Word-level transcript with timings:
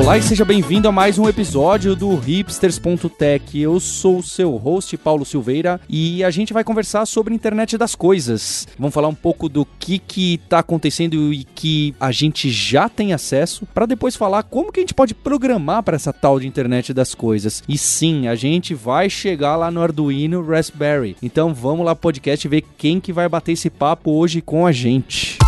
Olá 0.00 0.16
e 0.16 0.22
seja 0.22 0.46
bem-vindo 0.46 0.88
a 0.88 0.92
mais 0.92 1.18
um 1.18 1.28
episódio 1.28 1.94
do 1.94 2.16
hipsters.tech. 2.16 3.60
Eu 3.60 3.78
sou 3.78 4.16
o 4.16 4.22
seu 4.22 4.56
host 4.56 4.96
Paulo 4.96 5.26
Silveira 5.26 5.78
e 5.86 6.24
a 6.24 6.30
gente 6.30 6.54
vai 6.54 6.64
conversar 6.64 7.04
sobre 7.04 7.34
a 7.34 7.36
internet 7.36 7.76
das 7.76 7.94
coisas. 7.94 8.66
Vamos 8.78 8.94
falar 8.94 9.08
um 9.08 9.14
pouco 9.14 9.46
do 9.46 9.66
que 9.78 9.98
que 9.98 10.40
tá 10.48 10.60
acontecendo 10.60 11.34
e 11.34 11.44
que 11.44 11.94
a 12.00 12.10
gente 12.10 12.50
já 12.50 12.88
tem 12.88 13.12
acesso 13.12 13.66
para 13.74 13.84
depois 13.84 14.16
falar 14.16 14.42
como 14.42 14.72
que 14.72 14.80
a 14.80 14.82
gente 14.82 14.94
pode 14.94 15.14
programar 15.14 15.82
para 15.82 15.96
essa 15.96 16.14
tal 16.14 16.40
de 16.40 16.48
internet 16.48 16.94
das 16.94 17.14
coisas. 17.14 17.62
E 17.68 17.76
sim, 17.76 18.26
a 18.26 18.34
gente 18.34 18.74
vai 18.74 19.10
chegar 19.10 19.54
lá 19.54 19.70
no 19.70 19.82
Arduino 19.82 20.42
Raspberry. 20.42 21.14
Então 21.22 21.52
vamos 21.52 21.84
lá 21.84 21.94
podcast 21.94 22.48
ver 22.48 22.64
quem 22.78 23.00
que 23.00 23.12
vai 23.12 23.28
bater 23.28 23.52
esse 23.52 23.68
papo 23.68 24.12
hoje 24.12 24.40
com 24.40 24.66
a 24.66 24.72
gente. 24.72 25.39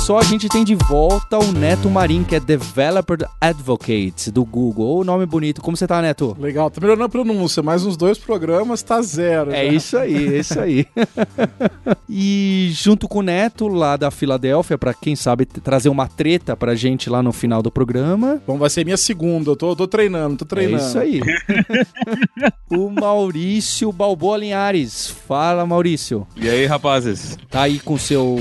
Só, 0.00 0.18
a 0.18 0.22
gente 0.22 0.48
tem 0.48 0.64
de 0.64 0.74
volta 0.74 1.38
o 1.38 1.52
Neto 1.52 1.90
Marim, 1.90 2.24
que 2.24 2.34
é 2.34 2.40
Developer 2.40 3.28
Advocate 3.38 4.30
do 4.30 4.44
Google. 4.44 4.98
Ô, 4.98 5.04
nome 5.04 5.26
bonito. 5.26 5.60
Como 5.60 5.76
você 5.76 5.86
tá, 5.86 6.00
Neto? 6.00 6.34
Legal, 6.40 6.70
tá 6.70 6.80
melhorando 6.80 7.04
a 7.04 7.08
pronúncia, 7.08 7.62
mas 7.62 7.84
nos 7.84 7.98
dois 7.98 8.16
programas 8.16 8.82
tá 8.82 9.02
zero. 9.02 9.50
É 9.50 9.66
já. 9.66 9.72
isso 9.72 9.98
aí, 9.98 10.34
é 10.34 10.38
isso 10.38 10.58
aí. 10.58 10.86
e 12.08 12.70
junto 12.72 13.06
com 13.06 13.18
o 13.18 13.22
Neto, 13.22 13.68
lá 13.68 13.96
da 13.96 14.10
Filadélfia, 14.10 14.78
pra 14.78 14.94
quem 14.94 15.14
sabe 15.14 15.44
trazer 15.44 15.90
uma 15.90 16.08
treta 16.08 16.56
pra 16.56 16.74
gente 16.74 17.10
lá 17.10 17.22
no 17.22 17.32
final 17.32 17.62
do 17.62 17.70
programa. 17.70 18.40
Bom, 18.46 18.56
vai 18.56 18.70
ser 18.70 18.84
minha 18.84 18.96
segunda, 18.96 19.50
eu 19.50 19.56
tô, 19.56 19.76
tô 19.76 19.86
treinando, 19.86 20.38
tô 20.38 20.44
treinando. 20.46 20.82
É 20.82 20.86
isso 20.86 20.98
aí. 20.98 21.20
o 22.72 22.88
Maurício 22.88 23.92
Balboa 23.92 24.38
Linhares. 24.38 25.08
Fala, 25.28 25.66
Maurício. 25.66 26.26
E 26.36 26.48
aí, 26.48 26.64
rapazes? 26.64 27.36
Tá 27.50 27.62
aí 27.62 27.78
com 27.78 27.94
o 27.94 27.98
seu 27.98 28.38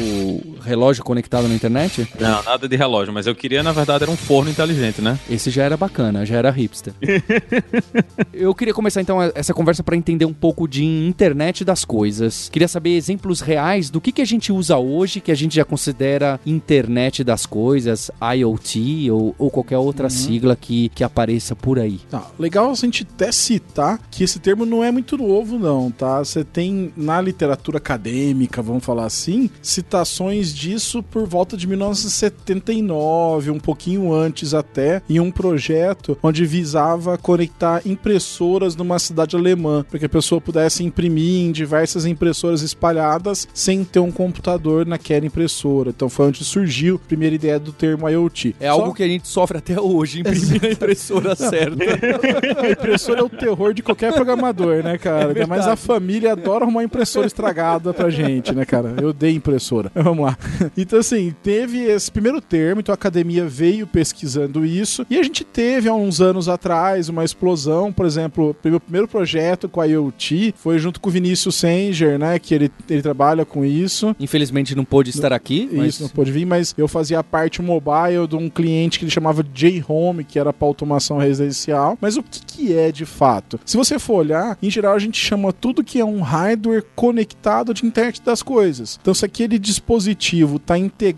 relógio 0.63 1.03
conectado 1.03 1.48
na 1.49 1.55
internet? 1.55 2.07
Não, 2.19 2.43
nada 2.43 2.67
de 2.67 2.75
relógio, 2.75 3.13
mas 3.13 3.27
eu 3.27 3.35
queria, 3.35 3.61
na 3.61 3.71
verdade, 3.71 4.03
era 4.03 4.11
um 4.11 4.17
forno 4.17 4.49
inteligente, 4.49 5.01
né? 5.01 5.19
Esse 5.29 5.49
já 5.49 5.63
era 5.63 5.75
bacana, 5.75 6.25
já 6.25 6.37
era 6.37 6.51
hipster. 6.51 6.93
Eu 8.33 8.53
queria 8.55 8.73
começar 8.73 9.01
então 9.01 9.21
essa 9.35 9.53
conversa 9.53 9.83
para 9.83 9.95
entender 9.95 10.25
um 10.25 10.33
pouco 10.33 10.67
de 10.67 10.85
internet 10.85 11.65
das 11.65 11.83
coisas. 11.83 12.49
Queria 12.49 12.67
saber 12.67 12.95
exemplos 12.95 13.41
reais 13.41 13.89
do 13.89 13.99
que, 13.99 14.11
que 14.11 14.21
a 14.21 14.25
gente 14.25 14.51
usa 14.51 14.77
hoje, 14.77 15.19
que 15.19 15.31
a 15.31 15.35
gente 15.35 15.55
já 15.55 15.65
considera 15.65 16.39
internet 16.45 17.23
das 17.23 17.45
coisas, 17.45 18.11
IoT 18.21 19.11
ou, 19.11 19.35
ou 19.37 19.49
qualquer 19.49 19.77
outra 19.77 20.09
sigla 20.09 20.55
que, 20.55 20.89
que 20.89 21.03
apareça 21.03 21.55
por 21.55 21.79
aí. 21.79 21.99
Tá, 22.09 22.27
legal 22.37 22.71
a 22.71 22.75
gente 22.75 23.05
até 23.13 23.31
citar 23.31 23.99
que 24.09 24.23
esse 24.23 24.39
termo 24.39 24.65
não 24.65 24.83
é 24.83 24.91
muito 24.91 25.17
novo, 25.17 25.57
não, 25.57 25.91
tá? 25.91 26.19
Você 26.19 26.43
tem 26.43 26.93
na 26.95 27.19
literatura 27.19 27.77
acadêmica, 27.77 28.61
vamos 28.61 28.83
falar 28.83 29.05
assim, 29.05 29.49
citações 29.61 30.53
disso 30.53 31.01
por 31.03 31.27
volta 31.27 31.38
de 31.57 31.67
1979, 31.67 33.51
um 33.51 33.59
pouquinho 33.59 34.13
antes 34.13 34.53
até, 34.53 35.01
em 35.09 35.19
um 35.19 35.31
projeto 35.31 36.17
onde 36.21 36.45
visava 36.45 37.17
conectar 37.17 37.81
impressoras 37.85 38.75
numa 38.75 38.99
cidade 38.99 39.35
alemã, 39.35 39.85
para 39.89 39.99
que 39.99 40.05
a 40.05 40.09
pessoa 40.09 40.41
pudesse 40.41 40.83
imprimir 40.83 41.45
em 41.45 41.51
diversas 41.51 42.05
impressoras 42.05 42.61
espalhadas 42.61 43.47
sem 43.53 43.83
ter 43.83 43.99
um 43.99 44.11
computador 44.11 44.85
naquela 44.85 45.25
impressora. 45.25 45.89
Então 45.89 46.09
foi 46.09 46.27
onde 46.27 46.43
surgiu 46.43 46.95
a 46.95 47.07
primeira 47.07 47.35
ideia 47.35 47.59
do 47.59 47.71
termo 47.71 48.07
IoT. 48.09 48.55
É 48.59 48.67
algo 48.67 48.93
que 48.93 49.03
a 49.03 49.07
gente 49.07 49.27
sofre 49.27 49.57
até 49.57 49.79
hoje, 49.79 50.21
imprimir 50.21 50.63
a 50.63 50.71
impressora 50.71 51.35
certa. 51.35 51.79
A 52.59 52.71
impressora 52.71 53.21
é 53.21 53.23
o 53.23 53.29
terror 53.29 53.73
de 53.73 53.81
qualquer 53.81 54.13
programador, 54.13 54.83
né, 54.83 54.97
cara? 54.97 55.29
Ainda 55.29 55.47
mais 55.47 55.67
a 55.67 55.75
família 55.75 56.33
adora 56.33 56.65
arrumar 56.65 56.83
impressora 56.83 57.27
estragada 57.27 57.93
pra 57.93 58.09
gente, 58.09 58.53
né, 58.53 58.65
cara? 58.65 58.95
Eu 59.01 59.09
odeio 59.09 59.35
impressora. 59.35 59.91
Vamos 59.95 60.25
lá. 60.25 60.37
Então, 60.77 60.99
assim, 60.99 61.18
teve 61.43 61.83
esse 61.83 62.11
primeiro 62.11 62.41
termo, 62.41 62.81
então 62.81 62.93
a 62.93 62.95
academia 62.95 63.45
veio 63.45 63.85
pesquisando 63.85 64.65
isso, 64.65 65.05
e 65.09 65.17
a 65.17 65.23
gente 65.23 65.43
teve 65.43 65.89
há 65.89 65.93
uns 65.93 66.21
anos 66.21 66.47
atrás 66.47 67.09
uma 67.09 67.23
explosão, 67.23 67.91
por 67.91 68.05
exemplo, 68.05 68.55
o 68.63 68.67
meu 68.67 68.79
primeiro 68.79 69.07
projeto 69.07 69.67
com 69.67 69.81
a 69.81 69.85
IoT 69.85 70.53
foi 70.57 70.79
junto 70.79 70.99
com 70.99 71.09
o 71.09 71.11
Vinícius 71.11 71.55
Sanger, 71.55 72.17
né, 72.17 72.39
que 72.39 72.53
ele, 72.53 72.71
ele 72.89 73.01
trabalha 73.01 73.45
com 73.45 73.63
isso. 73.65 74.15
Infelizmente 74.19 74.75
não 74.75 74.85
pôde 74.85 75.09
estar 75.09 75.33
aqui, 75.33 75.69
mas 75.71 75.95
Isso, 75.95 76.03
não 76.03 76.09
pôde 76.09 76.31
vir, 76.31 76.45
mas 76.45 76.73
eu 76.77 76.87
fazia 76.87 77.23
parte 77.23 77.61
mobile 77.61 78.27
de 78.27 78.35
um 78.35 78.49
cliente 78.49 78.97
que 78.97 79.05
ele 79.05 79.11
chamava 79.11 79.43
J-Home, 79.43 80.23
que 80.23 80.39
era 80.39 80.53
para 80.53 80.67
automação 80.67 81.17
residencial. 81.17 81.97
Mas 81.99 82.17
o 82.17 82.23
que, 82.23 82.41
que 82.45 82.75
é 82.75 82.91
de 82.91 83.05
fato? 83.05 83.59
Se 83.65 83.77
você 83.77 83.99
for 83.99 84.15
olhar, 84.15 84.57
em 84.61 84.69
geral 84.69 84.95
a 84.95 84.99
gente 84.99 85.19
chama 85.19 85.51
tudo 85.53 85.83
que 85.83 85.99
é 85.99 86.05
um 86.05 86.21
hardware 86.21 86.85
conectado 86.95 87.73
de 87.73 87.85
internet 87.85 88.21
das 88.21 88.41
coisas. 88.41 88.99
Então, 89.01 89.13
se 89.13 89.25
aquele 89.25 89.59
dispositivo 89.59 90.57
está 90.57 90.77
integrado 90.77 91.08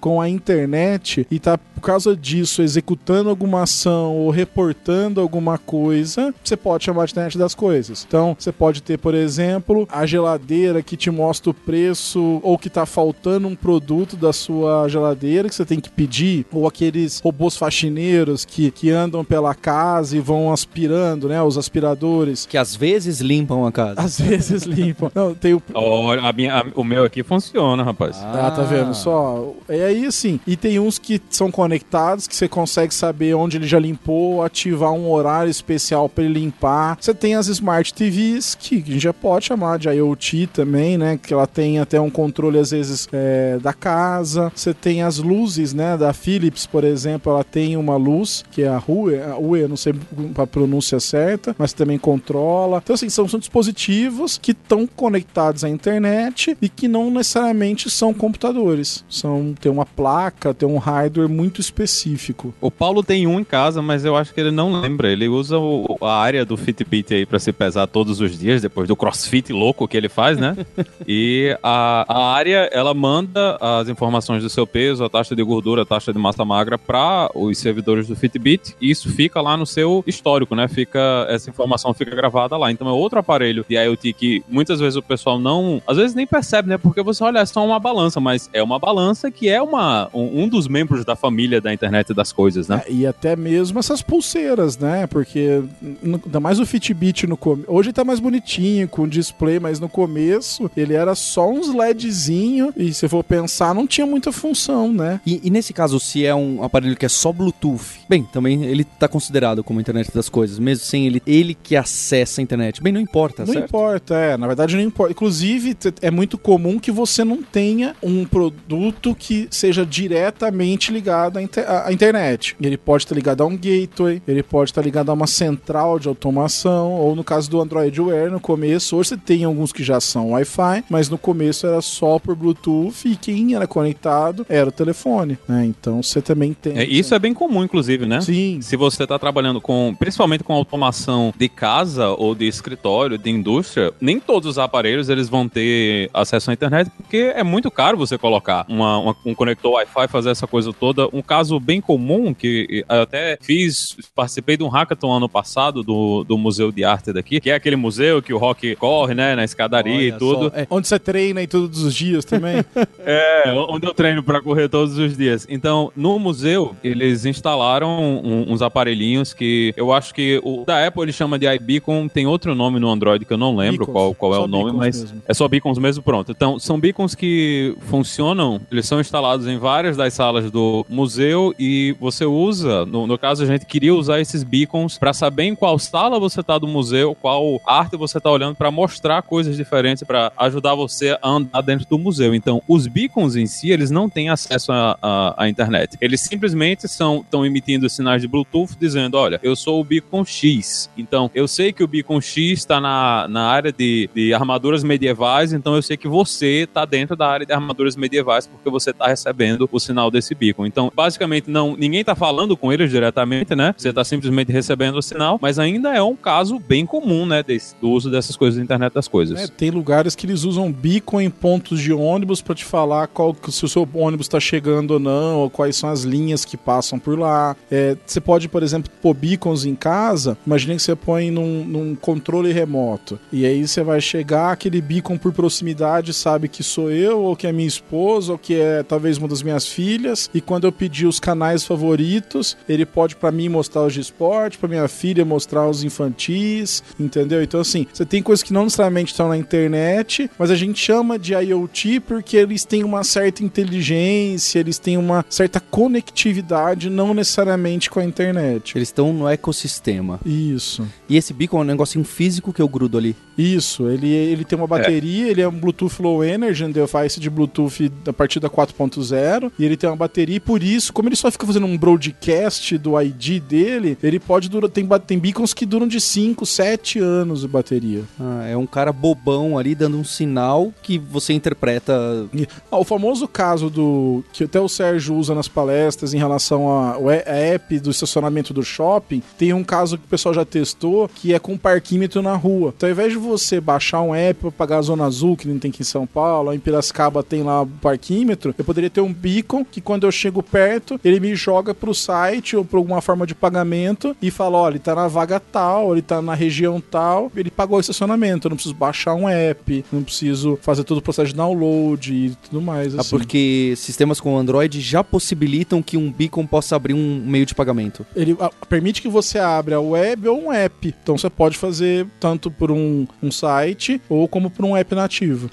com 0.00 0.20
a 0.20 0.28
internet 0.28 1.26
e 1.30 1.36
está, 1.36 1.58
por 1.58 1.80
causa 1.80 2.16
disso, 2.16 2.62
executando 2.62 3.28
alguma 3.30 3.62
ação 3.62 4.16
ou 4.16 4.30
reportando 4.30 5.20
alguma 5.20 5.58
coisa, 5.58 6.34
você 6.42 6.56
pode 6.56 6.84
chamar 6.84 7.06
de 7.06 7.12
internet 7.12 7.36
das 7.38 7.54
coisas. 7.54 8.04
Então, 8.06 8.36
você 8.38 8.52
pode 8.52 8.82
ter, 8.82 8.98
por 8.98 9.14
exemplo, 9.14 9.86
a 9.90 10.06
geladeira 10.06 10.82
que 10.82 10.96
te 10.96 11.10
mostra 11.10 11.50
o 11.50 11.54
preço 11.54 12.40
ou 12.42 12.56
que 12.58 12.70
tá 12.70 12.86
faltando 12.86 13.48
um 13.48 13.54
produto 13.54 14.16
da 14.16 14.32
sua 14.32 14.88
geladeira 14.88 15.48
que 15.48 15.54
você 15.54 15.64
tem 15.64 15.80
que 15.80 15.90
pedir, 15.90 16.46
ou 16.52 16.66
aqueles 16.66 17.20
robôs 17.20 17.56
faxineiros 17.56 18.44
que, 18.44 18.70
que 18.70 18.90
andam 18.90 19.24
pela 19.24 19.54
casa 19.54 20.16
e 20.16 20.20
vão 20.20 20.52
aspirando, 20.52 21.28
né? 21.28 21.42
Os 21.42 21.58
aspiradores. 21.58 22.46
que 22.46 22.56
às 22.58 22.74
vezes 22.74 23.20
limpam 23.20 23.66
a 23.66 23.72
casa. 23.72 24.00
Às 24.00 24.20
vezes 24.20 24.62
limpam. 24.64 25.10
Não, 25.14 25.34
tem 25.34 25.54
o. 25.54 25.62
Olha, 25.74 26.22
a 26.22 26.32
minha, 26.32 26.58
a- 26.60 26.64
o 26.74 26.84
meu 26.84 27.04
aqui 27.04 27.22
funciona, 27.22 27.82
rapaz. 27.82 28.16
Ah, 28.22 28.50
tá 28.54 28.62
vendo 28.62 28.94
só? 28.94 29.23
É 29.68 29.84
aí 29.84 30.06
assim. 30.06 30.40
E 30.46 30.56
tem 30.56 30.78
uns 30.78 30.98
que 30.98 31.20
são 31.30 31.50
conectados, 31.50 32.26
que 32.26 32.36
você 32.36 32.48
consegue 32.48 32.94
saber 32.94 33.34
onde 33.34 33.56
ele 33.56 33.66
já 33.66 33.78
limpou, 33.78 34.42
ativar 34.42 34.92
um 34.92 35.10
horário 35.10 35.50
especial 35.50 36.08
para 36.08 36.24
ele 36.24 36.40
limpar. 36.40 36.98
Você 37.00 37.14
tem 37.14 37.34
as 37.34 37.48
Smart 37.48 37.92
TVs, 37.92 38.54
que 38.54 38.76
a 38.76 38.78
gente 38.78 39.00
já 39.00 39.12
pode 39.12 39.46
chamar 39.46 39.78
de 39.78 39.88
IoT 39.88 40.48
também, 40.52 40.98
né? 40.98 41.18
Que 41.22 41.32
ela 41.32 41.46
tem 41.46 41.78
até 41.78 42.00
um 42.00 42.10
controle, 42.10 42.58
às 42.58 42.70
vezes, 42.70 43.08
é, 43.12 43.58
da 43.58 43.72
casa. 43.72 44.52
Você 44.54 44.74
tem 44.74 45.02
as 45.02 45.18
luzes, 45.18 45.72
né? 45.72 45.96
Da 45.96 46.12
Philips, 46.12 46.66
por 46.66 46.84
exemplo, 46.84 47.32
ela 47.32 47.44
tem 47.44 47.76
uma 47.76 47.96
luz, 47.96 48.44
que 48.50 48.62
é 48.62 48.68
a 48.68 48.82
Hue, 48.86 49.16
a 49.16 49.36
eu 49.56 49.68
não 49.68 49.76
sei 49.76 49.94
a 50.36 50.46
pronúncia 50.46 50.98
certa, 51.00 51.54
mas 51.58 51.72
também 51.72 51.98
controla. 51.98 52.80
Então, 52.82 52.94
assim, 52.94 53.08
são, 53.08 53.28
são 53.28 53.38
dispositivos 53.38 54.38
que 54.38 54.52
estão 54.52 54.86
conectados 54.86 55.64
à 55.64 55.68
internet 55.68 56.56
e 56.60 56.68
que 56.68 56.88
não 56.88 57.10
necessariamente 57.10 57.90
são 57.90 58.12
computadores. 58.12 59.04
São, 59.14 59.54
tem 59.60 59.70
uma 59.70 59.86
placa, 59.86 60.52
tem 60.52 60.68
um 60.68 60.78
hardware 60.78 61.28
muito 61.28 61.60
específico. 61.60 62.52
O 62.60 62.70
Paulo 62.70 63.02
tem 63.02 63.26
um 63.26 63.38
em 63.38 63.44
casa, 63.44 63.80
mas 63.80 64.04
eu 64.04 64.16
acho 64.16 64.34
que 64.34 64.40
ele 64.40 64.50
não 64.50 64.80
lembra. 64.80 65.10
Ele 65.10 65.28
usa 65.28 65.56
o- 65.58 65.96
a 66.00 66.16
área 66.16 66.44
do 66.44 66.56
Fitbit 66.56 67.14
aí 67.14 67.24
pra 67.24 67.38
se 67.38 67.52
pesar 67.52 67.86
todos 67.86 68.20
os 68.20 68.36
dias, 68.38 68.62
depois 68.62 68.88
do 68.88 68.96
crossfit 68.96 69.52
louco 69.52 69.86
que 69.86 69.96
ele 69.96 70.08
faz, 70.08 70.36
né? 70.38 70.56
e 71.06 71.56
a, 71.62 72.04
a 72.08 72.32
área, 72.34 72.68
ela 72.72 72.92
manda 72.94 73.56
as 73.60 73.88
informações 73.88 74.42
do 74.42 74.48
seu 74.50 74.66
peso, 74.66 75.04
a 75.04 75.08
taxa 75.10 75.36
de 75.36 75.42
gordura, 75.44 75.82
a 75.82 75.86
taxa 75.86 76.12
de 76.12 76.18
massa 76.18 76.44
magra 76.44 76.76
para 76.76 77.30
os 77.34 77.56
servidores 77.58 78.08
do 78.08 78.16
Fitbit. 78.16 78.74
E 78.80 78.90
isso 78.90 79.08
fica 79.12 79.40
lá 79.40 79.56
no 79.56 79.66
seu 79.66 80.02
histórico, 80.06 80.54
né? 80.56 80.66
Fica, 80.66 81.26
essa 81.28 81.48
informação 81.50 81.94
fica 81.94 82.14
gravada 82.16 82.56
lá. 82.56 82.70
Então 82.72 82.88
é 82.88 82.92
outro 82.92 83.18
aparelho 83.18 83.64
de 83.68 83.76
IoT 83.76 84.12
que 84.14 84.42
muitas 84.48 84.80
vezes 84.80 84.96
o 84.96 85.02
pessoal 85.02 85.38
não, 85.38 85.80
às 85.86 85.96
vezes 85.96 86.14
nem 86.16 86.26
percebe, 86.26 86.68
né? 86.68 86.78
Porque 86.78 87.02
você 87.02 87.22
olha, 87.22 87.38
é 87.38 87.46
só 87.46 87.64
uma 87.64 87.78
balança, 87.78 88.18
mas 88.18 88.50
é 88.52 88.62
uma 88.62 88.78
balança 88.78 89.03
que 89.34 89.48
é 89.48 89.60
uma, 89.60 90.08
um, 90.14 90.42
um 90.44 90.48
dos 90.48 90.68
membros 90.68 91.04
da 91.04 91.16
família 91.16 91.60
da 91.60 91.72
internet 91.72 92.12
das 92.14 92.32
coisas, 92.32 92.68
né? 92.68 92.82
É, 92.86 92.92
e 92.92 93.06
até 93.06 93.34
mesmo 93.36 93.78
essas 93.78 94.00
pulseiras, 94.02 94.78
né? 94.78 95.06
Porque 95.06 95.62
no- 96.02 96.20
ainda 96.24 96.40
mais 96.40 96.58
o 96.60 96.66
Fitbit 96.66 97.26
no 97.26 97.36
começo. 97.36 97.70
Hoje 97.70 97.92
tá 97.92 98.04
mais 98.04 98.20
bonitinho, 98.20 98.88
com 98.88 99.06
display, 99.08 99.58
mas 99.58 99.80
no 99.80 99.88
começo 99.88 100.70
ele 100.76 100.94
era 100.94 101.14
só 101.14 101.50
uns 101.50 101.72
LEDzinho 101.74 102.72
e 102.76 102.92
se 102.92 103.08
for 103.08 103.24
pensar, 103.24 103.74
não 103.74 103.86
tinha 103.86 104.06
muita 104.06 104.30
função, 104.32 104.92
né? 104.92 105.20
E, 105.26 105.40
e 105.44 105.50
nesse 105.50 105.72
caso, 105.72 105.98
se 105.98 106.24
é 106.24 106.34
um 106.34 106.62
aparelho 106.62 106.96
que 106.96 107.06
é 107.06 107.08
só 107.08 107.32
Bluetooth, 107.32 108.00
bem, 108.08 108.22
também 108.32 108.64
ele 108.64 108.84
tá 108.84 109.08
considerado 109.08 109.62
como 109.64 109.80
internet 109.80 110.10
das 110.14 110.28
coisas, 110.28 110.58
mesmo 110.58 110.84
sem 110.84 111.06
ele, 111.06 111.22
ele 111.26 111.54
que 111.54 111.76
acessa 111.76 112.40
a 112.40 112.42
internet. 112.42 112.82
Bem, 112.82 112.92
não 112.92 113.00
importa, 113.00 113.44
não 113.44 113.52
certo? 113.52 113.66
importa, 113.68 114.14
é. 114.14 114.36
Na 114.36 114.46
verdade, 114.46 114.76
não 114.76 114.82
importa. 114.82 115.12
Inclusive, 115.12 115.76
é 116.00 116.10
muito 116.10 116.36
comum 116.38 116.78
que 116.78 116.90
você 116.90 117.24
não 117.24 117.42
tenha 117.42 117.94
um 118.02 118.24
produto 118.24 118.93
produto 118.94 119.14
que 119.14 119.48
seja 119.50 119.84
diretamente 119.84 120.92
ligado 120.92 121.38
à, 121.38 121.42
inter 121.42 121.64
à 121.68 121.92
internet. 121.92 122.56
Ele 122.60 122.76
pode 122.76 123.04
estar 123.04 123.14
ligado 123.14 123.42
a 123.42 123.46
um 123.46 123.56
gateway, 123.56 124.22
ele 124.26 124.42
pode 124.42 124.70
estar 124.70 124.82
ligado 124.82 125.10
a 125.10 125.12
uma 125.12 125.26
central 125.26 125.98
de 125.98 126.08
automação, 126.08 126.92
ou 126.92 127.14
no 127.14 127.24
caso 127.24 127.50
do 127.50 127.60
Android 127.60 128.00
Wear, 128.00 128.30
no 128.30 128.40
começo, 128.40 128.96
hoje 128.96 129.10
você 129.10 129.16
tem 129.16 129.44
alguns 129.44 129.72
que 129.72 129.82
já 129.82 130.00
são 130.00 130.30
Wi-Fi, 130.30 130.84
mas 130.88 131.08
no 131.08 131.18
começo 131.18 131.66
era 131.66 131.80
só 131.80 132.18
por 132.18 132.34
Bluetooth 132.34 133.06
e 133.06 133.16
quem 133.16 133.54
era 133.54 133.66
conectado 133.66 134.46
era 134.48 134.68
o 134.68 134.72
telefone. 134.72 135.38
Né? 135.48 135.66
Então 135.66 136.02
você 136.02 136.20
também 136.20 136.52
tem. 136.52 136.78
É, 136.78 136.84
isso 136.84 137.14
é 137.14 137.18
bem 137.18 137.34
comum, 137.34 137.64
inclusive, 137.64 138.06
né? 138.06 138.20
Sim. 138.20 138.60
Se 138.60 138.76
você 138.76 139.02
está 139.02 139.18
trabalhando 139.18 139.60
com, 139.60 139.94
principalmente 139.98 140.44
com 140.44 140.52
automação 140.52 141.32
de 141.36 141.48
casa 141.48 142.08
ou 142.08 142.34
de 142.34 142.46
escritório, 142.46 143.18
de 143.18 143.30
indústria, 143.30 143.92
nem 144.00 144.20
todos 144.20 144.48
os 144.48 144.58
aparelhos 144.58 145.08
eles 145.08 145.28
vão 145.28 145.48
ter 145.48 146.10
acesso 146.12 146.50
à 146.50 146.54
internet, 146.54 146.90
porque 146.96 147.32
é 147.34 147.42
muito 147.42 147.70
caro 147.70 147.96
você 147.96 148.16
colocar 148.18 148.64
uma, 148.68 148.83
uma, 148.84 149.16
um 149.24 149.34
conector 149.34 149.72
Wi-Fi, 149.72 150.08
fazer 150.08 150.30
essa 150.30 150.46
coisa 150.46 150.72
toda. 150.72 151.08
Um 151.12 151.22
caso 151.22 151.58
bem 151.58 151.80
comum 151.80 152.32
que 152.34 152.84
eu 152.88 153.02
até 153.02 153.38
fiz, 153.40 153.96
participei 154.14 154.56
de 154.56 154.62
um 154.62 154.68
hackathon 154.68 155.12
ano 155.12 155.28
passado 155.28 155.82
do, 155.82 156.24
do 156.24 156.36
Museu 156.36 156.70
de 156.70 156.84
Arte 156.84 157.12
daqui, 157.12 157.40
que 157.40 157.50
é 157.50 157.54
aquele 157.54 157.76
museu 157.76 158.22
que 158.22 158.32
o 158.32 158.38
rock 158.38 158.74
corre, 158.76 159.14
né, 159.14 159.34
na 159.34 159.44
escadaria 159.44 159.94
Olha 159.94 160.08
e 160.08 160.12
tudo. 160.12 160.52
É. 160.54 160.66
Onde 160.70 160.88
você 160.88 160.98
treina 160.98 161.42
e 161.42 161.46
todos 161.46 161.82
os 161.82 161.94
dias 161.94 162.24
também. 162.24 162.64
é, 163.04 163.52
onde 163.68 163.86
eu 163.86 163.94
treino 163.94 164.22
para 164.22 164.40
correr 164.40 164.68
todos 164.68 164.96
os 164.98 165.16
dias. 165.16 165.46
Então, 165.48 165.92
no 165.96 166.18
museu, 166.18 166.74
eles 166.82 167.24
instalaram 167.24 168.22
um, 168.22 168.52
uns 168.52 168.62
aparelhinhos 168.62 169.32
que 169.32 169.72
eu 169.76 169.92
acho 169.92 170.14
que 170.14 170.40
o 170.44 170.64
da 170.64 170.86
Apple 170.86 171.02
ele 171.02 171.12
chama 171.12 171.38
de 171.38 171.46
iBeacon, 171.46 172.08
tem 172.08 172.26
outro 172.26 172.54
nome 172.54 172.78
no 172.78 172.90
Android 172.90 173.24
que 173.24 173.32
eu 173.32 173.38
não 173.38 173.56
lembro 173.56 173.86
beacons. 173.86 173.92
qual, 173.92 174.14
qual 174.14 174.34
é 174.34 174.38
o 174.38 174.46
nome, 174.46 174.72
mas 174.72 175.02
mesmo. 175.02 175.22
é 175.26 175.34
só 175.34 175.46
beacons 175.48 175.78
mesmo, 175.78 176.02
pronto. 176.02 176.32
Então, 176.32 176.58
são 176.58 176.78
beacons 176.78 177.14
que 177.14 177.76
funcionam, 177.88 178.60
eles 178.74 178.86
são 178.86 179.00
instalados 179.00 179.46
em 179.46 179.56
várias 179.56 179.96
das 179.96 180.12
salas 180.12 180.50
do 180.50 180.84
museu 180.88 181.54
e 181.58 181.96
você 182.00 182.24
usa, 182.24 182.84
no, 182.84 183.06
no 183.06 183.16
caso 183.16 183.42
a 183.42 183.46
gente 183.46 183.64
queria 183.64 183.94
usar 183.94 184.20
esses 184.20 184.42
beacons 184.42 184.98
para 184.98 185.12
saber 185.12 185.44
em 185.44 185.54
qual 185.54 185.78
sala 185.78 186.18
você 186.18 186.42
tá 186.42 186.58
do 186.58 186.66
museu, 186.66 187.14
qual 187.14 187.60
arte 187.66 187.96
você 187.96 188.20
tá 188.20 188.30
olhando 188.30 188.56
para 188.56 188.70
mostrar 188.70 189.22
coisas 189.22 189.56
diferentes 189.56 190.02
para 190.02 190.32
ajudar 190.36 190.74
você 190.74 191.16
a 191.22 191.28
andar 191.28 191.60
dentro 191.60 191.86
do 191.88 191.98
museu. 191.98 192.34
Então, 192.34 192.60
os 192.68 192.86
beacons 192.86 193.36
em 193.36 193.46
si, 193.46 193.70
eles 193.70 193.90
não 193.90 194.08
têm 194.08 194.28
acesso 194.28 194.72
à 194.72 195.48
internet. 195.48 195.96
Eles 196.00 196.20
simplesmente 196.20 196.88
são 196.88 197.20
estão 197.20 197.44
emitindo 197.46 197.88
sinais 197.88 198.22
de 198.22 198.28
Bluetooth 198.28 198.76
dizendo, 198.78 199.16
olha, 199.16 199.38
eu 199.42 199.54
sou 199.54 199.80
o 199.80 199.84
beacon 199.84 200.24
X. 200.24 200.90
Então, 200.96 201.30
eu 201.34 201.46
sei 201.46 201.72
que 201.72 201.82
o 201.82 201.88
beacon 201.88 202.20
X 202.20 202.58
está 202.58 202.80
na, 202.80 203.26
na 203.28 203.46
área 203.46 203.72
de, 203.72 204.08
de 204.14 204.34
armaduras 204.34 204.82
medievais, 204.82 205.52
então 205.52 205.74
eu 205.74 205.82
sei 205.82 205.96
que 205.96 206.08
você 206.08 206.62
está 206.62 206.84
dentro 206.84 207.16
da 207.16 207.28
área 207.28 207.46
de 207.46 207.52
armaduras 207.52 207.96
medievais 207.96 208.46
porque 208.54 208.70
você 208.70 208.90
está 208.90 209.06
recebendo 209.06 209.68
o 209.70 209.78
sinal 209.78 210.10
desse 210.10 210.34
beacon. 210.34 210.66
Então, 210.66 210.92
basicamente, 210.94 211.50
não 211.50 211.76
ninguém 211.76 212.00
está 212.00 212.14
falando 212.14 212.56
com 212.56 212.72
eles 212.72 212.90
diretamente, 212.90 213.54
né? 213.54 213.74
Você 213.76 213.90
está 213.90 214.04
simplesmente 214.04 214.52
recebendo 214.52 214.96
o 214.96 215.02
sinal, 215.02 215.38
mas 215.40 215.58
ainda 215.58 215.94
é 215.94 216.02
um 216.02 216.16
caso 216.16 216.58
bem 216.58 216.86
comum, 216.86 217.26
né, 217.26 217.42
desse, 217.42 217.74
do 217.80 217.90
uso 217.90 218.10
dessas 218.10 218.36
coisas 218.36 218.56
da 218.56 218.64
internet 218.64 218.92
das 218.92 219.08
coisas. 219.08 219.40
É, 219.40 219.46
tem 219.46 219.70
lugares 219.70 220.14
que 220.14 220.26
eles 220.26 220.44
usam 220.44 220.70
beacon 220.72 221.20
em 221.20 221.30
pontos 221.30 221.80
de 221.80 221.92
ônibus 221.92 222.40
para 222.40 222.54
te 222.54 222.64
falar 222.64 223.08
qual 223.08 223.34
se 223.48 223.64
o 223.64 223.68
seu 223.68 223.88
ônibus 223.94 224.26
está 224.26 224.40
chegando 224.40 224.92
ou 224.92 225.00
não, 225.00 225.38
ou 225.38 225.50
quais 225.50 225.76
são 225.76 225.90
as 225.90 226.02
linhas 226.02 226.44
que 226.44 226.56
passam 226.56 226.98
por 226.98 227.18
lá. 227.18 227.56
É, 227.70 227.96
você 228.04 228.20
pode, 228.20 228.48
por 228.48 228.62
exemplo, 228.62 228.90
pôr 229.02 229.14
beacons 229.14 229.64
em 229.64 229.74
casa. 229.74 230.36
Imagina 230.46 230.74
que 230.74 230.82
você 230.82 230.94
põe 230.94 231.30
num, 231.30 231.64
num 231.64 231.94
controle 231.94 232.52
remoto. 232.52 233.18
E 233.32 233.44
aí 233.44 233.66
você 233.66 233.82
vai 233.82 234.00
chegar, 234.00 234.52
aquele 234.52 234.80
beacon 234.80 235.18
por 235.18 235.32
proximidade 235.32 236.12
sabe 236.12 236.48
que 236.48 236.62
sou 236.62 236.90
eu, 236.90 237.20
ou 237.20 237.36
que 237.36 237.46
é 237.46 237.52
minha 237.52 237.68
esposa, 237.68 238.32
ou 238.32 238.38
que 238.44 238.54
é 238.54 238.82
talvez 238.82 239.16
uma 239.16 239.26
das 239.26 239.42
minhas 239.42 239.66
filhas. 239.66 240.30
E 240.34 240.40
quando 240.40 240.64
eu 240.64 240.72
pedir 240.72 241.06
os 241.06 241.18
canais 241.18 241.64
favoritos, 241.64 242.56
ele 242.68 242.84
pode 242.84 243.16
para 243.16 243.32
mim 243.32 243.48
mostrar 243.48 243.82
os 243.82 243.94
de 243.94 244.00
esporte, 244.00 244.58
para 244.58 244.68
minha 244.68 244.86
filha 244.86 245.24
mostrar 245.24 245.68
os 245.68 245.82
infantis, 245.82 246.82
entendeu? 247.00 247.42
Então, 247.42 247.60
assim, 247.60 247.86
você 247.92 248.04
tem 248.04 248.22
coisas 248.22 248.42
que 248.42 248.52
não 248.52 248.64
necessariamente 248.64 249.12
estão 249.12 249.28
na 249.28 249.36
internet, 249.36 250.30
mas 250.38 250.50
a 250.50 250.56
gente 250.56 250.78
chama 250.78 251.18
de 251.18 251.32
IoT 251.32 252.00
porque 252.00 252.36
eles 252.36 252.64
têm 252.64 252.84
uma 252.84 253.02
certa 253.02 253.42
inteligência, 253.42 254.58
eles 254.58 254.78
têm 254.78 254.98
uma 254.98 255.24
certa 255.30 255.60
conectividade, 255.60 256.90
não 256.90 257.14
necessariamente 257.14 257.88
com 257.88 258.00
a 258.00 258.04
internet. 258.04 258.76
Eles 258.76 258.88
estão 258.88 259.12
no 259.12 259.28
ecossistema. 259.28 260.20
Isso. 260.26 260.86
E 261.08 261.16
esse 261.16 261.32
beacon 261.32 261.58
é 261.58 261.60
um 261.60 261.64
negocinho 261.64 262.04
físico 262.04 262.52
que 262.52 262.60
eu 262.60 262.68
grudo 262.68 262.98
ali. 262.98 263.16
Isso, 263.36 263.88
ele, 263.88 264.08
ele 264.08 264.44
tem 264.44 264.56
uma 264.56 264.66
bateria, 264.66 265.26
é. 265.26 265.30
ele 265.30 265.40
é 265.40 265.48
um 265.48 265.52
Bluetooth 265.52 266.00
Low 266.00 266.22
Energy, 266.22 266.64
interface 266.64 267.18
de 267.18 267.28
Bluetooth 267.30 267.90
a 268.06 268.12
partir 268.12 268.33
da 268.40 268.50
4.0, 268.50 269.52
e 269.58 269.64
ele 269.64 269.76
tem 269.76 269.88
uma 269.88 269.96
bateria, 269.96 270.36
e 270.36 270.40
por 270.40 270.62
isso, 270.62 270.92
como 270.92 271.08
ele 271.08 271.16
só 271.16 271.30
fica 271.30 271.46
fazendo 271.46 271.66
um 271.66 271.76
broadcast 271.76 272.76
do 272.78 273.00
ID 273.00 273.40
dele, 273.42 273.96
ele 274.02 274.18
pode 274.18 274.48
durar, 274.48 274.70
tem, 274.70 274.86
tem 275.06 275.18
beacons 275.18 275.54
que 275.54 275.66
duram 275.66 275.86
de 275.86 276.00
5, 276.00 276.44
7 276.44 276.98
anos 276.98 277.40
de 277.40 277.48
bateria. 277.48 278.02
Ah, 278.18 278.46
é 278.46 278.56
um 278.56 278.66
cara 278.66 278.92
bobão 278.92 279.58
ali 279.58 279.74
dando 279.74 279.98
um 279.98 280.04
sinal 280.04 280.72
que 280.82 280.98
você 280.98 281.32
interpreta. 281.32 281.92
E, 282.32 282.46
ah, 282.70 282.78
o 282.78 282.84
famoso 282.84 283.26
caso 283.26 283.70
do 283.70 284.24
que 284.32 284.44
até 284.44 284.60
o 284.60 284.68
Sérgio 284.68 285.16
usa 285.16 285.34
nas 285.34 285.48
palestras 285.48 286.14
em 286.14 286.18
relação 286.18 286.68
ao 286.68 287.10
app 287.10 287.78
do 287.78 287.90
estacionamento 287.90 288.52
do 288.52 288.62
shopping, 288.62 289.22
tem 289.38 289.52
um 289.52 289.64
caso 289.64 289.98
que 289.98 290.04
o 290.04 290.08
pessoal 290.08 290.34
já 290.34 290.44
testou 290.44 291.08
que 291.08 291.34
é 291.34 291.38
com 291.38 291.56
parquímetro 291.56 292.22
na 292.22 292.34
rua. 292.34 292.72
Então, 292.76 292.88
ao 292.88 292.92
invés 292.92 293.12
de 293.12 293.18
você 293.18 293.60
baixar 293.60 294.02
um 294.02 294.14
app 294.14 294.40
para 294.40 294.50
pagar 294.50 294.78
a 294.78 294.82
zona 294.82 295.04
azul, 295.04 295.36
que 295.36 295.48
não 295.48 295.58
tem 295.58 295.70
aqui 295.70 295.82
em 295.82 295.84
São 295.84 296.06
Paulo, 296.06 296.52
em 296.52 296.58
Piracicaba 296.58 297.22
tem 297.22 297.42
lá 297.42 297.62
o 297.62 297.66
parquímetro, 297.66 298.23
eu 298.32 298.64
poderia 298.64 298.90
ter 298.90 299.00
um 299.00 299.12
beacon 299.12 299.64
que 299.64 299.80
quando 299.80 300.06
eu 300.06 300.12
chego 300.12 300.42
perto, 300.42 301.00
ele 301.04 301.20
me 301.20 301.34
joga 301.34 301.74
pro 301.74 301.94
site 301.94 302.56
ou 302.56 302.64
pra 302.64 302.78
alguma 302.78 303.00
forma 303.00 303.26
de 303.26 303.34
pagamento 303.34 304.16
e 304.20 304.30
fala: 304.30 304.58
olha, 304.58 304.74
ele 304.74 304.78
tá 304.78 304.94
na 304.94 305.08
vaga 305.08 305.38
tal, 305.38 305.92
ele 305.92 306.02
tá 306.02 306.20
na 306.20 306.34
região 306.34 306.80
tal, 306.80 307.30
ele 307.36 307.50
pagou 307.50 307.78
o 307.78 307.80
estacionamento, 307.80 308.46
eu 308.46 308.50
não 308.50 308.56
preciso 308.56 308.74
baixar 308.74 309.14
um 309.14 309.28
app, 309.28 309.84
não 309.92 310.02
preciso 310.02 310.58
fazer 310.62 310.84
todo 310.84 310.98
o 310.98 311.02
processo 311.02 311.28
de 311.28 311.36
download 311.36 312.12
e 312.12 312.36
tudo 312.48 312.60
mais. 312.60 312.94
Ah, 312.94 313.00
assim. 313.00 313.14
Ah, 313.14 313.18
porque 313.18 313.74
sistemas 313.76 314.20
com 314.20 314.36
Android 314.36 314.80
já 314.80 315.04
possibilitam 315.04 315.82
que 315.82 315.96
um 315.96 316.10
beacon 316.10 316.46
possa 316.46 316.76
abrir 316.76 316.94
um 316.94 317.22
meio 317.24 317.46
de 317.46 317.54
pagamento. 317.54 318.04
Ele 318.14 318.36
a, 318.40 318.50
permite 318.66 319.02
que 319.02 319.08
você 319.08 319.38
abra 319.38 319.76
a 319.76 319.80
web 319.80 320.28
ou 320.28 320.44
um 320.44 320.52
app. 320.52 320.94
Então 321.02 321.16
você 321.16 321.30
pode 321.30 321.56
fazer 321.56 322.06
tanto 322.18 322.50
por 322.50 322.70
um, 322.70 323.06
um 323.22 323.30
site 323.30 324.00
ou 324.08 324.26
como 324.28 324.50
por 324.50 324.64
um 324.64 324.76
app 324.76 324.94
nativo. 324.94 325.50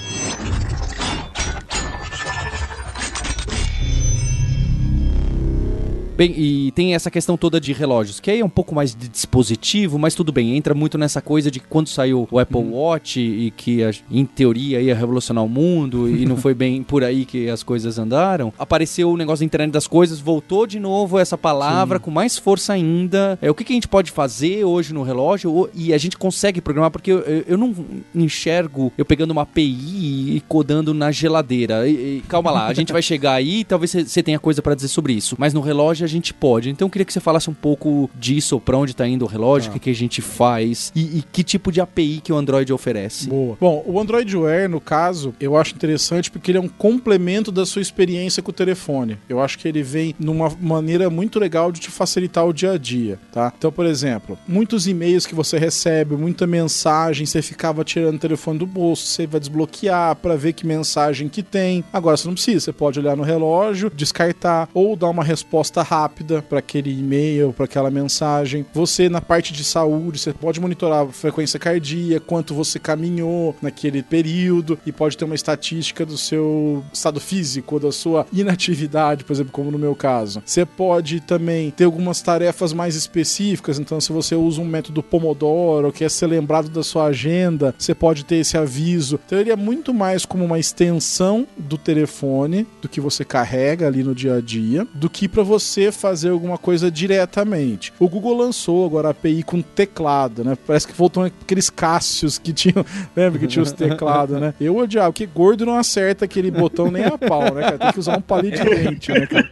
Bem, 6.22 6.36
e 6.38 6.72
tem 6.74 6.94
essa 6.94 7.10
questão 7.10 7.36
toda 7.36 7.60
de 7.60 7.74
relógios, 7.74 8.20
que 8.20 8.30
aí 8.30 8.42
é 8.42 8.46
um 8.46 8.50
pouco 8.50 8.76
mais 8.76 8.94
de 8.94 9.08
dispositivo, 9.08 9.98
mas 9.98 10.14
tudo 10.14 10.32
bem, 10.32 10.56
entra 10.56 10.76
muito 10.76 10.96
nessa 10.96 11.20
coisa 11.20 11.50
de 11.50 11.60
que 11.60 11.66
quando 11.68 11.88
saiu 11.88 12.28
o 12.30 12.38
Apple 12.38 12.60
hum. 12.60 12.74
Watch 12.74 13.20
e 13.20 13.50
que 13.50 13.80
em 14.12 14.24
teoria 14.24 14.80
ia 14.80 14.94
revolucionar 14.94 15.44
o 15.44 15.50
mundo 15.50 16.08
e 16.08 16.24
não 16.28 16.38
foi 16.38 16.54
bem 16.54 16.84
por 16.84 17.04
aí 17.04 17.26
que 17.26 17.50
as 17.50 17.64
coisas 17.64 17.98
andaram, 17.98 18.54
apareceu 18.60 19.10
o 19.10 19.18
negócio 19.18 19.42
da 19.42 19.48
internet 19.48 19.72
das 19.72 19.88
coisas, 19.88 20.20
voltou 20.20 20.68
de 20.68 20.80
novo 20.80 21.18
essa 21.18 21.36
palavra 21.36 21.98
Sim. 21.98 22.04
com 22.04 22.12
mais 22.12 22.38
força 22.38 22.74
ainda. 22.74 23.40
É, 23.42 23.50
o 23.50 23.56
que, 23.56 23.64
que, 23.64 23.74
a 23.74 23.78
gente 23.78 23.88
pode 23.88 24.12
fazer 24.12 24.64
hoje 24.64 24.94
no 24.94 25.02
relógio 25.02 25.72
e 25.74 25.92
a 25.92 25.98
gente 25.98 26.20
consegue 26.20 26.62
programar, 26.62 26.92
porque 26.92 27.12
eu, 27.12 27.24
eu 27.48 27.58
não 27.58 27.74
enxergo 28.14 28.94
eu 28.96 29.06
pegando 29.06 29.32
uma 29.32 29.42
API 29.42 30.36
e 30.36 30.44
codando 30.48 30.94
na 30.94 31.12
geladeira. 31.12 31.88
E, 31.88 32.18
e, 32.18 32.24
calma 32.28 32.52
lá, 32.52 32.68
a 32.68 32.74
gente 32.76 32.94
vai 32.94 33.02
chegar 33.02 33.34
aí, 33.34 33.64
talvez 33.64 33.92
você 33.92 34.22
tenha 34.22 34.38
coisa 34.38 34.62
para 34.62 34.76
dizer 34.76 34.90
sobre 34.90 35.14
isso, 35.14 35.36
mas 35.40 35.52
no 35.52 35.62
relógio 35.62 36.06
a 36.06 36.11
gente 36.12 36.34
pode. 36.34 36.70
Então 36.70 36.88
eu 36.88 36.90
queria 36.90 37.06
que 37.06 37.14
você 37.14 37.20
falasse 37.20 37.50
um 37.50 37.54
pouco 37.54 38.10
disso, 38.16 38.60
para 38.60 38.78
onde 38.78 38.92
está 38.92 39.08
indo 39.08 39.26
o 39.26 39.28
relógio, 39.28 39.70
o 39.70 39.72
ah. 39.72 39.74
que, 39.74 39.80
que 39.80 39.90
a 39.90 39.96
gente 39.96 40.22
faz 40.22 40.92
e, 40.96 41.20
e, 41.20 41.24
que 41.32 41.44
tipo 41.44 41.72
de 41.72 41.82
API 41.82 42.22
que 42.24 42.32
o 42.32 42.36
Android 42.36 42.72
oferece. 42.72 43.28
Boa. 43.28 43.58
Bom, 43.60 43.84
o 43.86 44.00
Android 44.00 44.36
Wear, 44.36 44.70
no 44.70 44.82
caso, 44.82 45.34
eu 45.40 45.56
acho 45.56 45.74
interessante 45.76 46.30
porque 46.30 46.52
ele 46.52 46.58
é 46.58 46.62
um 46.62 46.68
complemento 46.68 47.52
da 47.52 47.66
sua 47.66 47.82
experiência 47.82 48.42
com 48.42 48.52
o 48.52 48.54
telefone. 48.54 49.18
Eu 49.28 49.42
acho 49.42 49.58
que 49.58 49.68
ele 49.68 49.84
vem 49.84 50.16
numa 50.20 50.52
maneira 50.60 51.10
muito 51.10 51.40
legal 51.40 51.72
de 51.72 51.80
te 51.80 51.90
facilitar 51.90 52.46
o 52.46 52.54
dia 52.54 52.74
a 52.74 52.78
dia, 52.78 53.20
tá? 53.32 53.52
Então, 53.58 53.72
por 53.72 53.86
exemplo, 53.86 54.38
muitos 54.48 54.88
e-mails 54.88 55.26
que 55.26 55.36
você 55.36 55.58
recebe, 55.58 56.16
muita 56.16 56.46
mensagem, 56.46 57.26
você 57.26 57.42
ficava 57.42 57.84
tirando 57.84 58.16
o 58.16 58.20
telefone 58.20 58.60
do 58.60 58.66
bolso, 58.66 59.06
você 59.06 59.28
vai 59.28 59.40
desbloquear 59.40 60.16
para 60.16 60.36
ver 60.36 60.54
que 60.54 60.66
mensagem 60.66 61.30
que 61.30 61.44
tem. 61.44 61.84
Agora 61.92 62.18
você 62.18 62.28
não 62.28 62.34
precisa, 62.34 62.60
você 62.60 62.74
pode 62.74 63.00
olhar 63.00 63.16
no 63.16 63.24
relógio, 63.24 63.92
descartar 63.94 64.70
ou 64.74 64.96
dar 64.96 65.10
uma 65.10 65.24
resposta 65.24 65.82
rápida 65.82 66.01
rápida 66.02 66.42
para 66.42 66.60
aquele 66.60 66.92
e-mail, 66.92 67.54
para 67.54 67.66
aquela 67.66 67.92
mensagem. 67.92 68.66
Você 68.74 69.08
na 69.10 69.22
parte 69.22 69.54
de 69.54 69.64
saúde, 69.64 70.20
você 70.20 70.34
pode 70.34 70.60
monitorar 70.60 71.06
a 71.06 71.12
frequência 71.12 71.60
cardíaca, 71.60 72.26
quanto 72.26 72.54
você 72.54 72.80
caminhou 72.80 73.56
naquele 73.62 74.02
período 74.02 74.80
e 74.86 74.92
pode 74.92 75.18
ter 75.18 75.26
uma 75.26 75.36
estatística 75.36 76.06
do 76.06 76.18
seu 76.18 76.84
estado 76.92 77.20
físico, 77.20 77.80
da 77.80 77.92
sua 77.92 78.26
inatividade, 78.34 79.24
por 79.24 79.34
exemplo, 79.34 79.52
como 79.52 79.72
no 79.72 79.78
meu 79.78 79.96
caso. 79.96 80.42
Você 80.46 80.66
pode 80.66 81.20
também 81.22 81.72
ter 81.72 81.84
algumas 81.84 82.22
tarefas 82.22 82.74
mais 82.74 82.96
específicas, 82.96 83.80
então 83.80 84.00
se 84.02 84.12
você 84.12 84.36
usa 84.36 84.62
um 84.62 84.66
método 84.66 85.04
Pomodoro, 85.04 85.92
quer 85.92 86.10
ser 86.10 86.28
lembrado 86.28 86.70
da 86.70 86.84
sua 86.84 87.06
agenda, 87.06 87.76
você 87.78 87.94
pode 87.94 88.26
ter 88.26 88.38
esse 88.38 88.58
aviso. 88.58 89.20
Então 89.26 89.40
ele 89.40 89.52
é 89.52 89.56
muito 89.56 89.94
mais 89.94 90.26
como 90.26 90.46
uma 90.46 90.60
extensão 90.60 91.48
do 91.58 91.78
telefone, 91.78 92.66
do 92.82 92.90
que 92.90 93.02
você 93.02 93.24
carrega 93.24 93.88
ali 93.88 94.04
no 94.04 94.16
dia 94.16 94.36
a 94.36 94.42
dia, 94.42 94.88
do 94.94 95.10
que 95.10 95.28
para 95.28 95.44
você 95.44 95.81
fazer 95.90 96.32
alguma 96.32 96.58
coisa 96.58 96.92
diretamente. 96.92 97.94
O 97.98 98.10
Google 98.10 98.36
lançou 98.36 98.86
agora 98.86 99.08
a 99.08 99.12
API 99.12 99.42
com 99.42 99.62
teclado, 99.62 100.44
né? 100.44 100.58
Parece 100.68 100.86
que 100.86 100.94
voltou 100.94 101.24
aqueles 101.24 101.70
Cássios 101.70 102.38
que 102.38 102.52
tinham, 102.52 102.86
lembra 103.16 103.40
que 103.40 103.48
tinha 103.48 103.64
os 103.64 103.72
teclados, 103.72 104.38
né? 104.38 104.54
Eu 104.60 104.76
odiava, 104.76 105.14
porque 105.14 105.26
gordo 105.26 105.66
não 105.66 105.78
acerta 105.78 106.26
aquele 106.26 106.52
botão 106.52 106.92
nem 106.92 107.06
a 107.06 107.18
pau, 107.18 107.54
né, 107.54 107.62
cara? 107.62 107.78
Tem 107.78 107.94
que 107.94 108.00
usar 108.00 108.18
um 108.18 108.22
palito 108.22 108.62
de 108.62 108.70
dente, 108.70 109.12
né, 109.14 109.26
cara? 109.26 109.50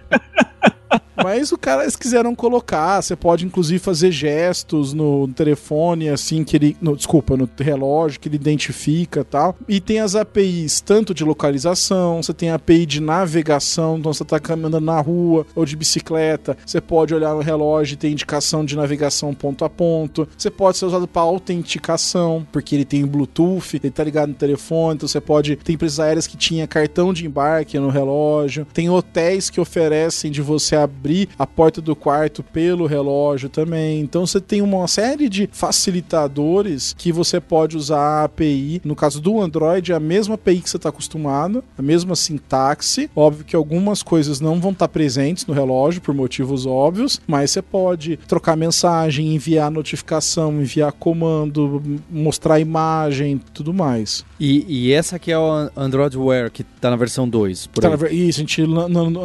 Mas 1.23 1.51
o 1.51 1.57
cara, 1.57 1.83
eles 1.83 1.95
quiseram 1.95 2.33
colocar. 2.35 3.01
Você 3.01 3.15
pode, 3.15 3.45
inclusive, 3.45 3.79
fazer 3.79 4.11
gestos 4.11 4.93
no 4.93 5.27
telefone, 5.29 6.09
assim, 6.09 6.43
que 6.43 6.55
ele. 6.55 6.77
No, 6.81 6.95
desculpa, 6.95 7.35
no 7.35 7.49
relógio, 7.59 8.19
que 8.19 8.27
ele 8.27 8.35
identifica 8.35 9.23
tal. 9.23 9.55
E 9.67 9.79
tem 9.79 9.99
as 9.99 10.15
APIs 10.15 10.81
tanto 10.81 11.13
de 11.13 11.23
localização, 11.23 12.21
você 12.21 12.33
tem 12.33 12.49
a 12.49 12.55
API 12.55 12.85
de 12.85 13.01
navegação, 13.01 13.97
então 13.97 14.13
você 14.13 14.23
tá 14.23 14.39
caminhando 14.39 14.79
na 14.79 14.99
rua 14.99 15.45
ou 15.55 15.65
de 15.65 15.75
bicicleta. 15.75 16.57
Você 16.65 16.81
pode 16.81 17.13
olhar 17.13 17.33
no 17.33 17.41
relógio 17.41 17.93
e 17.93 17.97
ter 17.97 18.09
indicação 18.09 18.63
de 18.63 18.75
navegação 18.75 19.33
ponto 19.33 19.65
a 19.65 19.69
ponto. 19.69 20.27
Você 20.37 20.49
pode 20.49 20.77
ser 20.77 20.85
usado 20.85 21.07
para 21.07 21.21
autenticação, 21.21 22.45
porque 22.51 22.75
ele 22.75 22.85
tem 22.85 23.05
Bluetooth, 23.05 23.75
ele 23.75 23.91
tá 23.91 24.03
ligado 24.03 24.29
no 24.29 24.35
telefone, 24.35 24.95
então 24.95 25.07
você 25.07 25.21
pode. 25.21 25.55
Tem 25.57 25.75
empresas 25.75 25.99
aéreas 25.99 26.27
que 26.27 26.37
tinha 26.37 26.67
cartão 26.67 27.13
de 27.13 27.25
embarque 27.25 27.79
no 27.79 27.89
relógio. 27.89 28.65
Tem 28.73 28.89
hotéis 28.89 29.49
que 29.49 29.59
oferecem 29.59 30.31
de 30.31 30.41
você 30.41 30.75
abrir 30.75 31.08
a 31.37 31.45
porta 31.45 31.81
do 31.81 31.95
quarto 31.95 32.43
pelo 32.43 32.85
relógio 32.85 33.49
também. 33.49 34.01
Então 34.01 34.25
você 34.25 34.39
tem 34.39 34.61
uma 34.61 34.87
série 34.87 35.29
de 35.29 35.49
facilitadores 35.51 36.93
que 36.97 37.11
você 37.11 37.39
pode 37.39 37.77
usar 37.77 37.99
a 37.99 38.23
API. 38.25 38.81
No 38.83 38.95
caso 38.95 39.21
do 39.21 39.41
Android, 39.41 39.91
é 39.91 39.95
a 39.95 39.99
mesma 39.99 40.35
API 40.35 40.61
que 40.61 40.69
você 40.69 40.77
está 40.77 40.89
acostumado, 40.89 41.63
a 41.77 41.81
mesma 41.81 42.15
sintaxe. 42.15 43.09
Óbvio 43.15 43.45
que 43.45 43.55
algumas 43.55 44.03
coisas 44.03 44.39
não 44.39 44.59
vão 44.59 44.71
estar 44.71 44.87
presentes 44.87 45.45
no 45.45 45.53
relógio 45.53 46.01
por 46.01 46.13
motivos 46.13 46.65
óbvios, 46.65 47.21
mas 47.27 47.51
você 47.51 47.61
pode 47.61 48.17
trocar 48.27 48.55
mensagem, 48.55 49.33
enviar 49.33 49.71
notificação, 49.71 50.53
enviar 50.61 50.91
comando, 50.91 51.81
mostrar 52.09 52.59
imagem, 52.59 53.39
tudo 53.53 53.73
mais. 53.73 54.25
E, 54.39 54.65
e 54.67 54.93
essa 54.93 55.17
aqui 55.17 55.31
é 55.31 55.37
o 55.37 55.69
Android 55.75 56.17
Wear, 56.17 56.51
que 56.51 56.61
está 56.61 56.89
na 56.89 56.95
versão 56.95 57.27
2. 57.27 57.67
Por 57.67 57.81
Tá 57.81 57.89
na 57.89 58.09
Isso, 58.09 58.39
a 58.39 58.41
gente, 58.41 58.61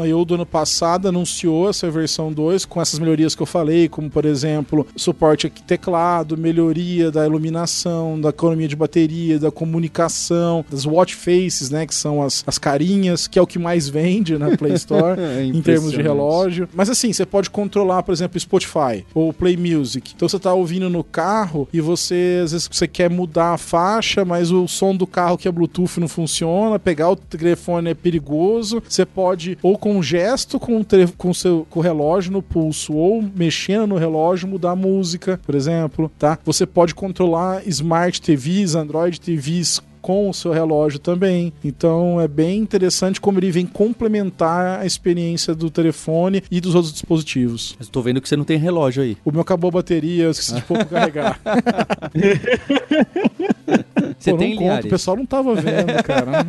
eu 0.08 0.24
do 0.24 0.34
ano 0.34 0.46
passado 0.46 1.08
anunciou 1.08 1.68
essa 1.74 1.90
versão 1.90 2.32
2 2.32 2.64
com 2.64 2.80
essas 2.80 2.98
melhorias 2.98 3.34
que 3.34 3.42
eu 3.42 3.46
falei, 3.46 3.88
como 3.88 4.08
por 4.08 4.24
exemplo, 4.24 4.86
suporte 4.96 5.46
aqui 5.46 5.62
teclado, 5.62 6.36
melhoria 6.36 7.10
da 7.10 7.26
iluminação, 7.26 8.20
da 8.20 8.28
economia 8.30 8.68
de 8.68 8.76
bateria, 8.76 9.38
da 9.38 9.50
comunicação, 9.50 10.64
das 10.70 10.86
watch 10.86 11.14
faces, 11.14 11.70
né, 11.70 11.86
que 11.86 11.94
são 11.94 12.22
as, 12.22 12.44
as 12.46 12.58
carinhas, 12.58 13.26
que 13.26 13.38
é 13.38 13.42
o 13.42 13.46
que 13.46 13.58
mais 13.58 13.88
vende 13.88 14.38
na 14.38 14.56
Play 14.56 14.74
Store. 14.74 15.14
É 15.24 15.42
em 15.42 15.62
termos 15.62 15.92
de 15.92 16.02
relógio. 16.02 16.68
Mas 16.74 16.90
assim, 16.90 17.12
você 17.12 17.24
pode 17.24 17.48
controlar, 17.48 18.02
por 18.02 18.12
exemplo, 18.12 18.38
Spotify 18.38 19.04
ou 19.14 19.32
Play 19.32 19.56
Music. 19.56 20.12
Então 20.14 20.28
você 20.28 20.38
tá 20.38 20.52
ouvindo 20.52 20.90
no 20.90 21.02
carro 21.02 21.68
e 21.72 21.80
você, 21.80 22.40
às 22.44 22.52
vezes, 22.52 22.68
você 22.70 22.86
quer 22.86 23.08
mudar 23.08 23.54
a 23.54 23.58
faixa, 23.58 24.24
mas 24.24 24.50
o 24.50 24.68
som 24.68 24.94
do 24.94 25.06
carro 25.06 25.38
que 25.38 25.48
é 25.48 25.52
Bluetooth 25.52 25.98
não 25.98 26.08
funciona, 26.08 26.78
pegar 26.78 27.10
o 27.10 27.16
telefone 27.16 27.90
é 27.90 27.94
perigoso. 27.94 28.82
Você 28.86 29.06
pode, 29.06 29.58
ou 29.62 29.78
com 29.78 29.96
um 29.96 30.02
gesto 30.02 30.60
com 30.60 30.80
o, 30.80 30.86
com 31.16 31.30
o 31.30 31.63
com 31.68 31.80
o 31.80 31.82
relógio 31.82 32.32
no 32.32 32.42
pulso, 32.42 32.94
ou 32.94 33.22
mexendo 33.34 33.86
no 33.86 33.96
relógio, 33.96 34.48
mudar 34.48 34.72
a 34.72 34.76
música, 34.76 35.40
por 35.44 35.54
exemplo, 35.54 36.10
tá? 36.18 36.38
Você 36.44 36.66
pode 36.66 36.94
controlar 36.94 37.66
Smart 37.66 38.20
TVs, 38.20 38.74
Android 38.74 39.20
TVs 39.20 39.82
com 40.04 40.28
o 40.28 40.34
seu 40.34 40.52
relógio 40.52 40.98
também. 40.98 41.50
Então 41.64 42.20
é 42.20 42.28
bem 42.28 42.58
interessante 42.58 43.18
como 43.18 43.38
ele 43.38 43.50
vem 43.50 43.64
complementar 43.64 44.80
a 44.80 44.84
experiência 44.84 45.54
do 45.54 45.70
telefone 45.70 46.42
e 46.50 46.60
dos 46.60 46.74
outros 46.74 46.92
dispositivos. 46.92 47.74
Mas 47.78 47.88
tô 47.88 48.02
vendo 48.02 48.20
que 48.20 48.28
você 48.28 48.36
não 48.36 48.44
tem 48.44 48.58
relógio 48.58 49.02
aí. 49.02 49.16
O 49.24 49.32
meu 49.32 49.40
acabou 49.40 49.68
a 49.68 49.72
bateria, 49.72 50.24
eu 50.24 50.30
esqueci 50.30 50.56
de 50.56 50.60
pouco 50.62 50.84
carregar. 50.84 51.40
Você 54.18 54.30
Pô, 54.30 54.38
tem, 54.38 54.54
não 54.54 54.62
conta, 54.62 54.86
o 54.86 54.90
pessoal 54.90 55.16
não 55.16 55.26
tava 55.26 55.54
vendo, 55.54 56.02
cara. 56.02 56.46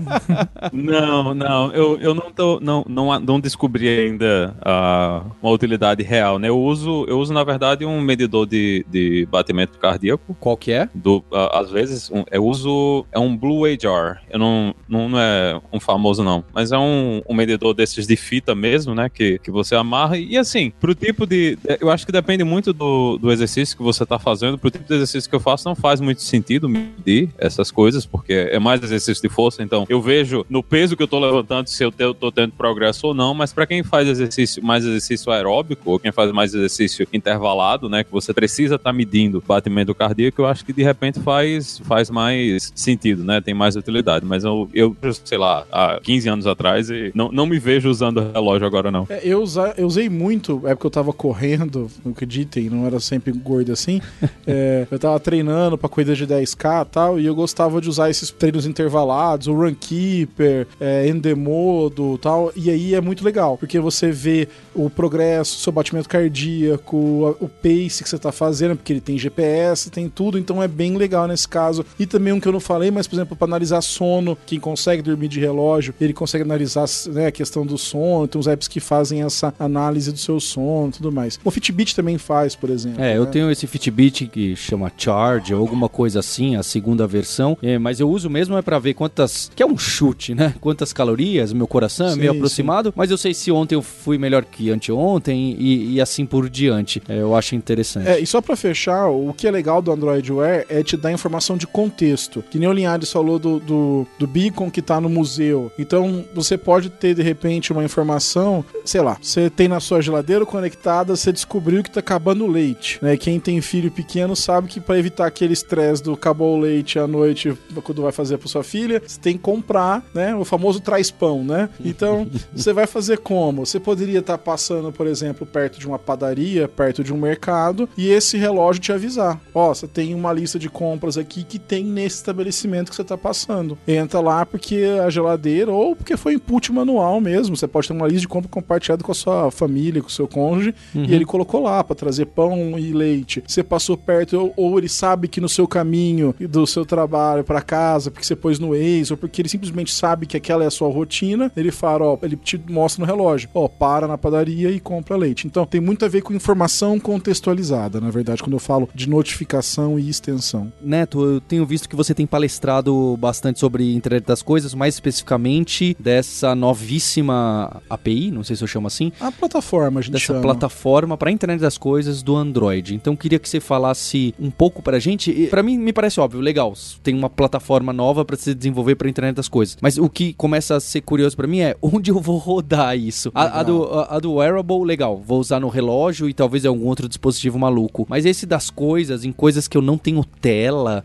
Não, 0.72 1.34
não, 1.34 1.72
eu, 1.74 1.98
eu 2.00 2.14
não, 2.14 2.32
tô, 2.32 2.60
não, 2.60 2.86
não, 2.88 3.20
não 3.20 3.40
descobri 3.40 3.88
ainda 3.88 4.56
ah, 4.62 5.24
uma 5.42 5.52
utilidade 5.52 6.04
real, 6.04 6.40
né? 6.40 6.50
Eu 6.50 6.60
uso, 6.60 7.06
eu 7.08 7.20
uso, 7.20 7.34
na 7.34 7.44
verdade, 7.44 7.86
um 7.86 8.00
medidor 8.02 8.46
de, 8.46 8.86
de 8.90 9.28
batimento 9.30 9.78
cardíaco. 9.78 10.36
Qual 10.40 10.56
que 10.58 10.72
é? 10.72 10.90
Do, 10.94 11.24
ah, 11.34 11.60
às 11.60 11.70
vezes, 11.70 12.10
um- 12.12 12.24
eu 12.32 12.46
uso. 12.46 13.06
É 13.12 13.20
um 13.20 13.36
Blue 13.46 13.68
Jar. 13.80 14.24
Eu 14.28 14.40
não, 14.40 14.74
não, 14.90 15.08
não 15.08 15.20
é 15.20 15.62
um 15.72 15.80
famoso, 15.80 16.24
não. 16.24 16.44
Mas 16.52 16.72
é 16.72 16.78
um, 16.80 17.22
um 17.30 17.34
medidor 17.36 17.76
desses 17.76 18.08
de 18.08 18.16
fita 18.16 18.56
mesmo, 18.56 18.96
né? 18.96 19.08
Que, 19.08 19.38
que 19.38 19.52
você 19.52 19.76
amarra. 19.76 20.18
E 20.18 20.36
assim, 20.36 20.72
pro 20.80 20.96
tipo 20.96 21.28
de. 21.28 21.56
Eu 21.80 21.92
acho 21.92 22.08
que 22.08 22.12
depende 22.12 22.44
muito 22.44 22.74
do, 22.74 23.20
do 23.20 23.32
exercício 23.32 23.78
que 23.78 23.84
você 23.84 24.04
tá 24.04 24.18
fazendo. 24.18 24.58
Pro 24.58 24.72
tipo 24.72 24.88
de 24.88 24.96
exercício 24.96 25.30
que 25.30 25.36
eu 25.36 25.40
faço, 25.40 25.68
não 25.68 25.76
faz 25.76 26.02
muito 26.02 26.24
sentido 26.24 26.68
medir 26.68 27.30
essas 27.38 27.70
coisas, 27.70 28.04
porque 28.04 28.34
é 28.34 28.58
mais 28.58 28.82
exercício 28.82 29.22
de 29.22 29.30
força. 29.30 29.62
Então, 29.62 29.86
eu 29.88 30.02
vejo 30.02 30.44
no 30.50 30.64
peso 30.64 30.98
que 30.98 31.04
eu 31.04 31.08
tô 31.08 31.20
levantando 31.20 31.68
se 31.68 31.84
eu 31.84 31.92
tô 31.92 32.32
tendo 32.32 32.54
progresso 32.54 33.08
ou 33.08 33.14
não. 33.14 33.36
Mas 33.36 33.54
para 33.54 33.68
quem 33.68 33.84
faz 33.84 34.08
exercício, 34.08 34.64
mais 34.64 34.84
exercício 34.84 35.32
aeróbico, 35.32 35.92
ou 35.92 36.00
quem 36.00 36.12
faz 36.12 36.32
mais 36.32 36.56
exercício 36.56 37.08
intervalado, 37.14 37.88
né? 37.88 38.04
Que 38.04 38.12
você 38.12 38.34
precisa 38.34 38.76
estar 38.76 38.92
medindo 38.92 39.38
o 39.38 39.42
batimento 39.42 39.94
cardíaco, 39.94 40.42
eu 40.42 40.48
acho 40.48 40.66
que 40.66 40.74
de 40.74 40.82
repente 40.82 41.20
faz, 41.20 41.78
faz 41.86 42.10
mais 42.10 42.72
sentido, 42.74 43.24
né? 43.24 43.35
Tem 43.42 43.54
mais 43.54 43.76
utilidade. 43.76 44.26
Mas 44.26 44.44
eu, 44.44 44.70
eu, 44.74 44.96
sei 45.24 45.38
lá, 45.38 45.66
há 45.72 46.00
15 46.02 46.30
anos 46.30 46.48
atrás, 46.48 46.90
e 46.90 47.12
não, 47.16 47.32
não 47.32 47.46
me 47.46 47.60
vejo 47.60 47.90
usando 47.90 48.32
relógio 48.34 48.66
agora, 48.68 48.92
não. 48.92 49.06
É, 49.10 49.22
eu, 49.24 49.42
usa- 49.42 49.74
eu 49.78 49.86
usei 49.88 50.10
muito, 50.10 50.62
é 50.66 50.74
porque 50.76 50.88
eu 50.88 50.92
tava 50.92 51.12
correndo, 51.14 51.90
não 52.04 52.12
acreditem, 52.12 52.70
não 52.70 52.86
era 52.86 53.00
sempre 53.00 53.32
gordo 53.32 53.72
assim. 53.72 54.02
É, 54.48 54.86
eu 54.92 55.00
tava 55.00 55.20
treinando 55.20 55.76
pra 55.78 55.90
corrida 55.90 56.14
de 56.16 56.26
10k 56.28 56.84
e 56.84 56.86
tal, 56.90 57.20
e 57.20 57.26
eu 57.26 57.34
gostava 57.34 57.82
de 57.82 57.90
usar 57.90 58.12
esses 58.12 58.30
treinos 58.30 58.66
intervalados, 58.68 59.48
o 59.48 59.54
Runkeeper, 59.56 60.68
é, 60.80 61.08
Endemodo 61.08 62.14
e 62.16 62.18
tal, 62.20 62.52
e 62.56 62.70
aí 62.70 62.94
é 62.94 63.02
muito 63.02 63.24
legal, 63.26 63.58
porque 63.58 63.80
você 63.80 64.12
vê 64.12 64.48
o 64.76 64.88
progresso, 64.90 65.60
seu 65.60 65.74
batimento 65.74 66.08
cardíaco, 66.08 66.96
o 67.40 67.50
pace 67.50 68.04
que 68.04 68.10
você 68.10 68.18
tá 68.20 68.32
fazendo, 68.32 68.76
porque 68.76 68.94
ele 68.94 69.02
tem 69.02 69.18
GPS, 69.18 69.90
tem 69.90 70.10
tudo, 70.10 70.38
então 70.38 70.62
é 70.62 70.68
bem 70.68 70.96
legal 70.96 71.28
nesse 71.28 71.48
caso. 71.48 71.86
E 72.00 72.06
também 72.06 72.34
um 72.34 72.40
que 72.40 72.48
eu 72.48 72.52
não 72.52 72.60
falei, 72.60 72.92
mas 72.92 73.08
por 73.08 73.16
exemplo, 73.16 73.25
para 73.26 73.46
analisar 73.46 73.82
sono, 73.82 74.38
quem 74.46 74.60
consegue 74.60 75.02
dormir 75.02 75.28
de 75.28 75.40
relógio, 75.40 75.94
ele 76.00 76.14
consegue 76.14 76.44
analisar 76.44 76.86
né, 77.08 77.28
a 77.28 77.32
questão 77.32 77.66
do 77.66 77.78
sono, 77.78 78.28
tem 78.28 78.40
uns 78.40 78.48
apps 78.48 78.68
que 78.68 78.80
fazem 78.80 79.24
essa 79.24 79.54
análise 79.60 80.12
do 80.12 80.18
seu 80.18 80.40
sono 80.40 80.90
e 80.90 80.92
tudo 80.92 81.12
mais. 81.12 81.40
O 81.44 81.52
Fitbit 81.52 81.96
também 81.96 82.18
faz, 82.18 82.56
por 82.56 82.70
exemplo. 82.70 83.02
É, 83.02 83.18
eu 83.18 83.26
né? 83.26 83.32
tenho 83.32 83.52
esse 83.52 83.68
Fitbit 83.68 84.28
que 84.28 84.56
chama 84.56 84.92
Charge 84.98 85.54
ou 85.54 85.62
alguma 85.62 85.88
coisa 85.88 86.20
assim, 86.20 86.56
a 86.56 86.64
segunda 86.64 87.08
versão. 87.08 87.58
É, 87.62 87.78
mas 87.78 88.00
eu 88.00 88.10
uso 88.10 88.30
mesmo 88.30 88.58
é 88.58 88.62
pra 88.62 88.80
ver 88.80 88.94
quantas. 88.94 89.52
Que 89.56 89.64
é 89.64 89.66
um 89.66 89.78
chute, 89.78 90.34
né? 90.36 90.54
Quantas 90.60 90.92
calorias, 90.92 91.54
meu 91.54 91.68
coração 91.68 92.08
é 92.08 92.12
Sim, 92.12 92.20
meio 92.20 92.32
aproximado. 92.32 92.94
Mas 92.96 93.12
eu 93.12 93.18
sei 93.18 93.34
se 93.34 93.52
ontem 93.52 93.76
eu 93.76 93.82
fui 93.82 94.18
melhor 94.18 94.44
que 94.44 94.72
anteontem 94.72 95.56
e, 95.58 95.94
e 95.94 96.02
assim 96.02 96.26
por 96.26 96.50
diante. 96.50 97.02
É, 97.08 97.20
eu 97.20 97.36
acho 97.36 97.56
interessante. 97.56 98.08
É, 98.08 98.20
e 98.20 98.26
só 98.26 98.42
pra 98.42 98.56
fechar, 98.56 99.08
o 99.08 99.34
que 99.34 99.48
é 99.48 99.52
legal 99.52 99.82
do 99.82 99.92
Android 99.92 100.32
Wear 100.32 100.66
é 100.70 100.84
te 100.84 100.98
dar 100.98 101.12
informação 101.12 101.58
de 101.58 101.68
contexto. 101.68 102.44
Que 102.50 102.58
nem 102.58 102.68
o 102.68 102.74
Linhares 102.74 103.10
falou 103.16 103.40
do, 103.40 103.62
do, 103.62 104.08
do 104.20 104.28
beacon 104.28 104.70
que 104.70 104.82
tá 104.82 105.00
no 105.00 105.08
museu. 105.08 105.72
Então, 105.80 106.26
você 106.34 106.58
pode 106.58 106.90
ter, 106.90 107.16
de 107.16 107.22
repente, 107.22 107.72
uma 107.72 107.82
informação, 107.82 108.66
sei 108.84 109.00
lá, 109.00 109.18
você 109.22 109.50
tem 109.50 109.70
na 109.70 109.80
sua 109.80 110.02
geladeira 110.02 110.46
conectada, 110.46 111.16
você 111.16 111.32
descobriu 111.32 111.82
que 111.82 111.90
tá 111.90 112.02
acabando 112.02 112.44
o 112.44 112.52
leite. 112.52 113.00
Né? 113.02 113.16
Quem 113.16 113.40
tem 113.40 113.62
filho 113.62 113.90
pequeno 113.90 114.36
sabe 114.36 114.68
que 114.68 114.82
para 114.82 115.00
evitar 115.00 115.28
aquele 115.28 115.54
estresse 115.54 116.04
do 116.04 116.12
acabou 116.12 116.58
o 116.58 116.60
leite 116.60 117.00
à 117.00 117.08
noite, 117.08 117.58
quando 117.84 118.02
vai 118.02 118.12
fazer 118.12 118.38
pra 118.38 118.50
sua 118.50 118.64
filha, 118.64 119.02
você 119.06 119.20
tem 119.20 119.38
que 119.38 119.44
comprar, 119.44 120.04
né? 120.14 120.36
O 120.36 120.44
famoso 120.44 120.82
traz 120.82 121.10
pão, 121.10 121.44
né? 121.44 121.70
Então, 121.80 122.28
você 122.54 122.74
vai 122.74 122.88
fazer 122.88 123.20
como? 123.20 123.66
Você 123.66 123.80
poderia 123.80 124.20
estar 124.20 124.38
passando, 124.38 124.92
por 124.92 125.08
exemplo, 125.08 125.46
perto 125.46 125.80
de 125.80 125.88
uma 125.88 126.00
padaria, 126.00 126.68
perto 126.68 127.04
de 127.04 127.14
um 127.14 127.18
mercado, 127.18 127.88
e 127.96 128.10
esse 128.10 128.38
relógio 128.38 128.82
te 128.82 128.92
avisar: 128.92 129.40
ó, 129.54 129.74
você 129.74 129.88
tem 129.88 130.14
uma 130.14 130.34
lista 130.34 130.58
de 130.60 130.70
compras 130.70 131.18
aqui 131.18 131.44
que 131.44 131.60
tem 131.60 131.86
nesse 131.86 132.18
estabelecimento 132.18 132.94
que 132.96 132.98
você 132.98 133.02
está 133.02 133.18
passando. 133.18 133.78
Entra 133.88 134.20
lá 134.20 134.46
porque 134.46 134.84
a 135.04 135.10
geladeira 135.10 135.72
ou 135.72 135.96
porque 135.96 136.16
foi 136.16 136.34
input 136.34 136.72
manual 136.72 137.20
mesmo. 137.20 137.56
Você 137.56 137.68
pode 137.68 137.88
ter 137.88 137.94
uma 137.94 138.08
lista 138.08 138.22
de 138.22 138.28
compra 138.28 138.50
compartilhada 138.50 139.04
com 139.04 139.12
a 139.12 139.16
sua 139.16 139.52
família, 139.52 140.02
com 140.02 140.08
o 140.08 140.12
seu 140.12 140.28
cônjuge, 140.28 140.74
uhum. 140.94 141.06
e 141.06 141.14
ele 141.14 141.26
colocou 141.26 141.62
lá 141.62 141.84
para 141.84 141.96
trazer 141.96 142.26
pão 142.28 142.78
e 142.80 142.92
leite. 142.94 143.44
Você 143.46 143.64
passou 143.64 143.98
perto 143.98 144.54
ou, 144.56 144.78
ele 144.78 144.90
sabe 144.90 145.28
que 145.28 145.42
no 145.42 145.50
seu 145.50 145.68
caminho 145.68 146.34
do 146.40 146.66
seu 146.66 146.86
trabalho 146.86 147.44
para 147.44 147.62
casa, 147.62 148.12
porque 148.12 148.26
você 148.26 148.36
pôs 148.36 148.60
no 148.60 148.70
Waze, 148.70 149.12
ou 149.12 149.18
porque 149.18 149.42
ele 149.42 149.50
simplesmente 149.50 149.94
sabe 149.94 150.26
que 150.26 150.38
aquela 150.38 150.64
é 150.64 150.68
a 150.68 150.72
sua 150.72 150.90
rotina, 150.90 151.52
ele 151.56 151.72
fala, 151.72 152.06
ó, 152.06 152.18
ele 152.22 152.36
te 152.36 152.62
mostra 152.70 153.06
no 153.06 153.12
relógio, 153.12 153.50
ó, 153.54 153.68
para 153.68 154.08
na 154.08 154.18
padaria 154.18 154.72
e 154.72 154.80
compra 154.80 155.18
leite. 155.18 155.48
Então 155.48 155.66
tem 155.66 155.82
muito 155.82 156.06
a 156.06 156.08
ver 156.08 156.22
com 156.22 156.34
informação 156.34 157.00
contextualizada, 157.00 158.00
na 158.00 158.10
verdade, 158.10 158.42
quando 158.42 158.54
eu 158.54 158.60
falo 158.60 158.90
de 158.94 159.10
notificação 159.10 160.00
e 160.00 160.10
extensão. 160.10 160.72
Neto, 160.82 161.24
eu 161.24 161.42
tenho 161.42 161.66
visto 161.66 161.90
que 161.90 161.96
você 161.96 162.14
tem 162.14 162.26
palestrado 162.26 162.85
bastante 163.20 163.60
sobre 163.60 163.94
internet 163.96 164.26
das 164.26 164.42
coisas, 164.42 164.74
mais 164.74 164.96
especificamente 164.96 165.96
dessa 166.00 166.54
novíssima 166.56 167.82
API, 167.90 168.32
não 168.32 168.44
sei 168.44 168.56
se 168.56 168.64
eu 168.64 168.68
chamo 168.68 168.88
assim. 168.88 169.12
A 169.20 169.32
plataforma, 169.32 170.00
a 170.00 170.04
gente 170.04 170.14
Dessa 170.14 170.26
chama. 170.26 170.42
plataforma 170.42 171.18
para 171.18 171.32
internet 171.32 171.60
das 171.60 171.78
coisas 171.78 172.22
do 172.22 172.36
Android. 172.36 172.96
Então 172.96 173.16
queria 173.16 173.40
que 173.40 173.48
você 173.50 173.60
falasse 173.60 174.34
um 174.40 174.52
pouco 174.52 174.82
pra 174.82 175.00
gente. 175.00 175.48
Para 175.48 175.64
mim 175.64 175.78
me 175.78 175.92
parece 175.92 176.20
óbvio, 176.20 176.40
legal, 176.42 176.74
tem 177.04 177.16
uma 177.16 177.30
plataforma 177.30 177.92
nova 177.92 178.24
para 178.24 178.36
se 178.36 178.54
desenvolver 178.54 178.96
para 178.96 179.10
internet 179.10 179.36
das 179.36 179.48
coisas. 179.48 179.78
Mas 179.82 179.98
o 179.98 180.10
que 180.10 180.34
começa 180.34 180.76
a 180.76 180.80
ser 180.80 181.02
curioso 181.02 181.36
para 181.36 181.48
mim 181.48 181.60
é 181.60 181.76
onde 181.82 182.12
eu 182.12 182.20
vou 182.20 182.38
rodar 182.38 182.98
isso. 182.98 183.32
A, 183.34 183.60
a, 183.62 183.64
do, 183.64 183.84
a, 183.86 184.16
a, 184.16 184.20
do 184.20 184.34
wearable, 184.34 184.84
legal, 184.86 185.18
vou 185.18 185.40
usar 185.40 185.60
no 185.60 185.70
relógio 185.70 186.30
e 186.30 186.34
talvez 186.34 186.66
em 186.66 186.68
algum 186.68 186.86
outro 186.86 187.08
dispositivo 187.08 187.58
maluco. 187.58 188.06
Mas 188.10 188.26
esse 188.26 188.46
das 188.46 188.70
coisas, 188.70 189.26
em 189.26 189.32
coisas 189.32 189.68
que 189.68 189.78
eu 189.78 189.82
não 189.82 189.98
tenho 189.98 190.24
tela, 190.24 191.04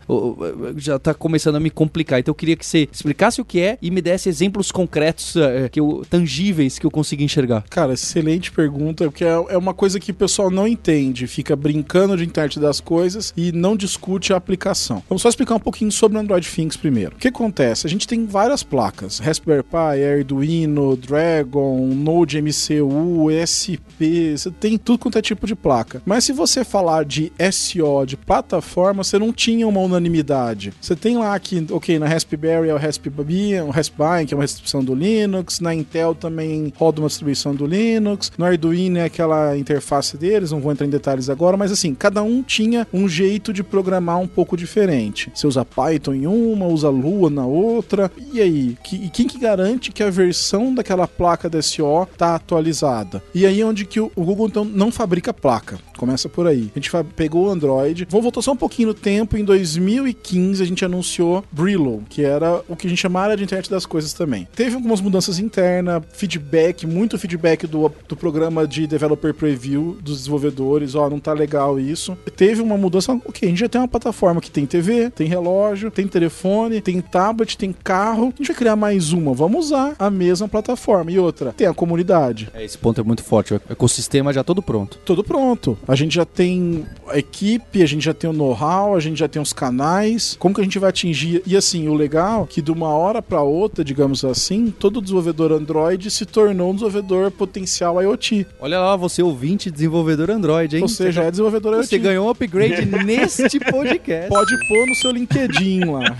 já 0.77 0.99
tá 0.99 1.13
começando 1.13 1.55
a 1.55 1.59
me 1.59 1.70
complicar. 1.73 2.19
Então 2.19 2.31
eu 2.31 2.35
queria 2.35 2.55
que 2.55 2.65
você 2.65 2.87
explicasse 2.91 3.41
o 3.41 3.45
que 3.45 3.59
é 3.59 3.77
e 3.81 3.91
me 3.91 4.01
desse 4.01 4.29
exemplos 4.29 4.71
concretos, 4.71 5.35
uh, 5.35 5.69
que 5.71 5.79
eu, 5.79 6.03
tangíveis, 6.09 6.79
que 6.79 6.85
eu 6.85 6.91
consiga 6.91 7.23
enxergar. 7.23 7.63
Cara, 7.69 7.93
excelente 7.93 8.51
pergunta, 8.51 9.05
porque 9.05 9.23
é, 9.23 9.45
é 9.49 9.57
uma 9.57 9.73
coisa 9.73 9.99
que 9.99 10.11
o 10.11 10.15
pessoal 10.15 10.49
não 10.49 10.67
entende, 10.67 11.27
fica 11.27 11.55
brincando 11.55 12.17
de 12.17 12.23
internet 12.23 12.59
das 12.59 12.79
coisas 12.79 13.33
e 13.35 13.51
não 13.51 13.75
discute 13.75 14.33
a 14.33 14.37
aplicação. 14.37 15.03
Vamos 15.07 15.21
só 15.21 15.29
explicar 15.29 15.55
um 15.55 15.59
pouquinho 15.59 15.91
sobre 15.91 16.17
o 16.17 16.21
Android 16.21 16.47
Things 16.47 16.77
primeiro. 16.77 17.15
O 17.15 17.19
que 17.19 17.27
acontece? 17.27 17.87
A 17.87 17.89
gente 17.89 18.07
tem 18.07 18.25
várias 18.25 18.63
placas: 18.63 19.19
Raspberry 19.19 19.63
Pi, 19.63 20.03
Arduino, 20.03 20.95
Dragon, 20.95 21.87
Node 21.87 22.41
MCU, 22.41 23.27
SP, 23.31 24.37
você 24.37 24.51
tem 24.51 24.77
tudo 24.77 24.99
quanto 24.99 25.17
é 25.17 25.21
tipo 25.21 25.47
de 25.47 25.55
placa. 25.55 26.01
Mas 26.05 26.23
se 26.23 26.33
você 26.33 26.63
falar 26.63 27.05
de 27.05 27.31
SO, 27.51 28.05
de 28.05 28.17
plataforma, 28.17 29.03
você 29.03 29.17
não 29.17 29.31
tinha 29.31 29.67
uma 29.67 29.79
unanimidade. 29.79 30.73
Você 30.81 30.95
tem 30.95 31.17
lá 31.17 31.37
que, 31.39 31.60
ok, 31.69 31.99
na 31.99 32.07
Raspberry 32.07 32.69
é 32.69 32.73
o 32.73 32.77
Raspberry, 32.77 33.61
o 33.61 33.69
Raspberry, 33.69 34.25
que 34.25 34.33
é 34.33 34.37
uma 34.37 34.45
distribuição 34.45 34.83
do 34.83 34.95
Linux, 34.95 35.59
na 35.59 35.73
Intel 35.73 36.15
também 36.15 36.71
roda 36.77 37.01
uma 37.01 37.07
distribuição 37.07 37.53
do 37.53 37.65
Linux, 37.65 38.31
no 38.37 38.45
Arduino 38.45 38.97
é 38.97 39.05
aquela 39.05 39.57
interface 39.57 40.17
deles, 40.17 40.51
não 40.51 40.59
vou 40.59 40.71
entrar 40.71 40.85
em 40.85 40.89
detalhes 40.89 41.29
agora, 41.29 41.57
mas 41.57 41.71
assim, 41.71 41.93
cada 41.93 42.23
um 42.23 42.41
tinha 42.41 42.87
um 42.93 43.07
jeito 43.07 43.53
de 43.53 43.63
programar 43.63 44.19
um 44.19 44.27
pouco 44.27 44.55
diferente. 44.55 45.31
Você 45.33 45.47
usa 45.47 45.65
Python 45.65 46.13
em 46.13 46.27
uma, 46.27 46.65
usa 46.65 46.89
Lua 46.89 47.29
na 47.29 47.45
outra, 47.45 48.11
e 48.33 48.41
aí? 48.41 48.77
Que, 48.83 48.95
e 48.95 49.09
quem 49.09 49.27
que 49.27 49.39
garante 49.39 49.91
que 49.91 50.03
a 50.03 50.09
versão 50.09 50.73
daquela 50.73 51.07
placa 51.07 51.49
DSO 51.49 52.07
tá 52.17 52.35
atualizada? 52.35 53.21
E 53.33 53.45
aí 53.45 53.61
é 53.61 53.65
onde 53.65 53.85
que 53.85 53.99
o, 53.99 54.11
o 54.15 54.23
Google 54.23 54.47
então 54.47 54.65
não 54.65 54.91
fabrica 54.91 55.33
placa. 55.33 55.79
Começa 55.97 56.27
por 56.27 56.47
aí. 56.47 56.71
A 56.75 56.79
gente 56.79 56.89
pegou 57.15 57.45
o 57.45 57.49
Android. 57.49 58.07
Vamos 58.09 58.23
voltar 58.23 58.41
só 58.41 58.53
um 58.53 58.57
pouquinho 58.57 58.87
no 58.87 58.93
tempo. 58.93 59.37
Em 59.37 59.43
2015, 59.43 60.63
a 60.63 60.65
gente 60.65 60.83
anunciou 60.83 61.43
Brillo, 61.51 62.03
que 62.09 62.23
era 62.23 62.61
o 62.67 62.75
que 62.75 62.87
a 62.87 62.89
gente 62.89 62.99
chamava 62.99 63.35
de 63.35 63.43
internet 63.43 63.69
das 63.69 63.85
coisas 63.85 64.13
também. 64.13 64.47
Teve 64.55 64.75
algumas 64.75 65.01
mudanças 65.01 65.39
internas, 65.39 66.03
feedback, 66.13 66.87
muito 66.87 67.17
feedback 67.17 67.67
do, 67.67 67.91
do 68.07 68.15
programa 68.15 68.67
de 68.67 68.87
developer 68.87 69.33
preview 69.33 69.97
dos 70.01 70.19
desenvolvedores. 70.19 70.95
Ó, 70.95 71.05
oh, 71.05 71.09
não 71.09 71.19
tá 71.19 71.33
legal 71.33 71.79
isso. 71.79 72.17
Teve 72.35 72.61
uma 72.61 72.77
mudança. 72.77 73.13
Ok, 73.25 73.47
a 73.47 73.49
gente 73.49 73.59
já 73.59 73.69
tem 73.69 73.81
uma 73.81 73.87
plataforma 73.87 74.39
que 74.39 74.49
tem 74.49 74.65
TV, 74.65 75.09
tem 75.09 75.27
relógio, 75.27 75.91
tem 75.91 76.07
telefone, 76.07 76.81
tem 76.81 77.01
tablet, 77.01 77.57
tem 77.57 77.73
carro. 77.73 78.33
A 78.33 78.37
gente 78.37 78.47
vai 78.47 78.55
criar 78.55 78.75
mais 78.75 79.11
uma. 79.11 79.33
Vamos 79.33 79.65
usar 79.65 79.95
a 79.99 80.09
mesma 80.09 80.47
plataforma. 80.47 81.11
E 81.11 81.19
outra, 81.19 81.51
tem 81.53 81.67
a 81.67 81.73
comunidade. 81.73 82.49
É, 82.53 82.63
esse 82.63 82.77
ponto 82.77 83.01
é 83.01 83.03
muito 83.03 83.23
forte. 83.23 83.53
O 83.53 83.61
ecossistema 83.69 84.31
já 84.31 84.43
todo 84.43 84.61
pronto. 84.61 84.97
Todo 85.05 85.23
pronto. 85.23 85.77
A 85.87 85.95
gente 85.95 86.15
já 86.15 86.25
tem 86.25 86.85
a 87.07 87.17
equipe, 87.17 87.81
a 87.81 87.85
gente 87.85 88.05
já 88.05 88.13
tem 88.13 88.29
o 88.29 88.33
know-how, 88.33 88.95
a 88.95 88.99
gente 88.99 89.17
já 89.17 89.27
tem 89.27 89.41
os 89.41 89.53
canais. 89.53 90.35
Como 90.39 90.55
que 90.55 90.61
a 90.61 90.63
gente 90.63 90.79
vai 90.79 90.89
atingir? 90.89 91.40
E 91.45 91.57
assim, 91.57 91.87
o 91.87 91.93
legal 91.93 92.43
é 92.43 92.47
que 92.47 92.61
de 92.61 92.71
uma 92.71 92.89
hora 92.89 93.21
para 93.21 93.41
outra, 93.41 93.83
digamos 93.83 94.23
assim, 94.23 94.71
todo 94.71 95.01
desenvolvedor 95.01 95.51
Android 95.51 96.09
se 96.09 96.25
tornou 96.25 96.71
um 96.71 96.73
desenvolvedor 96.73 97.31
potencial 97.31 98.01
IoT. 98.01 98.47
Olha 98.59 98.79
lá, 98.79 98.95
você 98.95 99.21
ouvinte 99.21 99.69
desenvolvedor 99.71 100.29
Android, 100.29 100.77
hein? 100.77 100.81
Você, 100.81 101.11
já 101.11 101.23
é 101.23 101.31
desenvolvedor 101.31 101.73
IoT. 101.73 101.87
Você 101.87 101.97
ganhou 101.97 102.27
um 102.27 102.29
upgrade 102.29 102.85
neste 103.03 103.59
podcast. 103.59 104.29
Pode 104.29 104.67
pôr 104.67 104.87
no 104.87 104.95
seu 104.95 105.11
LinkedIn 105.11 105.85
lá. 105.85 106.15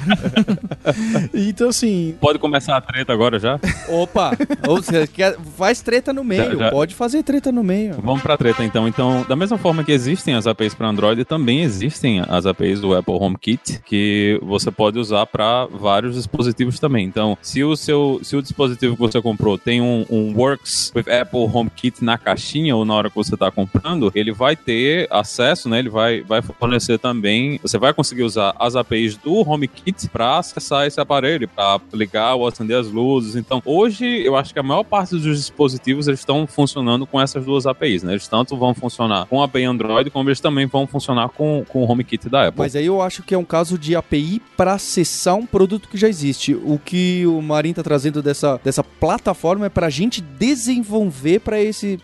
então 1.33 1.69
assim, 1.69 2.15
pode 2.19 2.39
começar 2.39 2.77
a 2.77 2.81
treta 2.81 3.13
agora 3.13 3.39
já? 3.39 3.59
Opa, 3.87 4.31
ou 4.67 4.81
você 4.81 5.07
quer 5.07 5.37
faz 5.57 5.81
treta 5.81 6.13
no 6.13 6.23
meio, 6.23 6.51
já, 6.51 6.65
já. 6.65 6.71
pode 6.71 6.95
fazer 6.95 7.23
treta 7.23 7.51
no 7.51 7.63
meio. 7.63 7.95
Vamos 8.01 8.21
pra 8.21 8.37
treta 8.37 8.63
então. 8.63 8.87
Então, 8.87 9.25
da 9.27 9.35
mesma 9.35 9.57
forma 9.57 9.83
que 9.83 9.91
existem 9.91 10.33
as 10.33 10.47
APIs 10.47 10.73
para 10.73 10.87
Android, 10.87 11.23
também 11.25 11.61
existem 11.61 12.21
as 12.27 12.45
APIs 12.45 12.79
do 12.79 12.95
Apple 12.95 13.13
HomeKit 13.13 13.81
que 13.85 14.39
você 14.41 14.71
pode 14.71 14.97
usar 14.97 15.10
para 15.25 15.65
vários 15.65 16.15
dispositivos 16.15 16.79
também. 16.79 17.05
Então, 17.05 17.37
se 17.41 17.63
o 17.63 17.75
seu 17.75 18.19
se 18.23 18.35
o 18.35 18.41
dispositivo 18.41 18.95
que 18.95 19.01
você 19.01 19.21
comprou 19.21 19.57
tem 19.57 19.81
um, 19.81 20.05
um 20.09 20.35
Works 20.35 20.91
with 20.95 21.11
Apple 21.11 21.49
HomeKit 21.51 22.03
na 22.03 22.17
caixinha 22.17 22.75
ou 22.75 22.85
na 22.85 22.93
hora 22.93 23.09
que 23.09 23.15
você 23.15 23.33
está 23.33 23.51
comprando, 23.51 24.11
ele 24.15 24.31
vai 24.31 24.55
ter 24.55 25.07
acesso, 25.11 25.69
né? 25.69 25.79
Ele 25.79 25.89
vai 25.89 26.21
vai 26.21 26.41
fornecer 26.41 26.97
também. 26.97 27.59
Você 27.61 27.77
vai 27.77 27.93
conseguir 27.93 28.23
usar 28.23 28.55
as 28.59 28.75
APIs 28.75 29.17
do 29.17 29.47
HomeKit 29.47 30.09
para 30.09 30.37
acessar 30.37 30.85
esse 30.87 30.99
aparelho, 30.99 31.47
para 31.47 31.79
ligar 31.93 32.35
ou 32.35 32.47
acender 32.47 32.77
as 32.77 32.87
luzes. 32.87 33.35
Então, 33.35 33.61
hoje 33.65 34.05
eu 34.05 34.35
acho 34.35 34.53
que 34.53 34.59
a 34.59 34.63
maior 34.63 34.83
parte 34.83 35.11
dos 35.11 35.37
dispositivos 35.37 36.07
eles 36.07 36.19
estão 36.19 36.45
funcionando 36.47 37.05
com 37.05 37.19
essas 37.19 37.45
duas 37.45 37.65
APIs, 37.65 38.03
né? 38.03 38.13
Eles 38.13 38.27
tanto 38.27 38.55
vão 38.57 38.73
funcionar 38.73 39.25
com 39.25 39.41
a 39.41 39.45
API 39.45 39.65
Android, 39.65 40.09
como 40.09 40.29
eles 40.29 40.39
também 40.39 40.65
vão 40.65 40.87
funcionar 40.87 41.29
com, 41.29 41.63
com 41.67 41.83
o 41.83 41.91
HomeKit 41.91 42.29
da 42.29 42.47
Apple. 42.47 42.59
Mas 42.59 42.75
aí 42.75 42.85
eu 42.85 43.01
acho 43.01 43.23
que 43.23 43.33
é 43.33 43.37
um 43.37 43.43
caso 43.43 43.77
de 43.77 43.95
API 43.95 44.41
para 44.55 44.77
acessar 45.01 45.35
um 45.35 45.45
produto 45.45 45.89
que 45.89 45.97
já 45.97 46.07
existe. 46.07 46.53
O 46.53 46.79
que 46.83 47.25
o 47.25 47.41
Marin 47.41 47.73
tá 47.73 47.83
trazendo 47.83 48.21
dessa, 48.21 48.59
dessa 48.63 48.83
plataforma 48.83 49.65
é 49.65 49.69
para 49.69 49.87
a 49.87 49.89
gente 49.89 50.21
desenvolver 50.21 51.39
para 51.39 51.61
esse, 51.61 51.99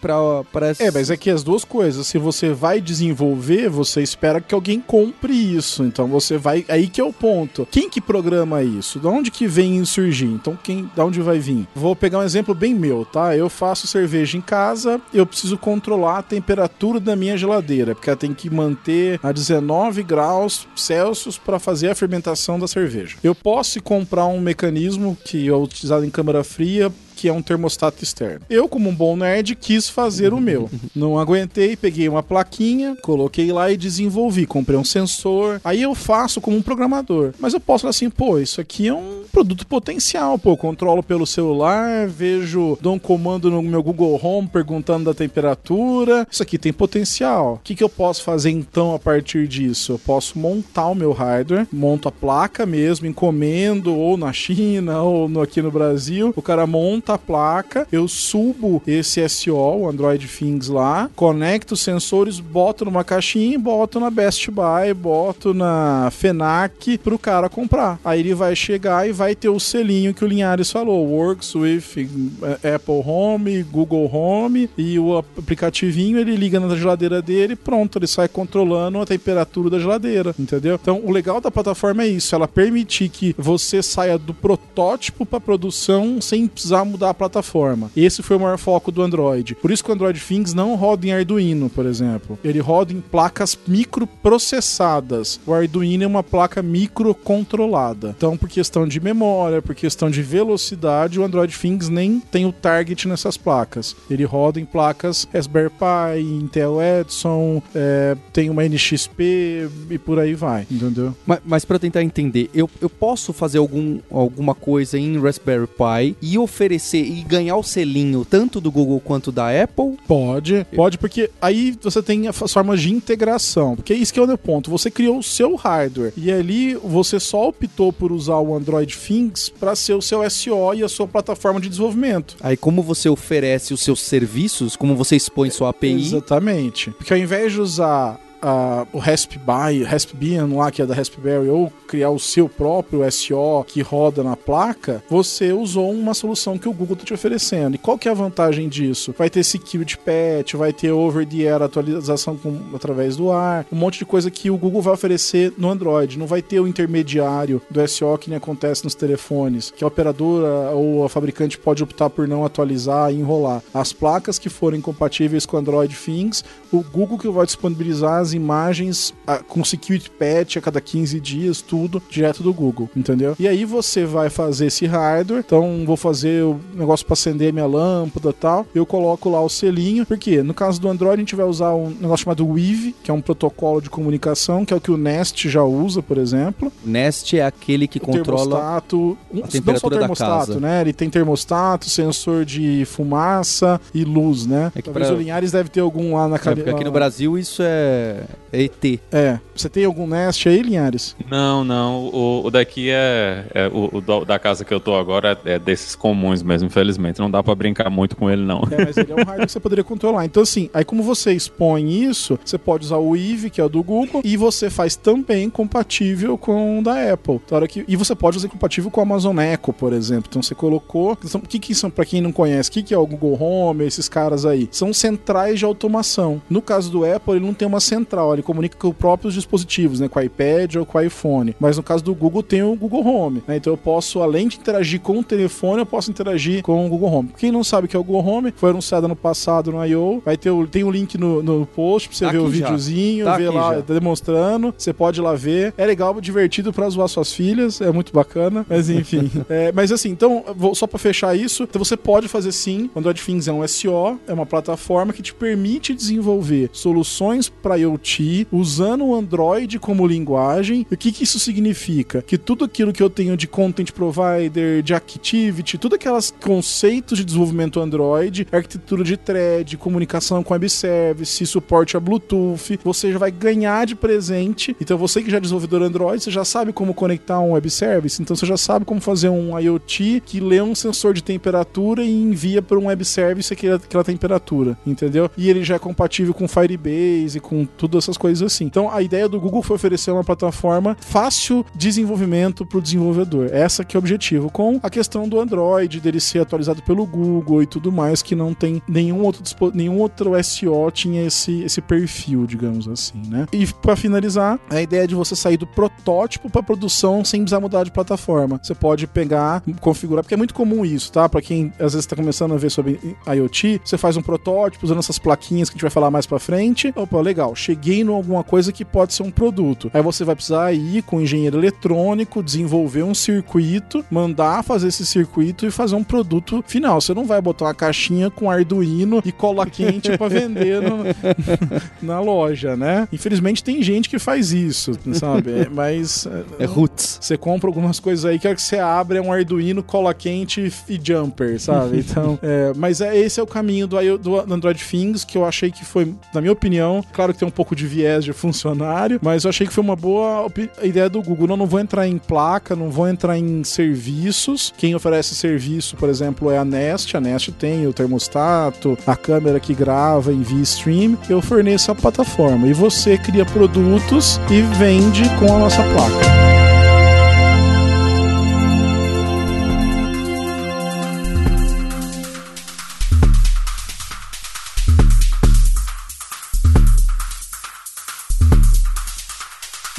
para 0.51 0.71
esse... 0.71 0.83
É, 0.83 0.91
mas 0.91 1.09
é 1.09 1.17
que 1.17 1.29
as 1.29 1.43
duas 1.43 1.63
coisas. 1.63 2.07
Se 2.07 2.17
você 2.17 2.49
vai 2.49 2.81
desenvolver, 2.81 3.69
você 3.69 4.01
espera 4.01 4.41
que 4.41 4.53
alguém 4.53 4.79
compre 4.79 5.33
isso. 5.33 5.83
Então 5.83 6.07
você 6.07 6.37
vai. 6.37 6.65
Aí 6.67 6.87
que 6.87 6.99
é 6.99 7.03
o 7.03 7.13
ponto. 7.13 7.67
Quem 7.69 7.89
que 7.89 8.01
programa 8.01 8.63
isso? 8.63 8.99
De 8.99 9.07
onde 9.07 9.31
que 9.31 9.47
vem 9.47 9.83
surgir? 9.85 10.25
Então 10.25 10.57
quem, 10.61 10.89
da 10.95 11.05
onde 11.05 11.21
vai 11.21 11.39
vir? 11.39 11.67
Vou 11.75 11.95
pegar 11.95 12.19
um 12.19 12.23
exemplo 12.23 12.53
bem 12.53 12.73
meu, 12.73 13.05
tá? 13.05 13.35
Eu 13.35 13.49
faço 13.49 13.87
cerveja 13.87 14.37
em 14.37 14.41
casa, 14.41 14.99
eu 15.13 15.25
preciso 15.25 15.57
controlar 15.57 16.19
a 16.19 16.23
temperatura 16.23 16.99
da 16.99 17.15
minha 17.15 17.37
geladeira, 17.37 17.93
porque 17.93 18.09
ela 18.09 18.17
tem 18.17 18.33
que 18.33 18.49
manter 18.49 19.19
a 19.21 19.31
19 19.31 20.03
graus 20.03 20.67
Celsius 20.75 21.37
para 21.37 21.59
fazer 21.59 21.89
a 21.89 21.95
fermentação 21.95 22.59
da 22.59 22.67
cerveja. 22.67 22.76
Eu 23.23 23.33
posso 23.33 23.81
comprar 23.81 24.25
um 24.27 24.39
mecanismo 24.39 25.17
que 25.25 25.47
é 25.47 25.53
utilizado 25.53 26.05
em 26.05 26.09
câmara 26.09 26.43
fria 26.43 26.91
que 27.17 27.27
é 27.27 27.33
um 27.33 27.41
termostato 27.41 28.03
externo. 28.03 28.45
Eu, 28.47 28.69
como 28.69 28.89
um 28.89 28.95
bom 28.95 29.17
nerd, 29.17 29.55
quis 29.55 29.89
fazer 29.89 30.33
o 30.33 30.39
meu. 30.39 30.69
Não 30.95 31.17
aguentei, 31.17 31.75
peguei 31.75 32.07
uma 32.07 32.21
plaquinha, 32.21 32.95
coloquei 33.01 33.51
lá 33.51 33.71
e 33.71 33.75
desenvolvi. 33.75 34.45
Comprei 34.45 34.77
um 34.77 34.83
sensor. 34.83 35.59
Aí 35.63 35.81
eu 35.81 35.95
faço 35.95 36.39
como 36.39 36.55
um 36.55 36.61
programador. 36.61 37.33
Mas 37.39 37.53
eu 37.53 37.59
posso 37.59 37.81
falar 37.81 37.89
assim, 37.89 38.09
pô, 38.09 38.37
isso 38.37 38.61
aqui 38.61 38.87
é 38.87 38.93
um 38.93 39.23
produto 39.31 39.65
potencial. 39.65 40.37
Pô, 40.37 40.51
eu 40.51 40.57
controlo 40.57 41.01
pelo 41.01 41.25
celular, 41.25 42.07
vejo, 42.07 42.77
dou 42.79 42.93
um 42.93 42.99
comando 42.99 43.49
no 43.49 43.63
meu 43.63 43.81
Google 43.81 44.19
Home 44.23 44.47
perguntando 44.47 45.05
da 45.05 45.13
temperatura. 45.13 46.27
Isso 46.29 46.43
aqui 46.43 46.59
tem 46.59 46.71
potencial. 46.71 47.55
O 47.55 47.59
que, 47.63 47.73
que 47.73 47.83
eu 47.83 47.89
posso 47.89 48.23
fazer 48.23 48.51
então 48.51 48.93
a 48.93 48.99
partir 48.99 49.47
disso? 49.47 49.93
Eu 49.93 49.99
posso 49.99 50.37
montar 50.37 50.87
o 50.87 50.95
meu 50.95 51.13
hardware, 51.13 51.67
monto 51.71 52.07
a 52.07 52.11
placa 52.11 52.65
mesmo, 52.65 53.07
encomendo 53.07 53.95
ou 53.95 54.17
na 54.17 54.31
China 54.31 55.01
ou 55.01 55.27
no, 55.27 55.41
aqui 55.41 55.61
no 55.61 55.71
Brasil. 55.71 56.31
O 56.35 56.41
cara 56.41 56.67
monta 56.67 57.06
a 57.13 57.17
placa, 57.17 57.87
eu 57.91 58.07
subo 58.07 58.81
esse 58.85 59.27
SO, 59.27 59.55
o 59.55 59.89
Android 59.89 60.27
Things 60.27 60.67
lá, 60.67 61.09
conecto 61.15 61.73
os 61.73 61.81
sensores, 61.81 62.39
boto 62.39 62.85
numa 62.85 63.03
caixinha 63.03 63.55
e 63.55 63.57
boto 63.57 63.99
na 63.99 64.09
Best 64.09 64.49
Buy, 64.51 64.93
boto 64.93 65.53
na 65.53 66.09
FENAC 66.11 66.97
pro 66.97 67.19
cara 67.19 67.49
comprar. 67.49 67.99
Aí 68.03 68.19
ele 68.19 68.33
vai 68.33 68.55
chegar 68.55 69.07
e 69.07 69.11
vai 69.11 69.35
ter 69.35 69.49
o 69.49 69.59
selinho 69.59 70.13
que 70.13 70.23
o 70.23 70.27
Linhares 70.27 70.71
falou, 70.71 71.07
Works 71.07 71.55
with 71.55 71.83
eh, 71.97 72.75
Apple 72.75 73.03
Home, 73.05 73.63
Google 73.63 74.09
Home 74.13 74.69
e 74.77 74.99
o 74.99 75.17
aplicativinho 75.17 76.17
ele 76.17 76.35
liga 76.35 76.59
na 76.59 76.75
geladeira 76.75 77.21
dele, 77.21 77.55
pronto, 77.55 77.97
ele 77.97 78.07
sai 78.07 78.27
controlando 78.27 78.99
a 78.99 79.05
temperatura 79.05 79.69
da 79.69 79.79
geladeira, 79.79 80.33
entendeu? 80.37 80.79
Então, 80.81 81.01
o 81.03 81.11
legal 81.11 81.41
da 81.41 81.51
plataforma 81.51 82.03
é 82.03 82.07
isso, 82.07 82.33
ela 82.35 82.47
permitir 82.47 83.09
que 83.09 83.35
você 83.37 83.81
saia 83.81 84.17
do 84.17 84.33
protótipo 84.33 85.25
para 85.25 85.39
produção 85.39 86.19
sem 86.21 86.47
precisar 86.47 86.83
mudar 86.97 87.11
a 87.11 87.13
plataforma. 87.13 87.91
Esse 87.95 88.23
foi 88.23 88.35
o 88.35 88.39
maior 88.39 88.57
foco 88.57 88.91
do 88.91 89.03
Android. 89.03 89.53
Por 89.55 89.69
isso 89.69 89.83
que 89.83 89.91
o 89.91 89.93
Android 89.93 90.19
Things 90.19 90.53
não 90.53 90.75
roda 90.75 91.05
em 91.05 91.13
Arduino, 91.13 91.69
por 91.69 91.85
exemplo. 91.85 92.39
Ele 92.43 92.59
roda 92.59 92.91
em 92.91 92.99
placas 92.99 93.57
microprocessadas. 93.67 95.39
O 95.45 95.53
Arduino 95.53 96.03
é 96.03 96.07
uma 96.07 96.23
placa 96.23 96.63
microcontrolada. 96.63 98.15
Então, 98.17 98.35
por 98.35 98.49
questão 98.49 98.87
de 98.87 98.99
memória, 98.99 99.61
por 99.61 99.75
questão 99.75 100.09
de 100.09 100.23
velocidade, 100.23 101.19
o 101.19 101.23
Android 101.23 101.55
Things 101.55 101.87
nem 101.87 102.19
tem 102.19 102.45
o 102.45 102.51
target 102.51 103.07
nessas 103.07 103.37
placas. 103.37 103.95
Ele 104.09 104.23
roda 104.23 104.59
em 104.59 104.65
placas 104.65 105.27
Raspberry 105.31 105.69
Pi, 105.69 106.21
Intel 106.21 106.77
Edison, 106.81 107.61
é, 107.75 108.17
tem 108.33 108.49
uma 108.49 108.63
NXP 108.63 109.69
e 109.91 109.97
por 109.99 110.17
aí 110.19 110.33
vai, 110.33 110.65
entendeu? 110.71 111.15
Mas, 111.25 111.39
mas 111.45 111.65
para 111.65 111.77
tentar 111.77 112.01
entender, 112.01 112.49
eu, 112.53 112.69
eu 112.81 112.89
posso 112.89 113.31
fazer 113.31 113.59
algum, 113.59 113.99
alguma 114.09 114.55
coisa 114.55 114.97
em 114.97 115.19
Raspberry 115.19 115.67
Pi 115.67 116.15
e 116.21 116.37
oferecer 116.37 116.86
e 116.95 117.23
ganhar 117.23 117.57
o 117.57 117.63
selinho 117.63 118.23
tanto 118.23 118.61
do 118.61 118.71
Google 118.71 118.99
quanto 118.99 119.31
da 119.31 119.49
Apple? 119.49 119.97
Pode, 120.07 120.65
pode, 120.75 120.97
porque 120.97 121.29
aí 121.41 121.77
você 121.81 122.01
tem 122.01 122.27
as 122.27 122.53
formas 122.53 122.81
de 122.81 122.93
integração. 122.93 123.75
Porque 123.75 123.93
é 123.93 123.95
isso 123.95 124.13
que 124.13 124.19
é 124.19 124.23
o 124.23 124.27
meu 124.27 124.37
ponto. 124.37 124.69
Você 124.71 124.89
criou 124.89 125.19
o 125.19 125.23
seu 125.23 125.55
hardware 125.55 126.13
e 126.15 126.31
ali 126.31 126.75
você 126.75 127.19
só 127.19 127.47
optou 127.49 127.91
por 127.91 128.11
usar 128.11 128.37
o 128.37 128.55
Android 128.55 128.95
Things 128.95 129.49
para 129.49 129.75
ser 129.75 129.93
o 129.93 130.01
seu 130.01 130.27
SO 130.29 130.73
e 130.73 130.83
a 130.83 130.89
sua 130.89 131.07
plataforma 131.07 131.59
de 131.59 131.69
desenvolvimento. 131.69 132.37
Aí, 132.41 132.55
como 132.55 132.81
você 132.81 133.09
oferece 133.09 133.73
os 133.73 133.81
seus 133.81 134.01
serviços, 134.01 134.75
como 134.75 134.95
você 134.95 135.15
expõe 135.15 135.49
sua 135.49 135.69
API. 135.69 135.93
Exatamente. 135.93 136.91
Porque 136.91 137.13
ao 137.13 137.19
invés 137.19 137.53
de 137.53 137.61
usar 137.61 138.19
uh, 138.41 138.87
o 138.91 138.99
Raspberry, 138.99 139.83
Raspbian 139.83 140.47
lá, 140.47 140.71
que 140.71 140.81
é 140.81 140.85
da 140.85 140.93
Raspberry, 140.93 141.49
ou 141.49 141.71
criar 141.87 142.09
o 142.09 142.19
seu 142.19 142.49
próprio 142.49 143.09
SO 143.09 143.63
que 143.65 143.81
roda 143.81 144.21
na 144.21 144.35
placa, 144.35 145.01
você 145.09 145.53
usou 145.53 145.91
uma 145.91 146.13
solução 146.13 146.57
que 146.57 146.67
o 146.67 146.73
Google 146.73 146.93
está 146.95 147.05
te 147.05 147.13
oferecendo. 147.13 147.75
E 147.75 147.77
qual 147.77 147.97
que 147.97 148.07
é 148.07 148.11
a 148.11 148.15
vantagem 148.15 148.67
disso? 148.67 149.15
Vai 149.17 149.29
ter 149.29 149.43
security 149.43 149.97
patch, 149.97 150.55
vai 150.55 150.73
ter 150.73 150.91
over-the-air 150.91 151.61
atualização 151.61 152.35
com, 152.35 152.59
através 152.75 153.15
do 153.15 153.31
ar, 153.31 153.65
um 153.71 153.75
monte 153.75 153.99
de 153.99 154.05
coisa 154.05 154.29
que 154.29 154.51
o 154.51 154.57
Google 154.57 154.81
vai 154.81 154.93
oferecer 154.93 155.53
no 155.57 155.69
Android. 155.69 156.19
Não 156.19 156.27
vai 156.27 156.41
ter 156.41 156.59
o 156.59 156.67
intermediário 156.67 157.61
do 157.69 157.87
SO 157.87 158.17
que 158.17 158.29
nem 158.29 158.37
acontece 158.37 158.83
nos 158.83 158.93
telefones, 158.93 159.71
que 159.71 159.83
a 159.83 159.87
operadora 159.87 160.71
ou 160.71 161.05
a 161.05 161.09
fabricante 161.09 161.57
pode 161.57 161.81
optar 161.81 162.09
por 162.09 162.27
não 162.27 162.43
atualizar 162.43 163.11
e 163.11 163.15
enrolar. 163.15 163.63
As 163.73 163.93
placas 163.93 164.37
que 164.37 164.49
forem 164.49 164.81
compatíveis 164.81 165.45
com 165.45 165.57
Android 165.57 165.95
Things, 165.95 166.43
o 166.71 166.83
Google 166.83 167.17
que 167.17 167.29
vai 167.29 167.45
disponibilizar 167.45 168.19
as 168.19 168.33
imagens 168.33 169.13
a, 169.25 169.37
com 169.37 169.63
security 169.63 170.09
patch 170.09 170.57
a 170.57 170.61
cada 170.61 170.81
15 170.81 171.19
dias, 171.19 171.61
tudo 171.61 171.76
direto 172.09 172.41
do 172.43 172.53
Google, 172.53 172.89
entendeu? 172.95 173.35
E 173.39 173.47
aí 173.47 173.65
você 173.65 174.05
vai 174.05 174.29
fazer 174.29 174.67
esse 174.67 174.85
hardware, 174.85 175.43
então 175.45 175.83
vou 175.85 175.97
fazer 175.97 176.43
o 176.43 176.59
negócio 176.73 177.05
para 177.05 177.13
acender 177.13 177.51
minha 177.53 177.65
lâmpada 177.65 178.29
e 178.29 178.33
tal, 178.33 178.65
eu 178.73 178.85
coloco 178.85 179.29
lá 179.29 179.41
o 179.41 179.49
selinho, 179.49 180.05
porque 180.05 180.41
no 180.41 180.53
caso 180.53 180.79
do 180.81 180.87
Android 180.89 181.15
a 181.15 181.19
gente 181.19 181.35
vai 181.35 181.45
usar 181.45 181.73
um 181.73 181.89
negócio 181.89 182.23
chamado 182.23 182.47
Weave, 182.47 182.95
que 183.03 183.11
é 183.11 183.13
um 183.13 183.21
protocolo 183.21 183.81
de 183.81 183.89
comunicação, 183.89 184.65
que 184.65 184.73
é 184.73 184.77
o 184.77 184.81
que 184.81 184.91
o 184.91 184.97
Nest 184.97 185.47
já 185.49 185.63
usa, 185.63 186.01
por 186.01 186.17
exemplo. 186.17 186.71
Nest 186.85 187.37
é 187.37 187.45
aquele 187.45 187.87
que 187.87 187.97
o 187.97 188.01
controla 188.01 188.37
termostato, 188.81 189.17
a 189.43 189.47
temperatura 189.47 189.73
não 189.73 189.79
só 189.79 189.87
o 189.87 189.89
da 189.89 189.99
termostato, 189.99 190.47
casa. 190.47 190.59
né? 190.59 190.81
Ele 190.81 190.93
tem 190.93 191.09
termostato, 191.09 191.89
sensor 191.89 192.45
de 192.45 192.85
fumaça 192.85 193.79
e 193.93 194.03
luz, 194.03 194.45
né? 194.45 194.71
É 194.75 194.81
que 194.81 194.85
Talvez 194.89 195.07
pra- 195.07 195.15
o 195.15 195.19
Linhares 195.19 195.51
deve 195.51 195.69
ter 195.69 195.79
algum 195.81 196.15
lá 196.15 196.27
na 196.27 196.35
É, 196.35 196.39
porque 196.39 196.69
aqui 196.69 196.83
no 196.83 196.91
Brasil 196.91 197.37
isso 197.37 197.61
é, 197.63 198.23
é 198.51 198.63
ET. 198.63 198.99
É. 199.11 199.39
Você 199.55 199.69
tem 199.69 199.85
algum 199.85 200.07
Nest 200.07 200.47
aí, 200.47 200.61
Linhares? 200.61 201.15
Não, 201.29 201.63
não. 201.67 202.05
O, 202.05 202.45
o 202.45 202.51
daqui 202.51 202.89
é. 202.89 203.45
é 203.53 203.67
o, 203.67 203.97
o 203.97 204.25
da 204.25 204.39
casa 204.39 204.63
que 204.63 204.73
eu 204.73 204.79
tô 204.79 204.95
agora 204.95 205.37
é 205.45 205.59
desses 205.59 205.95
comuns 205.95 206.41
mesmo, 206.41 206.67
infelizmente. 206.67 207.19
Não 207.19 207.29
dá 207.29 207.43
pra 207.43 207.53
brincar 207.53 207.89
muito 207.89 208.15
com 208.15 208.29
ele, 208.29 208.41
não. 208.41 208.61
É, 208.71 208.85
mas 208.85 208.97
ele 208.97 209.11
é 209.11 209.15
um 209.15 209.17
hardware 209.17 209.45
que 209.45 209.51
você 209.51 209.59
poderia 209.59 209.83
controlar. 209.83 210.25
Então, 210.25 210.41
assim, 210.43 210.69
aí 210.73 210.85
como 210.85 211.03
você 211.03 211.33
expõe 211.33 212.03
isso, 212.03 212.39
você 212.43 212.57
pode 212.57 212.85
usar 212.85 212.97
o 212.97 213.15
Eve, 213.15 213.49
que 213.49 213.59
é 213.59 213.63
o 213.63 213.69
do 213.69 213.83
Google, 213.83 214.21
e 214.23 214.37
você 214.37 214.69
faz 214.69 214.95
também 214.95 215.49
compatível 215.49 216.37
com 216.37 216.79
o 216.79 216.83
da 216.83 217.13
Apple. 217.13 217.41
Então, 217.45 217.57
hora 217.57 217.67
que, 217.67 217.83
e 217.87 217.95
você 217.95 218.15
pode 218.15 218.37
fazer 218.37 218.47
compatível 218.47 218.89
com 218.89 219.01
o 219.01 219.03
Amazon 219.03 219.37
Echo, 219.39 219.73
por 219.73 219.93
exemplo. 219.93 220.25
Então, 220.29 220.41
você 220.41 220.55
colocou. 220.55 221.17
O 221.33 221.39
que, 221.41 221.59
que 221.59 221.75
são, 221.75 221.89
pra 221.89 222.05
quem 222.05 222.21
não 222.21 222.31
conhece, 222.31 222.69
o 222.69 222.73
que, 222.73 222.83
que 222.83 222.93
é 222.93 222.97
o 222.97 223.05
Google 223.05 223.37
Home, 223.41 223.85
esses 223.85 224.07
caras 224.07 224.45
aí? 224.45 224.67
São 224.71 224.93
centrais 224.93 225.59
de 225.59 225.65
automação. 225.65 226.41
No 226.49 226.61
caso 226.61 226.89
do 226.91 227.05
Apple, 227.05 227.35
ele 227.35 227.45
não 227.45 227.53
tem 227.53 227.67
uma 227.67 227.79
central, 227.79 228.33
ele 228.33 228.41
comunica 228.41 228.77
com 228.77 228.89
os 228.89 228.95
próprios 228.95 229.33
dispositivos, 229.33 229.99
né? 229.99 230.07
Com 230.07 230.19
o 230.19 230.23
iPad 230.23 230.75
ou 230.75 230.85
com 230.85 230.97
o 230.97 231.01
iPhone. 231.01 231.55
Mas 231.59 231.77
no 231.77 231.83
caso 231.83 232.03
do 232.03 232.13
Google, 232.13 232.43
tem 232.43 232.61
o 232.63 232.75
Google 232.75 233.05
Home. 233.05 233.43
né? 233.47 233.57
Então, 233.57 233.73
eu 233.73 233.77
posso, 233.77 234.21
além 234.21 234.47
de 234.47 234.57
interagir 234.57 234.99
com 235.01 235.19
o 235.19 235.23
telefone, 235.23 235.79
eu 235.81 235.85
posso 235.85 236.09
interagir 236.11 236.61
com 236.61 236.85
o 236.85 236.89
Google 236.89 237.11
Home. 237.13 237.29
Quem 237.37 237.51
não 237.51 237.63
sabe 237.63 237.85
o 237.85 237.89
que 237.89 237.95
é 237.95 237.99
o 237.99 238.03
Google 238.03 238.25
Home, 238.25 238.53
foi 238.55 238.69
anunciado 238.69 239.05
ano 239.05 239.15
passado 239.15 239.71
no 239.71 239.85
I.O. 239.85 240.21
Vai 240.25 240.37
ter 240.37 240.51
o, 240.51 240.67
tem 240.67 240.83
o 240.83 240.91
link 240.91 241.17
no, 241.17 241.41
no 241.43 241.65
post 241.65 242.09
pra 242.09 242.17
você 242.17 242.25
Tá 242.25 242.31
ver 242.31 242.37
o 242.39 242.47
videozinho, 242.47 243.25
Tá 243.25 243.37
ver 243.37 243.49
lá 243.49 243.75
já. 243.75 243.81
demonstrando. 243.81 244.73
Você 244.77 244.93
pode 244.93 245.19
ir 245.19 245.23
lá 245.23 245.33
ver. 245.35 245.73
É 245.77 245.85
legal, 245.85 246.19
divertido 246.21 246.71
pra 246.73 246.89
zoar 246.89 247.07
suas 247.07 247.31
filhas, 247.33 247.81
é 247.81 247.91
muito 247.91 248.11
bacana. 248.13 248.65
Mas 248.69 248.89
enfim. 248.89 249.29
É, 249.49 249.71
mas 249.71 249.91
assim, 249.91 250.09
então, 250.09 250.43
vou- 250.55 250.75
só 250.75 250.85
pra 250.87 250.99
fechar 250.99 251.35
isso, 251.37 251.63
então 251.63 251.83
você 251.83 251.95
pode 251.95 252.27
fazer 252.27 252.51
sim. 252.51 252.89
O 252.93 252.99
Android 252.99 253.21
Things 253.21 253.47
é 253.47 253.53
um 253.53 253.65
SO, 253.67 254.19
é 254.27 254.33
uma 254.33 254.45
plataforma 254.45 255.13
que 255.13 255.21
te 255.21 255.33
permite 255.33 255.93
desenvolver 255.93 256.69
soluções 256.73 257.47
para 257.49 257.77
IoT 257.77 258.47
usando 258.51 259.05
o 259.05 259.15
Android 259.15 259.79
como 259.79 260.05
linguagem. 260.07 260.85
E 260.89 260.93
o 260.93 260.97
que, 260.97 261.11
que 261.11 261.23
isso 261.23 261.39
significa? 261.47 262.21
Que 262.21 262.37
tudo 262.37 262.65
aquilo 262.65 262.93
que 262.93 263.01
eu 263.01 263.09
tenho 263.09 263.37
de 263.37 263.47
content 263.47 263.91
provider, 263.91 264.81
de 264.83 264.93
activity, 264.93 265.77
tudo 265.77 265.95
aqueles 265.95 266.33
conceitos 266.41 267.17
de 267.17 267.25
desenvolvimento 267.25 267.79
Android, 267.79 268.47
arquitetura 268.51 269.03
de 269.03 269.17
thread, 269.17 269.77
comunicação 269.77 270.43
com 270.43 270.53
web 270.53 270.69
service, 270.69 271.45
suporte 271.45 271.95
a 271.95 271.99
Bluetooth, 271.99 272.79
você 272.83 273.11
já 273.11 273.17
vai 273.17 273.31
ganhar 273.31 273.85
de 273.85 273.95
presente. 273.95 274.75
Então 274.79 274.97
você 274.97 275.21
que 275.21 275.31
já 275.31 275.37
é 275.37 275.39
desenvolvedor 275.39 275.81
Android, 275.81 276.23
você 276.23 276.31
já 276.31 276.43
sabe 276.43 276.73
como 276.73 276.93
conectar 276.93 277.39
um 277.39 277.53
web 277.53 277.69
service, 277.69 278.21
então 278.21 278.35
você 278.35 278.45
já 278.45 278.57
sabe 278.57 278.85
como 278.85 278.99
fazer 278.99 279.29
um 279.29 279.57
IoT 279.57 280.23
que 280.25 280.39
lê 280.39 280.61
um 280.61 280.75
sensor 280.75 281.13
de 281.13 281.23
temperatura 281.23 282.03
e 282.03 282.11
envia 282.11 282.61
para 282.61 282.77
um 282.77 282.87
web 282.87 283.03
service 283.05 283.53
aquela, 283.53 283.75
aquela 283.75 284.03
temperatura, 284.03 284.77
entendeu? 284.85 285.29
E 285.37 285.49
ele 285.49 285.63
já 285.63 285.75
é 285.75 285.79
compatível 285.79 286.33
com 286.33 286.47
Firebase, 286.47 287.39
com 287.39 287.65
todas 287.65 288.03
essas 288.03 288.17
coisas 288.17 288.41
assim. 288.41 288.65
Então 288.65 288.91
a 288.91 289.01
ideia 289.01 289.29
do 289.29 289.39
Google 289.39 289.63
foi 289.63 289.75
oferecer 289.75 290.11
uma 290.11 290.23
plataforma 290.23 290.97
fácil 290.99 291.36
desenvolvimento 291.75 292.65
para 292.65 292.77
o 292.77 292.81
desenvolvedor. 292.81 293.49
Essa 293.51 293.83
que 293.83 293.95
é 293.95 293.97
o 293.97 294.01
objetivo, 294.01 294.49
com 294.49 294.79
a 294.81 294.89
questão 294.89 295.27
do 295.27 295.39
Android, 295.39 295.99
dele 295.99 296.19
ser 296.19 296.39
atualizado 296.39 296.81
pelo 296.83 297.05
Google 297.05 297.63
e 297.63 297.65
tudo 297.65 297.91
mais, 297.91 298.21
que 298.21 298.35
não 298.35 298.53
tem 298.53 298.81
nenhum 298.87 299.23
outro, 299.23 299.43
nenhum 299.73 299.99
outro 299.99 300.31
SO 300.43 300.91
tinha 300.91 301.25
esse, 301.25 301.61
esse 301.63 301.81
perfil, 301.81 302.45
digamos 302.45 302.87
assim, 302.87 303.21
né? 303.27 303.45
E 303.51 303.65
para 303.67 303.95
finalizar, 303.95 304.59
a 304.69 304.81
ideia 304.81 305.07
de 305.07 305.15
você 305.15 305.35
sair 305.35 305.57
do 305.57 305.67
protótipo 305.67 306.49
para 306.49 306.63
produção 306.63 307.23
sem 307.23 307.41
precisar 307.41 307.59
mudar 307.59 307.83
de 307.83 307.91
plataforma. 307.91 308.59
Você 308.61 308.75
pode 308.75 309.07
pegar, 309.07 309.63
configurar, 309.79 310.23
porque 310.23 310.33
é 310.33 310.37
muito 310.37 310.53
comum 310.53 310.85
isso, 310.85 311.11
tá? 311.11 311.27
Para 311.27 311.41
quem 311.41 311.71
às 311.79 311.93
vezes 311.93 311.99
está 311.99 312.15
começando 312.15 312.53
a 312.53 312.57
ver 312.57 312.69
sobre 312.69 312.99
IoT, 313.27 313.81
você 313.83 313.97
faz 313.97 314.17
um 314.17 314.21
protótipo 314.21 314.85
usando 314.85 314.99
essas 314.99 315.19
plaquinhas 315.19 315.69
que 315.69 315.73
a 315.73 315.77
gente 315.77 315.81
vai 315.81 315.91
falar 315.91 316.11
mais 316.11 316.25
para 316.25 316.39
frente. 316.39 316.93
Opa, 316.95 317.19
legal, 317.21 317.55
cheguei 317.55 318.01
em 318.01 318.07
alguma 318.07 318.43
coisa 318.43 318.71
que 318.71 318.85
pode 318.85 319.13
ser 319.13 319.23
um 319.23 319.31
produto. 319.31 319.89
Aí 319.93 320.01
você 320.01 320.23
vai 320.23 320.35
precisar 320.35 320.73
ir 320.73 321.01
com 321.03 321.21
engenheiro 321.27 321.57
eletrônico, 321.59 322.41
desenvolver 322.41 323.03
um 323.03 323.13
circuito, 323.13 324.03
mandar 324.09 324.63
fazer 324.63 324.87
esse 324.87 325.05
circuito 325.05 325.65
e 325.65 325.71
fazer 325.71 325.95
um 325.95 326.03
produto 326.03 326.63
final. 326.67 326.99
Você 326.99 327.13
não 327.13 327.25
vai 327.25 327.41
botar 327.41 327.65
uma 327.65 327.73
caixinha 327.73 328.29
com 328.29 328.49
Arduino 328.49 329.21
e 329.23 329.31
cola 329.31 329.65
quente 329.65 330.17
para 330.17 330.27
vender 330.27 330.81
no- 330.81 331.03
na 332.01 332.19
loja, 332.19 332.75
né? 332.75 333.07
Infelizmente 333.11 333.63
tem 333.63 333.81
gente 333.83 334.09
que 334.09 334.17
faz 334.17 334.51
isso, 334.51 334.93
sabe? 335.13 335.51
É, 335.51 335.69
Mas 335.69 336.27
É 336.59 336.65
roots. 336.65 337.19
você 337.21 337.37
compra 337.37 337.69
algumas 337.69 337.99
coisas 337.99 338.25
aí 338.25 338.39
que 338.39 338.47
hora 338.47 338.55
que 338.55 338.61
você 338.61 338.77
abre 338.79 339.17
é 339.17 339.21
um 339.21 339.31
Arduino, 339.31 339.83
cola 339.83 340.13
quente 340.13 340.71
e 340.89 340.99
jumper, 341.01 341.59
sabe? 341.59 341.97
Então, 342.07 342.39
é, 342.41 342.71
mas 342.75 343.01
é, 343.01 343.17
esse 343.17 343.39
é 343.39 343.43
o 343.43 343.47
caminho 343.47 343.85
do, 343.85 344.17
do 344.17 344.53
Android 344.53 344.81
Things 344.83 345.23
que 345.25 345.37
eu 345.37 345.45
achei 345.45 345.69
que 345.71 345.83
foi, 345.83 346.13
na 346.33 346.39
minha 346.41 346.53
opinião, 346.53 347.03
claro 347.11 347.33
que 347.33 347.39
tem 347.39 347.47
um 347.47 347.51
pouco 347.51 347.67
pouco 347.67 347.75
de 347.75 347.85
viés 347.85 348.23
de 348.23 348.31
funcionário, 348.31 349.19
mas 349.21 349.43
eu 349.43 349.49
achei 349.49 349.67
que 349.67 349.73
foi 349.73 349.83
uma 349.83 349.95
boa 349.95 350.49
ideia 350.81 351.09
do 351.09 351.16
Google. 351.21 351.47
Não, 351.47 351.57
não 351.57 351.65
vou 351.65 351.79
entrar 351.79 352.07
em 352.07 352.17
placa, 352.17 352.75
não 352.75 352.89
vou 352.89 353.07
entrar 353.07 353.37
em 353.37 353.63
serviços. 353.63 354.73
Quem 354.77 354.95
oferece 354.95 355.35
serviço, 355.35 355.95
por 355.95 356.09
exemplo, 356.09 356.51
é 356.51 356.57
a 356.57 356.65
Nest. 356.65 357.15
A 357.15 357.21
Nest 357.21 357.51
tem 357.51 357.87
o 357.87 357.93
termostato, 357.93 358.97
a 359.05 359.15
câmera 359.15 359.59
que 359.59 359.73
grava, 359.73 360.33
envia 360.33 360.61
stream. 360.61 361.17
Eu 361.29 361.41
forneço 361.41 361.91
a 361.91 361.95
plataforma. 361.95 362.67
E 362.67 362.73
você 362.73 363.17
cria 363.17 363.45
produtos 363.45 364.39
e 364.49 364.61
vende 364.77 365.23
com 365.39 365.53
a 365.53 365.59
nossa 365.59 365.83
placa. 365.83 366.56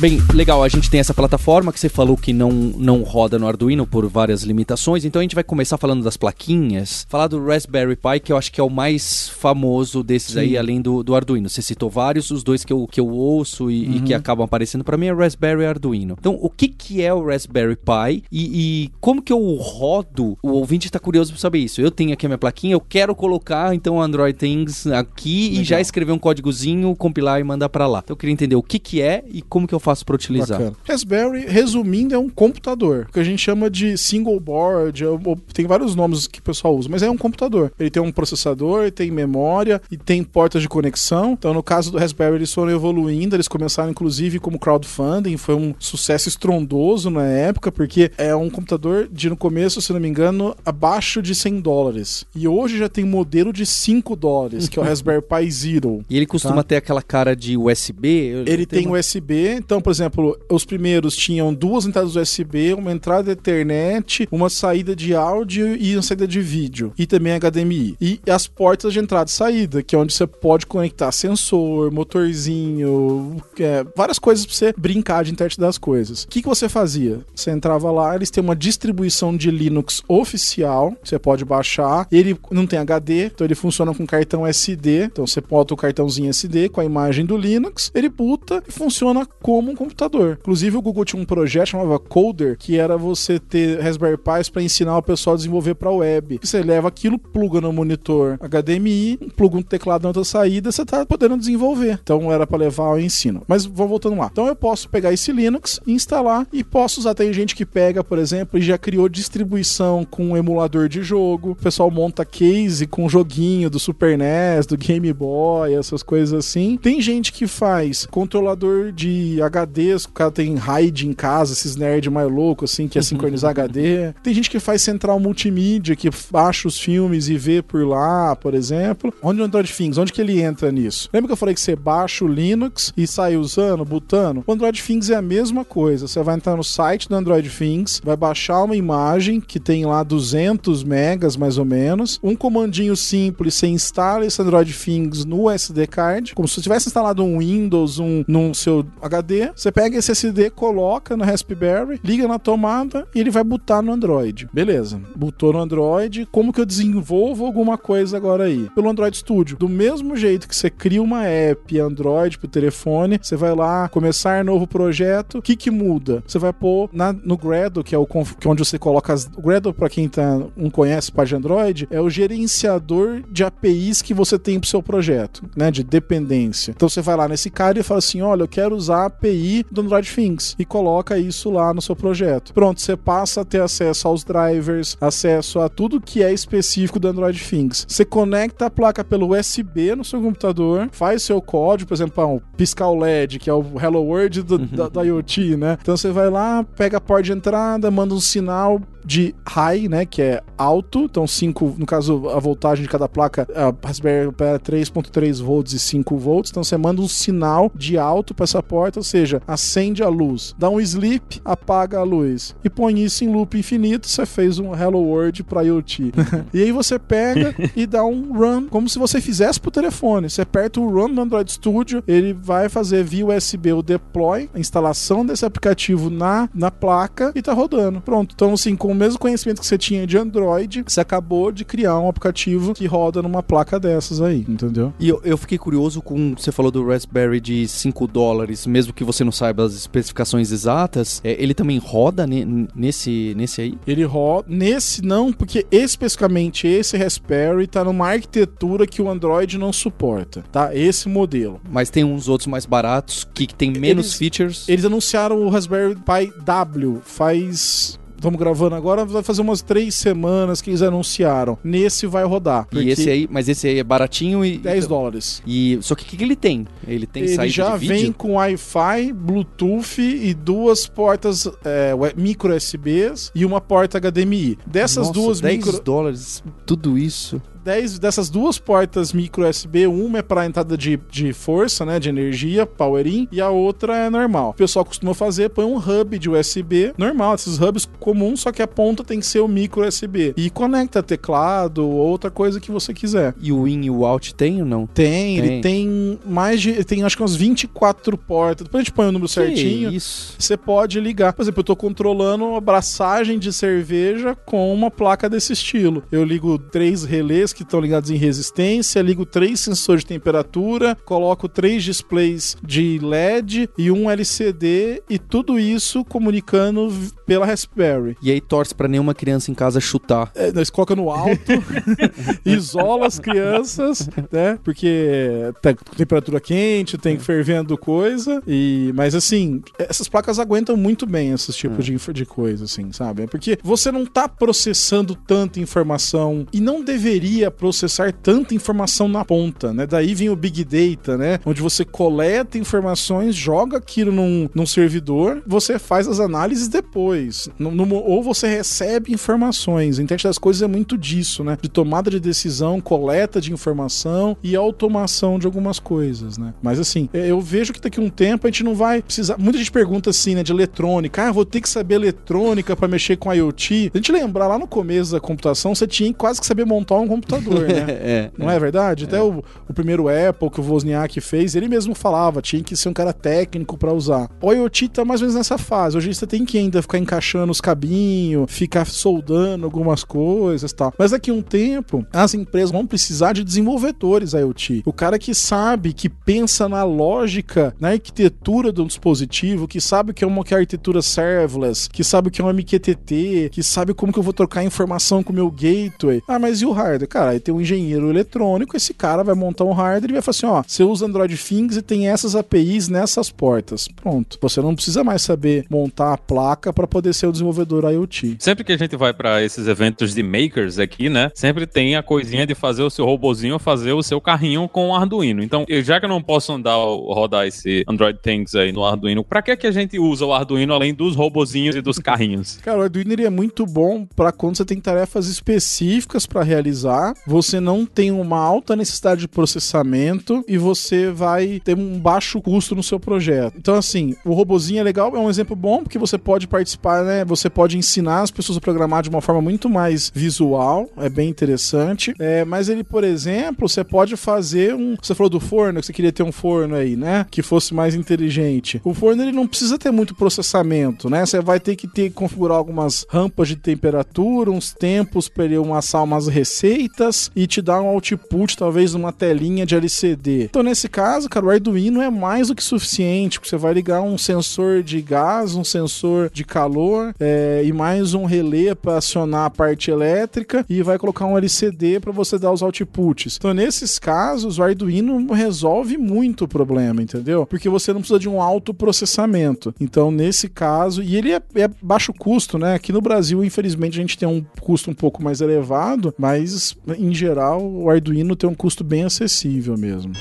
Bem, 0.00 0.20
legal, 0.32 0.62
a 0.62 0.68
gente 0.68 0.88
tem 0.88 1.00
essa 1.00 1.12
plataforma 1.12 1.72
que 1.72 1.80
você 1.80 1.88
falou 1.88 2.16
que 2.16 2.32
não, 2.32 2.52
não 2.52 3.02
roda 3.02 3.36
no 3.36 3.48
Arduino 3.48 3.84
por 3.84 4.06
várias 4.06 4.44
limitações, 4.44 5.04
então 5.04 5.18
a 5.18 5.24
gente 5.24 5.34
vai 5.34 5.42
começar 5.42 5.76
falando 5.76 6.04
das 6.04 6.16
plaquinhas, 6.16 7.04
falar 7.08 7.26
do 7.26 7.44
Raspberry 7.44 7.96
Pi, 7.96 8.20
que 8.22 8.32
eu 8.32 8.36
acho 8.36 8.52
que 8.52 8.60
é 8.60 8.62
o 8.62 8.70
mais 8.70 9.28
famoso 9.28 10.04
desses 10.04 10.34
Sim. 10.34 10.38
aí, 10.38 10.56
além 10.56 10.80
do, 10.80 11.02
do 11.02 11.16
Arduino. 11.16 11.48
Você 11.48 11.60
citou 11.60 11.90
vários, 11.90 12.30
os 12.30 12.44
dois 12.44 12.64
que 12.64 12.72
eu, 12.72 12.86
que 12.86 13.00
eu 13.00 13.08
ouço 13.08 13.72
e, 13.72 13.86
uhum. 13.88 13.96
e 13.96 14.00
que 14.02 14.12
uhum. 14.12 14.20
acabam 14.20 14.44
aparecendo 14.44 14.84
para 14.84 14.96
mim 14.96 15.06
é 15.06 15.12
Raspberry 15.12 15.62
e 15.62 15.66
Arduino. 15.66 16.14
Então, 16.16 16.38
o 16.40 16.48
que, 16.48 16.68
que 16.68 17.02
é 17.02 17.12
o 17.12 17.26
Raspberry 17.26 17.74
Pi 17.74 18.22
e, 18.30 18.84
e 18.84 18.90
como 19.00 19.20
que 19.20 19.32
eu 19.32 19.56
rodo? 19.56 20.38
O 20.40 20.50
ouvinte 20.50 20.86
está 20.86 21.00
curioso 21.00 21.32
para 21.32 21.40
saber 21.40 21.58
isso. 21.58 21.80
Eu 21.80 21.90
tenho 21.90 22.12
aqui 22.12 22.24
a 22.24 22.28
minha 22.28 22.38
plaquinha, 22.38 22.74
eu 22.74 22.80
quero 22.80 23.16
colocar 23.16 23.74
então 23.74 23.96
o 23.96 24.00
Android 24.00 24.38
Things 24.38 24.86
aqui 24.86 25.48
legal. 25.48 25.60
e 25.60 25.64
já 25.64 25.80
escrever 25.80 26.12
um 26.12 26.18
códigozinho, 26.20 26.94
compilar 26.94 27.40
e 27.40 27.42
mandar 27.42 27.68
para 27.68 27.88
lá. 27.88 27.98
Então, 27.98 28.14
eu 28.14 28.16
queria 28.16 28.32
entender 28.32 28.54
o 28.54 28.62
que, 28.62 28.78
que 28.78 29.02
é 29.02 29.24
e 29.28 29.42
como 29.42 29.66
que 29.66 29.74
eu 29.74 29.80
faço 29.80 29.87
para 30.04 30.14
utilizar. 30.14 30.58
Bacana. 30.58 30.76
Raspberry, 30.86 31.46
resumindo, 31.46 32.14
é 32.14 32.18
um 32.18 32.28
computador, 32.28 33.08
que 33.12 33.20
a 33.20 33.24
gente 33.24 33.40
chama 33.40 33.70
de 33.70 33.96
single 33.96 34.38
board, 34.40 35.04
tem 35.52 35.66
vários 35.66 35.94
nomes 35.94 36.26
que 36.26 36.38
o 36.38 36.42
pessoal 36.42 36.76
usa, 36.76 36.88
mas 36.88 37.02
é 37.02 37.10
um 37.10 37.16
computador. 37.16 37.72
Ele 37.78 37.90
tem 37.90 38.02
um 38.02 38.12
processador, 38.12 38.90
tem 38.90 39.10
memória 39.10 39.80
e 39.90 39.96
tem 39.96 40.22
portas 40.22 40.62
de 40.62 40.68
conexão. 40.68 41.32
Então, 41.32 41.52
no 41.52 41.62
caso 41.62 41.90
do 41.90 41.98
Raspberry, 41.98 42.36
eles 42.36 42.52
foram 42.52 42.72
evoluindo, 42.72 43.36
eles 43.36 43.48
começaram 43.48 43.90
inclusive 43.90 44.38
como 44.38 44.58
crowdfunding, 44.58 45.36
foi 45.36 45.54
um 45.54 45.74
sucesso 45.78 46.28
estrondoso 46.28 47.10
na 47.10 47.24
época, 47.24 47.70
porque 47.72 48.10
é 48.16 48.34
um 48.34 48.50
computador 48.50 49.08
de 49.10 49.28
no 49.28 49.36
começo, 49.36 49.80
se 49.80 49.92
não 49.92 50.00
me 50.00 50.08
engano, 50.08 50.54
abaixo 50.64 51.20
de 51.22 51.34
100 51.34 51.60
dólares. 51.60 52.24
E 52.34 52.46
hoje 52.46 52.78
já 52.78 52.88
tem 52.88 53.04
modelo 53.04 53.52
de 53.52 53.64
5 53.64 54.16
dólares, 54.16 54.68
que 54.68 54.78
é 54.78 54.82
o 54.82 54.84
Raspberry 54.86 55.22
Pi 55.22 55.50
Zero. 55.50 56.04
E 56.08 56.16
ele 56.16 56.26
costuma 56.26 56.56
tá? 56.56 56.64
ter 56.64 56.76
aquela 56.76 57.02
cara 57.02 57.34
de 57.34 57.56
USB? 57.56 58.44
Ele 58.46 58.66
tem 58.66 58.86
uma... 58.86 58.98
USB, 58.98 59.54
então, 59.54 59.77
por 59.80 59.90
exemplo, 59.90 60.38
os 60.48 60.64
primeiros 60.64 61.16
tinham 61.16 61.52
duas 61.52 61.86
entradas 61.86 62.16
USB, 62.16 62.74
uma 62.74 62.92
entrada 62.92 63.32
Ethernet, 63.32 64.28
uma 64.30 64.48
saída 64.48 64.94
de 64.94 65.14
áudio 65.14 65.76
e 65.76 65.94
uma 65.94 66.02
saída 66.02 66.26
de 66.26 66.40
vídeo. 66.40 66.92
E 66.98 67.06
também 67.06 67.38
HDMI. 67.38 67.96
E 68.00 68.20
as 68.28 68.46
portas 68.46 68.92
de 68.92 68.98
entrada 68.98 69.28
e 69.28 69.32
saída, 69.32 69.82
que 69.82 69.94
é 69.94 69.98
onde 69.98 70.12
você 70.12 70.26
pode 70.26 70.66
conectar 70.66 71.10
sensor, 71.12 71.90
motorzinho, 71.90 73.36
é, 73.58 73.84
várias 73.96 74.18
coisas 74.18 74.44
pra 74.44 74.54
você 74.54 74.74
brincar 74.76 75.24
de 75.24 75.32
internet 75.32 75.58
das 75.58 75.78
coisas. 75.78 76.24
O 76.24 76.28
que, 76.28 76.42
que 76.42 76.48
você 76.48 76.68
fazia? 76.68 77.20
Você 77.34 77.50
entrava 77.50 77.90
lá, 77.90 78.14
eles 78.14 78.30
têm 78.30 78.42
uma 78.42 78.56
distribuição 78.56 79.36
de 79.36 79.50
Linux 79.50 80.02
oficial, 80.08 80.96
você 81.02 81.18
pode 81.18 81.44
baixar. 81.44 82.06
Ele 82.10 82.38
não 82.50 82.66
tem 82.66 82.78
HD, 82.78 83.26
então 83.26 83.44
ele 83.44 83.54
funciona 83.54 83.94
com 83.94 84.06
cartão 84.06 84.46
SD. 84.46 85.04
Então 85.04 85.26
você 85.26 85.40
bota 85.40 85.74
o 85.74 85.76
cartãozinho 85.76 86.30
SD 86.30 86.68
com 86.68 86.80
a 86.80 86.84
imagem 86.84 87.24
do 87.24 87.36
Linux, 87.36 87.90
ele 87.94 88.10
puta 88.10 88.62
e 88.66 88.72
funciona 88.72 89.26
como 89.40 89.67
um 89.68 89.76
computador. 89.76 90.38
Inclusive, 90.40 90.76
o 90.76 90.82
Google 90.82 91.04
tinha 91.04 91.20
um 91.20 91.26
projeto 91.26 91.68
chamado 91.68 91.98
Coder, 92.00 92.56
que 92.58 92.78
era 92.78 92.96
você 92.96 93.38
ter 93.38 93.80
Raspberry 93.80 94.18
Pis 94.18 94.48
para 94.48 94.62
ensinar 94.62 94.96
o 94.96 95.02
pessoal 95.02 95.34
a 95.34 95.36
desenvolver 95.36 95.74
para 95.74 95.90
web. 95.90 96.38
Você 96.42 96.62
leva 96.62 96.88
aquilo, 96.88 97.18
pluga 97.18 97.60
no 97.60 97.72
monitor 97.72 98.38
HDMI, 98.40 99.18
pluga 99.36 99.58
um 99.58 99.62
teclado 99.62 100.02
na 100.02 100.08
outra 100.08 100.24
saída, 100.24 100.72
você 100.72 100.84
tá 100.84 101.04
podendo 101.04 101.36
desenvolver. 101.36 101.98
Então 102.02 102.32
era 102.32 102.46
para 102.46 102.58
levar 102.58 102.86
ao 102.86 103.00
ensino. 103.00 103.42
Mas 103.46 103.64
vamos 103.64 103.90
voltando 103.90 104.16
lá. 104.16 104.28
Então 104.30 104.46
eu 104.46 104.56
posso 104.56 104.88
pegar 104.88 105.12
esse 105.12 105.32
Linux, 105.32 105.80
instalar 105.86 106.46
e 106.52 106.64
posso 106.64 107.00
usar. 107.00 107.14
Tem 107.14 107.32
gente 107.32 107.54
que 107.54 107.66
pega, 107.66 108.02
por 108.02 108.18
exemplo, 108.18 108.58
e 108.58 108.62
já 108.62 108.78
criou 108.78 109.08
distribuição 109.08 110.04
com 110.04 110.30
um 110.30 110.36
emulador 110.36 110.88
de 110.88 111.02
jogo. 111.02 111.50
O 111.50 111.56
pessoal 111.56 111.90
monta 111.90 112.24
case 112.24 112.86
com 112.86 113.08
joguinho 113.08 113.70
do 113.70 113.78
Super 113.78 114.16
NES, 114.16 114.66
do 114.66 114.76
Game 114.76 115.12
Boy, 115.12 115.74
essas 115.74 116.02
coisas 116.02 116.32
assim. 116.32 116.76
Tem 116.76 117.00
gente 117.00 117.32
que 117.32 117.46
faz 117.46 118.06
controlador 118.06 118.92
de 118.92 119.40
HDs, 119.66 120.04
o 120.04 120.10
cara 120.10 120.30
tem 120.30 120.54
RAID 120.54 121.08
em 121.08 121.12
casa, 121.12 121.52
esses 121.52 121.76
nerd 121.76 122.10
mais 122.10 122.30
loucos, 122.30 122.72
assim, 122.72 122.88
que 122.88 122.98
é 122.98 123.02
sincronizar 123.02 123.50
HD. 123.50 124.12
Tem 124.22 124.34
gente 124.34 124.50
que 124.50 124.60
faz 124.60 124.82
central 124.82 125.18
multimídia, 125.20 125.96
que 125.96 126.08
baixa 126.30 126.68
os 126.68 126.78
filmes 126.78 127.28
e 127.28 127.36
vê 127.36 127.62
por 127.62 127.86
lá, 127.86 128.36
por 128.36 128.54
exemplo. 128.54 129.12
Onde 129.22 129.40
o 129.40 129.44
Android 129.44 129.72
Things, 129.72 129.98
onde 129.98 130.12
que 130.12 130.20
ele 130.20 130.40
entra 130.40 130.70
nisso? 130.70 131.08
Lembra 131.12 131.28
que 131.28 131.32
eu 131.32 131.36
falei 131.36 131.54
que 131.54 131.60
você 131.60 131.76
baixa 131.76 132.24
o 132.24 132.28
Linux 132.28 132.92
e 132.96 133.06
sai 133.06 133.36
usando, 133.36 133.84
botando? 133.84 134.42
O 134.46 134.52
Android 134.52 134.82
Things 134.82 135.10
é 135.10 135.16
a 135.16 135.22
mesma 135.22 135.64
coisa. 135.64 136.06
Você 136.06 136.22
vai 136.22 136.36
entrar 136.36 136.56
no 136.56 136.64
site 136.64 137.08
do 137.08 137.14
Android 137.14 137.48
Things, 137.48 138.00
vai 138.04 138.16
baixar 138.16 138.62
uma 138.62 138.76
imagem 138.76 139.40
que 139.40 139.58
tem 139.58 139.84
lá 139.84 140.02
200 140.02 140.84
megas, 140.84 141.36
mais 141.36 141.58
ou 141.58 141.64
menos. 141.64 142.18
Um 142.22 142.36
comandinho 142.36 142.96
simples, 142.96 143.54
você 143.54 143.66
instala 143.66 144.26
esse 144.26 144.40
Android 144.40 144.72
Things 144.72 145.24
no 145.24 145.50
SD 145.50 145.86
card, 145.86 146.34
como 146.34 146.46
se 146.46 146.54
você 146.54 146.62
tivesse 146.62 146.88
instalado 146.88 147.22
um 147.22 147.38
Windows 147.38 147.98
um, 147.98 148.24
no 148.26 148.54
seu 148.54 148.86
HD. 149.00 149.47
Você 149.54 149.70
pega 149.72 149.96
esse 149.96 150.12
SSD, 150.12 150.50
coloca 150.50 151.16
no 151.16 151.24
Raspberry, 151.24 152.00
liga 152.02 152.26
na 152.26 152.38
tomada 152.38 153.06
e 153.14 153.20
ele 153.20 153.30
vai 153.30 153.44
botar 153.44 153.82
no 153.82 153.92
Android. 153.92 154.48
Beleza. 154.52 155.00
Botou 155.14 155.52
no 155.52 155.60
Android. 155.60 156.26
Como 156.30 156.52
que 156.52 156.60
eu 156.60 156.66
desenvolvo 156.66 157.44
alguma 157.44 157.78
coisa 157.78 158.16
agora 158.16 158.44
aí? 158.44 158.68
Pelo 158.74 158.88
Android 158.88 159.16
Studio. 159.16 159.56
Do 159.56 159.68
mesmo 159.68 160.16
jeito 160.16 160.48
que 160.48 160.56
você 160.56 160.70
cria 160.70 161.02
uma 161.02 161.24
app 161.24 161.78
Android 161.78 162.38
pro 162.38 162.48
telefone, 162.48 163.18
você 163.20 163.36
vai 163.36 163.54
lá 163.54 163.88
começar 163.88 164.44
novo 164.44 164.66
projeto. 164.66 165.38
O 165.38 165.42
que 165.42 165.56
que 165.56 165.70
muda? 165.70 166.22
Você 166.26 166.38
vai 166.38 166.52
pôr 166.52 166.88
na, 166.92 167.12
no 167.12 167.36
Gradle, 167.36 167.84
que 167.84 167.94
é 167.94 167.98
o 167.98 168.06
que 168.06 168.46
é 168.46 168.50
onde 168.50 168.64
você 168.64 168.78
coloca 168.78 169.12
as, 169.12 169.26
o 169.36 169.42
Gradle 169.42 169.72
para 169.72 169.88
quem 169.88 170.08
tá, 170.08 170.40
não 170.56 170.70
conhece 170.70 171.12
de 171.26 171.34
Android, 171.34 171.88
é 171.90 172.00
o 172.00 172.08
gerenciador 172.08 173.22
de 173.30 173.44
APIs 173.44 174.00
que 174.00 174.14
você 174.14 174.38
tem 174.38 174.58
pro 174.58 174.68
seu 174.68 174.82
projeto, 174.82 175.42
né, 175.56 175.70
de 175.70 175.82
dependência. 175.82 176.70
Então 176.70 176.88
você 176.88 177.02
vai 177.02 177.16
lá 177.16 177.28
nesse 177.28 177.50
cara 177.50 177.78
e 177.78 177.82
fala 177.82 177.98
assim: 177.98 178.22
"Olha, 178.22 178.42
eu 178.42 178.48
quero 178.48 178.74
usar 178.74 179.02
a 179.02 179.06
API 179.06 179.37
do 179.70 179.80
Android 179.80 180.10
Things 180.12 180.54
e 180.58 180.64
coloca 180.64 181.18
isso 181.18 181.50
lá 181.50 181.72
no 181.72 181.80
seu 181.82 181.94
projeto. 181.94 182.52
Pronto, 182.52 182.80
você 182.80 182.96
passa 182.96 183.40
a 183.42 183.44
ter 183.44 183.60
acesso 183.60 184.08
aos 184.08 184.24
drivers, 184.24 184.96
acesso 185.00 185.60
a 185.60 185.68
tudo 185.68 186.00
que 186.00 186.22
é 186.22 186.32
específico 186.32 186.98
do 186.98 187.08
Android 187.08 187.38
Things. 187.42 187.86
Você 187.88 188.04
conecta 188.04 188.66
a 188.66 188.70
placa 188.70 189.04
pelo 189.04 189.36
USB 189.36 189.94
no 189.94 190.04
seu 190.04 190.20
computador, 190.20 190.88
faz 190.92 191.22
seu 191.22 191.40
código, 191.40 191.88
por 191.88 191.94
exemplo, 191.94 192.26
um, 192.26 192.40
piscar 192.56 192.88
o 192.88 192.98
LED, 192.98 193.38
que 193.38 193.50
é 193.50 193.54
o 193.54 193.64
Hello 193.80 194.02
World 194.02 194.42
do, 194.42 194.56
uhum. 194.56 194.66
da, 194.66 194.88
da 194.88 195.02
IoT, 195.02 195.56
né? 195.56 195.78
Então 195.80 195.96
você 195.96 196.10
vai 196.10 196.30
lá, 196.30 196.64
pega 196.76 196.98
a 196.98 197.00
porta 197.00 197.24
de 197.24 197.32
entrada, 197.32 197.90
manda 197.90 198.14
um 198.14 198.20
sinal 198.20 198.80
de 199.08 199.34
high, 199.46 199.88
né, 199.88 200.04
que 200.04 200.20
é 200.20 200.42
alto, 200.58 201.04
então 201.04 201.26
5, 201.26 201.76
no 201.78 201.86
caso 201.86 202.28
a 202.28 202.38
voltagem 202.38 202.82
de 202.82 202.90
cada 202.90 203.08
placa, 203.08 203.48
a 203.54 203.74
Raspberry 203.86 204.26
opera 204.26 204.60
3.3 204.60 205.42
volts 205.42 205.72
e 205.72 205.78
5 205.78 206.18
volts, 206.18 206.50
então 206.50 206.62
você 206.62 206.76
manda 206.76 207.00
um 207.00 207.08
sinal 207.08 207.72
de 207.74 207.96
alto 207.96 208.34
para 208.34 208.44
essa 208.44 208.62
porta, 208.62 209.00
ou 209.00 209.02
seja, 209.02 209.40
acende 209.46 210.02
a 210.02 210.08
luz, 210.10 210.54
dá 210.58 210.68
um 210.68 210.78
sleep, 210.78 211.40
apaga 211.42 212.00
a 212.00 212.02
luz 212.02 212.54
e 212.62 212.68
põe 212.68 213.02
isso 213.02 213.24
em 213.24 213.32
loop 213.32 213.58
infinito, 213.58 214.06
você 214.06 214.26
fez 214.26 214.58
um 214.58 214.74
Hello 214.74 214.98
World 214.98 215.42
para 215.42 215.62
IoT. 215.62 216.12
e 216.52 216.62
aí 216.62 216.70
você 216.70 216.98
pega 216.98 217.54
e 217.74 217.86
dá 217.86 218.04
um 218.04 218.36
run, 218.36 218.66
como 218.68 218.90
se 218.90 218.98
você 218.98 219.22
fizesse 219.22 219.58
pro 219.58 219.70
telefone. 219.70 220.28
Você 220.28 220.42
aperta 220.42 220.80
o 220.80 220.90
run 220.90 221.14
do 221.14 221.22
Android 221.22 221.50
Studio, 221.50 222.04
ele 222.06 222.34
vai 222.34 222.68
fazer 222.68 223.02
via 223.04 223.26
USB 223.26 223.72
o 223.72 223.82
deploy, 223.82 224.50
a 224.52 224.58
instalação 224.58 225.24
desse 225.24 225.46
aplicativo 225.46 226.10
na, 226.10 226.50
na 226.54 226.70
placa 226.70 227.32
e 227.34 227.40
tá 227.40 227.54
rodando. 227.54 228.02
Pronto. 228.02 228.34
Então 228.34 228.52
assim, 228.52 228.76
com 228.76 228.97
mesmo 228.98 229.18
conhecimento 229.18 229.60
que 229.60 229.66
você 229.66 229.78
tinha 229.78 230.06
de 230.06 230.16
Android, 230.16 230.84
você 230.86 231.00
acabou 231.00 231.52
de 231.52 231.64
criar 231.64 231.98
um 231.98 232.08
aplicativo 232.08 232.74
que 232.74 232.86
roda 232.86 233.22
numa 233.22 233.42
placa 233.42 233.78
dessas 233.78 234.20
aí, 234.20 234.44
entendeu? 234.48 234.92
E 234.98 235.08
eu, 235.08 235.20
eu 235.24 235.36
fiquei 235.36 235.58
curioso 235.58 236.02
com. 236.02 236.34
Você 236.36 236.52
falou 236.52 236.70
do 236.70 236.86
Raspberry 236.86 237.40
de 237.40 237.66
5 237.66 238.06
dólares, 238.06 238.66
mesmo 238.66 238.92
que 238.92 239.04
você 239.04 239.24
não 239.24 239.32
saiba 239.32 239.64
as 239.64 239.74
especificações 239.74 240.52
exatas, 240.52 241.20
é, 241.24 241.42
ele 241.42 241.54
também 241.54 241.78
roda 241.78 242.26
ne, 242.26 242.68
nesse, 242.74 243.34
nesse 243.36 243.60
aí? 243.60 243.78
Ele 243.86 244.04
roda. 244.04 244.46
Nesse 244.48 245.02
não, 245.02 245.32
porque 245.32 245.66
especificamente 245.70 246.66
esse 246.66 246.96
Raspberry 246.96 247.66
tá 247.66 247.84
numa 247.84 248.08
arquitetura 248.08 248.86
que 248.86 249.00
o 249.00 249.08
Android 249.08 249.58
não 249.58 249.72
suporta, 249.72 250.44
tá? 250.50 250.74
Esse 250.74 251.08
modelo. 251.08 251.60
Mas 251.70 251.90
tem 251.90 252.04
uns 252.04 252.28
outros 252.28 252.46
mais 252.46 252.66
baratos 252.66 253.26
que, 253.34 253.46
que 253.46 253.54
tem 253.54 253.70
menos 253.70 254.06
eles, 254.06 254.14
features. 254.14 254.68
Eles 254.68 254.84
anunciaram 254.84 255.44
o 255.44 255.48
Raspberry 255.48 255.94
Pi 255.94 256.32
W 256.44 257.00
faz 257.04 257.98
estamos 258.18 258.38
gravando 258.38 258.74
agora, 258.74 259.04
vai 259.04 259.22
fazer 259.22 259.40
umas 259.40 259.62
três 259.62 259.94
semanas 259.94 260.60
que 260.60 260.70
eles 260.70 260.82
anunciaram. 260.82 261.58
Nesse 261.64 262.06
vai 262.06 262.24
rodar. 262.24 262.66
E 262.72 262.90
esse 262.90 263.08
aí, 263.08 263.28
mas 263.30 263.48
esse 263.48 263.66
aí 263.66 263.78
é 263.78 263.84
baratinho 263.84 264.44
e. 264.44 264.58
10 264.58 264.86
dólares. 264.86 265.42
E 265.46 265.78
só 265.80 265.94
que 265.94 266.02
o 266.02 266.06
que, 266.06 266.16
que 266.16 266.24
ele 266.24 266.36
tem? 266.36 266.66
Ele 266.86 267.06
tem 267.06 267.22
Ele 267.22 267.34
saída 267.34 267.52
já 267.52 267.76
vem 267.76 268.12
com 268.12 268.34
Wi-Fi, 268.34 269.12
Bluetooth 269.12 270.00
e 270.00 270.34
duas 270.34 270.86
portas 270.86 271.48
é, 271.64 271.94
micro 272.16 272.54
USBs 272.54 273.30
e 273.34 273.44
uma 273.44 273.60
porta 273.60 273.98
HDMI. 274.00 274.58
Dessas 274.66 275.08
Nossa, 275.08 275.12
duas 275.12 275.40
10 275.40 275.56
micro, 275.56 275.80
dólares, 275.82 276.42
tudo 276.66 276.98
isso. 276.98 277.40
10 277.64 277.98
dessas 277.98 278.28
duas 278.28 278.58
portas 278.58 279.12
micro 279.12 279.48
USB, 279.48 279.86
uma 279.86 280.18
é 280.18 280.22
para 280.22 280.46
entrada 280.46 280.76
de, 280.76 280.98
de 281.10 281.32
força, 281.32 281.84
né, 281.84 281.98
de 281.98 282.08
energia, 282.08 282.66
power 282.66 283.06
in, 283.06 283.28
e 283.30 283.40
a 283.40 283.50
outra 283.50 283.96
é 283.96 284.10
normal. 284.10 284.50
O 284.50 284.54
pessoal 284.54 284.84
costuma 284.84 285.14
fazer, 285.14 285.50
põe 285.50 285.64
um 285.64 285.76
hub 285.76 286.18
de 286.18 286.30
USB 286.30 286.92
normal, 286.96 287.34
esses 287.34 287.58
hubs 287.60 287.88
comuns, 287.98 288.40
só 288.40 288.52
que 288.52 288.62
a 288.62 288.66
ponta 288.66 289.04
tem 289.04 289.20
que 289.20 289.26
ser 289.26 289.40
o 289.40 289.48
micro 289.48 289.86
USB. 289.86 290.34
E 290.36 290.50
conecta 290.50 291.02
teclado 291.02 291.86
ou 291.86 291.92
outra 291.92 292.30
coisa 292.30 292.60
que 292.60 292.70
você 292.70 292.92
quiser. 292.94 293.34
E 293.40 293.52
o 293.52 293.66
in 293.66 293.84
e 293.84 293.90
o 293.90 294.04
out 294.04 294.34
tem 294.34 294.60
ou 294.60 294.66
não? 294.66 294.86
Tem, 294.86 295.38
ele 295.38 295.48
Tem. 295.48 295.60
tem 295.60 296.18
mais 296.24 296.60
de. 296.60 296.84
Tem 296.84 297.02
acho 297.02 297.16
que 297.16 297.22
umas 297.22 297.36
24 297.36 298.16
portas. 298.16 298.64
Depois 298.64 298.80
a 298.80 298.84
gente 298.84 298.92
põe 298.92 299.06
o 299.08 299.12
número 299.12 299.28
certinho. 299.28 299.90
Que 299.90 299.96
isso. 299.96 300.34
Você 300.38 300.56
pode 300.56 301.00
ligar. 301.00 301.32
Por 301.32 301.42
exemplo, 301.42 301.60
eu 301.60 301.64
tô 301.64 301.76
controlando 301.76 302.44
uma 302.44 302.58
abraçagem 302.58 303.38
de 303.38 303.52
cerveja 303.52 304.34
com 304.46 304.72
uma 304.72 304.90
placa 304.90 305.28
desse 305.28 305.52
estilo. 305.52 306.02
Eu 306.10 306.24
ligo 306.24 306.58
três 306.58 307.04
relés 307.04 307.52
que 307.58 307.64
estão 307.64 307.80
ligados 307.80 308.08
em 308.10 308.16
resistência, 308.16 309.02
ligo 309.02 309.26
três 309.26 309.58
sensores 309.58 310.02
de 310.02 310.08
temperatura, 310.08 310.96
coloco 311.04 311.48
três 311.48 311.82
displays 311.82 312.56
de 312.62 313.00
LED 313.02 313.68
e 313.76 313.90
um 313.90 314.08
LCD 314.08 315.02
e 315.10 315.18
tudo 315.18 315.58
isso 315.58 316.04
comunicando 316.04 316.88
pela 317.28 317.44
Raspberry. 317.44 318.16
E 318.22 318.30
aí 318.30 318.40
torce 318.40 318.74
pra 318.74 318.88
nenhuma 318.88 319.12
criança 319.14 319.50
em 319.50 319.54
casa 319.54 319.78
chutar. 319.80 320.32
É, 320.34 320.50
nós 320.50 320.70
coloca 320.70 320.96
no 320.96 321.10
alto, 321.10 321.52
isola 322.44 323.06
as 323.06 323.18
crianças, 323.18 324.08
né? 324.32 324.58
Porque 324.64 325.52
tá 325.60 325.74
com 325.74 325.94
temperatura 325.94 326.40
quente, 326.40 326.96
tem 326.96 327.18
fervendo 327.18 327.76
coisa. 327.76 328.42
E, 328.46 328.92
mas 328.94 329.14
assim, 329.14 329.62
essas 329.78 330.08
placas 330.08 330.38
aguentam 330.38 330.76
muito 330.76 331.06
bem 331.06 331.32
esses 331.32 331.54
tipos 331.54 331.84
de, 331.84 331.94
inf- 331.94 332.08
de 332.12 332.24
coisa, 332.24 332.64
assim, 332.64 332.92
sabe? 332.92 333.24
É 333.24 333.26
Porque 333.26 333.58
você 333.62 333.92
não 333.92 334.06
tá 334.06 334.28
processando 334.28 335.14
tanta 335.14 335.60
informação 335.60 336.46
e 336.52 336.60
não 336.60 336.82
deveria 336.82 337.50
processar 337.50 338.12
tanta 338.12 338.54
informação 338.54 339.06
na 339.06 339.24
ponta, 339.24 339.72
né? 339.72 339.86
Daí 339.86 340.14
vem 340.14 340.30
o 340.30 340.36
Big 340.36 340.64
Data, 340.64 341.18
né? 341.18 341.40
Onde 341.44 341.60
você 341.60 341.84
coleta 341.84 342.56
informações, 342.56 343.34
joga 343.36 343.76
aquilo 343.76 344.10
num, 344.12 344.48
num 344.54 344.64
servidor, 344.66 345.42
você 345.46 345.78
faz 345.78 346.08
as 346.08 346.20
análises 346.20 346.68
depois. 346.68 347.17
No- 347.58 347.70
no- 347.70 347.94
ou 347.96 348.22
você 348.22 348.46
recebe 348.48 349.12
informações. 349.12 349.98
A 349.98 350.02
internet 350.02 350.24
das 350.24 350.38
coisas 350.38 350.62
é 350.62 350.66
muito 350.66 350.96
disso, 350.96 351.42
né? 351.44 351.56
De 351.60 351.68
tomada 351.68 352.10
de 352.10 352.18
decisão, 352.20 352.80
coleta 352.80 353.40
de 353.40 353.52
informação 353.52 354.36
e 354.42 354.54
automação 354.56 355.38
de 355.38 355.46
algumas 355.46 355.78
coisas, 355.78 356.38
né? 356.38 356.54
Mas 356.62 356.78
assim, 356.78 357.08
é, 357.12 357.26
eu 357.30 357.40
vejo 357.40 357.72
que 357.72 357.80
daqui 357.80 358.00
a 358.00 358.02
um 358.02 358.08
tempo 358.10 358.46
a 358.46 358.50
gente 358.50 358.64
não 358.64 358.74
vai 358.74 359.02
precisar. 359.02 359.36
Muita 359.38 359.58
gente 359.58 359.70
pergunta 359.70 360.10
assim, 360.10 360.34
né? 360.34 360.42
De 360.42 360.52
eletrônica. 360.52 361.22
Ah, 361.28 361.32
vou 361.32 361.44
ter 361.44 361.60
que 361.60 361.68
saber 361.68 361.96
eletrônica 361.96 362.74
para 362.76 362.88
mexer 362.88 363.16
com 363.16 363.32
IoT. 363.32 363.90
A 363.94 363.98
gente 363.98 364.12
lembrar 364.12 364.46
lá 364.46 364.58
no 364.58 364.66
começo 364.66 365.12
da 365.12 365.20
computação, 365.20 365.74
você 365.74 365.86
tinha 365.86 366.12
quase 366.12 366.40
que 366.40 366.46
saber 366.46 366.64
montar 366.64 366.96
um 366.96 367.08
computador, 367.08 367.60
né? 367.66 367.86
É. 368.08 368.30
Não 368.38 368.50
é 368.50 368.58
verdade? 368.58 369.04
Até 369.04 369.20
o, 369.20 369.42
o 369.68 369.74
primeiro 369.74 370.06
Apple 370.08 370.50
que 370.50 370.60
o 370.60 370.64
Wozniak 370.64 371.20
fez, 371.20 371.54
ele 371.54 371.68
mesmo 371.68 371.94
falava, 371.94 372.40
tinha 372.40 372.62
que 372.62 372.76
ser 372.76 372.88
um 372.88 372.92
cara 372.92 373.12
técnico 373.12 373.76
pra 373.76 373.92
usar. 373.92 374.30
O 374.40 374.52
IoT 374.52 374.88
tá 374.88 375.04
mais 375.04 375.20
ou 375.20 375.26
menos 375.26 375.36
nessa 375.36 375.58
fase. 375.58 375.96
Hoje 375.96 376.14
você 376.14 376.26
tem 376.26 376.44
que 376.44 376.58
ainda 376.58 376.80
ficar 376.80 376.98
encaixando 377.08 377.50
os 377.50 377.60
cabinhos, 377.60 378.52
ficar 378.52 378.84
soldando 378.84 379.64
algumas 379.64 380.04
coisas 380.04 380.72
tal. 380.72 380.92
Mas 380.98 381.12
daqui 381.12 381.30
a 381.30 381.34
um 381.34 381.40
tempo, 381.40 382.06
as 382.12 382.34
empresas 382.34 382.70
vão 382.70 382.86
precisar 382.86 383.32
de 383.32 383.42
desenvolvedores 383.42 384.34
IoT. 384.34 384.82
O 384.84 384.92
cara 384.92 385.18
que 385.18 385.34
sabe, 385.34 385.94
que 385.94 386.08
pensa 386.08 386.68
na 386.68 386.84
lógica, 386.84 387.74
na 387.80 387.90
arquitetura 387.90 388.70
do 388.70 388.84
dispositivo, 388.84 389.66
que 389.66 389.80
sabe 389.80 390.10
o 390.10 390.14
que 390.14 390.22
é 390.22 390.26
uma 390.26 390.42
arquitetura 390.42 391.00
serverless, 391.00 391.88
que 391.88 392.04
sabe 392.04 392.28
o 392.28 392.30
que 392.30 392.40
é 392.40 392.44
uma 392.44 392.52
MQTT, 392.52 393.50
que 393.52 393.62
sabe 393.62 393.94
como 393.94 394.12
que 394.12 394.18
eu 394.18 394.22
vou 394.22 394.32
trocar 394.32 394.64
informação 394.64 395.22
com 395.22 395.32
o 395.32 395.34
meu 395.34 395.50
gateway. 395.50 396.22
Ah, 396.28 396.38
mas 396.38 396.60
e 396.60 396.66
o 396.66 396.72
hardware? 396.72 397.08
Cara, 397.08 397.30
aí 397.30 397.40
tem 397.40 397.54
um 397.54 397.60
engenheiro 397.60 398.10
eletrônico, 398.10 398.76
esse 398.76 398.92
cara 398.92 399.24
vai 399.24 399.34
montar 399.34 399.64
um 399.64 399.72
hardware 399.72 400.10
e 400.10 400.14
vai 400.14 400.22
falar 400.22 400.30
assim, 400.30 400.46
ó, 400.46 400.62
você 400.66 400.82
usa 400.82 401.06
Android 401.06 401.36
Things 401.36 401.76
e 401.76 401.82
tem 401.82 402.08
essas 402.08 402.34
APIs 402.34 402.88
nessas 402.88 403.30
portas. 403.30 403.88
Pronto. 403.88 404.38
Você 404.40 404.60
não 404.60 404.74
precisa 404.74 405.02
mais 405.02 405.22
saber 405.22 405.64
montar 405.70 406.12
a 406.12 406.18
placa 406.18 406.72
para 406.72 406.86
poder 406.86 406.97
ser 407.12 407.26
o 407.26 407.32
desenvolvedor 407.32 407.84
IoT. 407.84 408.36
Sempre 408.38 408.64
que 408.64 408.72
a 408.72 408.76
gente 408.76 408.96
vai 408.96 409.12
pra 409.12 409.42
esses 409.42 409.66
eventos 409.66 410.14
de 410.14 410.22
makers 410.22 410.78
aqui, 410.78 411.08
né? 411.08 411.30
Sempre 411.34 411.66
tem 411.66 411.96
a 411.96 412.02
coisinha 412.02 412.46
de 412.46 412.54
fazer 412.54 412.82
o 412.82 412.90
seu 412.90 413.04
robozinho 413.04 413.58
fazer 413.58 413.92
o 413.92 414.02
seu 414.02 414.20
carrinho 414.20 414.68
com 414.68 414.88
o 414.88 414.94
Arduino. 414.94 415.42
Então, 415.42 415.66
já 415.82 415.98
que 415.98 416.06
eu 416.06 416.08
não 416.08 416.22
posso 416.22 416.52
andar 416.52 416.76
rodar 416.76 417.46
esse 417.46 417.84
Android 417.86 418.18
Things 418.22 418.54
aí 418.54 418.72
no 418.72 418.84
Arduino, 418.84 419.22
pra 419.24 419.42
que 419.42 419.56
que 419.56 419.66
a 419.66 419.70
gente 419.70 419.98
usa 419.98 420.24
o 420.24 420.32
Arduino 420.32 420.72
além 420.72 420.94
dos 420.94 421.14
robozinhos 421.14 421.76
e 421.76 421.80
dos 421.80 421.98
carrinhos? 421.98 422.58
Cara, 422.62 422.78
o 422.78 422.82
Arduino 422.82 423.12
ele 423.12 423.24
é 423.24 423.30
muito 423.30 423.66
bom 423.66 424.06
para 424.16 424.32
quando 424.32 424.56
você 424.56 424.64
tem 424.64 424.80
tarefas 424.80 425.28
específicas 425.28 426.26
para 426.26 426.42
realizar, 426.42 427.14
você 427.26 427.60
não 427.60 427.84
tem 427.84 428.10
uma 428.10 428.38
alta 428.38 428.74
necessidade 428.74 429.20
de 429.20 429.28
processamento 429.28 430.44
e 430.48 430.56
você 430.56 431.10
vai 431.10 431.60
ter 431.62 431.76
um 431.76 431.98
baixo 431.98 432.40
custo 432.40 432.74
no 432.74 432.82
seu 432.82 432.98
projeto. 432.98 433.54
Então, 433.58 433.74
assim, 433.74 434.16
o 434.24 434.32
robozinho 434.32 434.80
é 434.80 434.82
legal, 434.82 435.14
é 435.14 435.18
um 435.18 435.30
exemplo 435.30 435.54
bom 435.54 435.82
porque 435.82 435.98
você 435.98 436.16
pode 436.16 436.46
participar, 436.46 436.87
né? 437.04 437.24
Você 437.24 437.48
pode 437.48 437.76
ensinar 437.78 438.22
as 438.22 438.30
pessoas 438.30 438.58
a 438.58 438.60
programar 438.60 439.02
de 439.02 439.08
uma 439.08 439.20
forma 439.20 439.40
muito 439.40 439.68
mais 439.68 440.10
visual, 440.14 440.88
é 440.96 441.08
bem 441.08 441.28
interessante. 441.28 442.14
É, 442.18 442.44
mas 442.44 442.68
ele, 442.68 442.84
por 442.84 443.04
exemplo, 443.04 443.68
você 443.68 443.84
pode 443.84 444.16
fazer 444.16 444.74
um. 444.74 444.96
Você 445.00 445.14
falou 445.14 445.30
do 445.30 445.40
forno, 445.40 445.80
que 445.80 445.86
você 445.86 445.92
queria 445.92 446.12
ter 446.12 446.22
um 446.22 446.32
forno 446.32 446.74
aí, 446.74 446.96
né? 446.96 447.26
Que 447.30 447.42
fosse 447.42 447.74
mais 447.74 447.94
inteligente. 447.94 448.80
O 448.84 448.94
forno 448.94 449.22
ele 449.22 449.32
não 449.32 449.46
precisa 449.46 449.78
ter 449.78 449.90
muito 449.90 450.14
processamento, 450.14 451.08
né? 451.08 451.24
Você 451.24 451.40
vai 451.40 451.60
ter 451.60 451.76
que 451.76 451.86
ter 451.86 452.10
configurar 452.10 452.58
algumas 452.58 453.06
rampas 453.08 453.48
de 453.48 453.56
temperatura, 453.56 454.50
uns 454.50 454.72
tempos 454.72 455.28
para 455.28 455.44
ele 455.44 455.56
assar 455.72 456.02
umas 456.02 456.26
receitas 456.26 457.30
e 457.34 457.46
te 457.46 457.62
dar 457.62 457.80
um 457.80 457.86
output, 457.86 458.56
talvez 458.56 458.94
uma 458.94 459.12
telinha 459.12 459.64
de 459.64 459.74
LCD. 459.74 460.44
Então, 460.44 460.62
nesse 460.62 460.88
caso, 460.88 461.28
cara, 461.28 461.46
o 461.46 461.50
Arduino 461.50 462.02
é 462.02 462.10
mais 462.10 462.48
do 462.48 462.54
que 462.54 462.62
suficiente, 462.62 463.38
porque 463.38 463.50
você 463.50 463.56
vai 463.56 463.72
ligar 463.72 464.00
um 464.00 464.18
sensor 464.18 464.82
de 464.82 465.00
gás, 465.00 465.54
um 465.54 465.64
sensor 465.64 466.30
de 466.32 466.44
calor 466.44 466.77
é, 467.18 467.62
e 467.64 467.72
mais 467.72 468.14
um 468.14 468.24
relé 468.24 468.74
para 468.74 468.98
acionar 468.98 469.46
a 469.46 469.50
parte 469.50 469.90
elétrica 469.90 470.64
e 470.68 470.82
vai 470.82 470.98
colocar 470.98 471.26
um 471.26 471.36
LCD 471.36 472.00
para 472.00 472.12
você 472.12 472.38
dar 472.38 472.52
os 472.52 472.62
outputs. 472.62 473.36
Então, 473.36 473.52
nesses 473.52 473.98
casos, 473.98 474.58
o 474.58 474.62
Arduino 474.62 475.32
resolve 475.32 475.96
muito 475.96 476.44
o 476.44 476.48
problema, 476.48 477.02
entendeu? 477.02 477.46
Porque 477.46 477.68
você 477.68 477.92
não 477.92 478.00
precisa 478.00 478.18
de 478.18 478.28
um 478.28 478.40
alto 478.40 478.72
processamento. 478.72 479.74
Então, 479.80 480.10
nesse 480.10 480.48
caso, 480.48 481.02
e 481.02 481.16
ele 481.16 481.32
é, 481.32 481.42
é 481.54 481.68
baixo 481.80 482.12
custo, 482.12 482.58
né? 482.58 482.74
Aqui 482.74 482.92
no 482.92 483.00
Brasil, 483.00 483.44
infelizmente, 483.44 483.98
a 483.98 484.00
gente 484.00 484.18
tem 484.18 484.28
um 484.28 484.44
custo 484.60 484.90
um 484.90 484.94
pouco 484.94 485.22
mais 485.22 485.40
elevado, 485.40 486.14
mas 486.18 486.76
em 486.98 487.14
geral, 487.14 487.62
o 487.62 487.90
Arduino 487.90 488.36
tem 488.36 488.48
um 488.48 488.54
custo 488.54 488.84
bem 488.84 489.04
acessível 489.04 489.76
mesmo. 489.76 490.12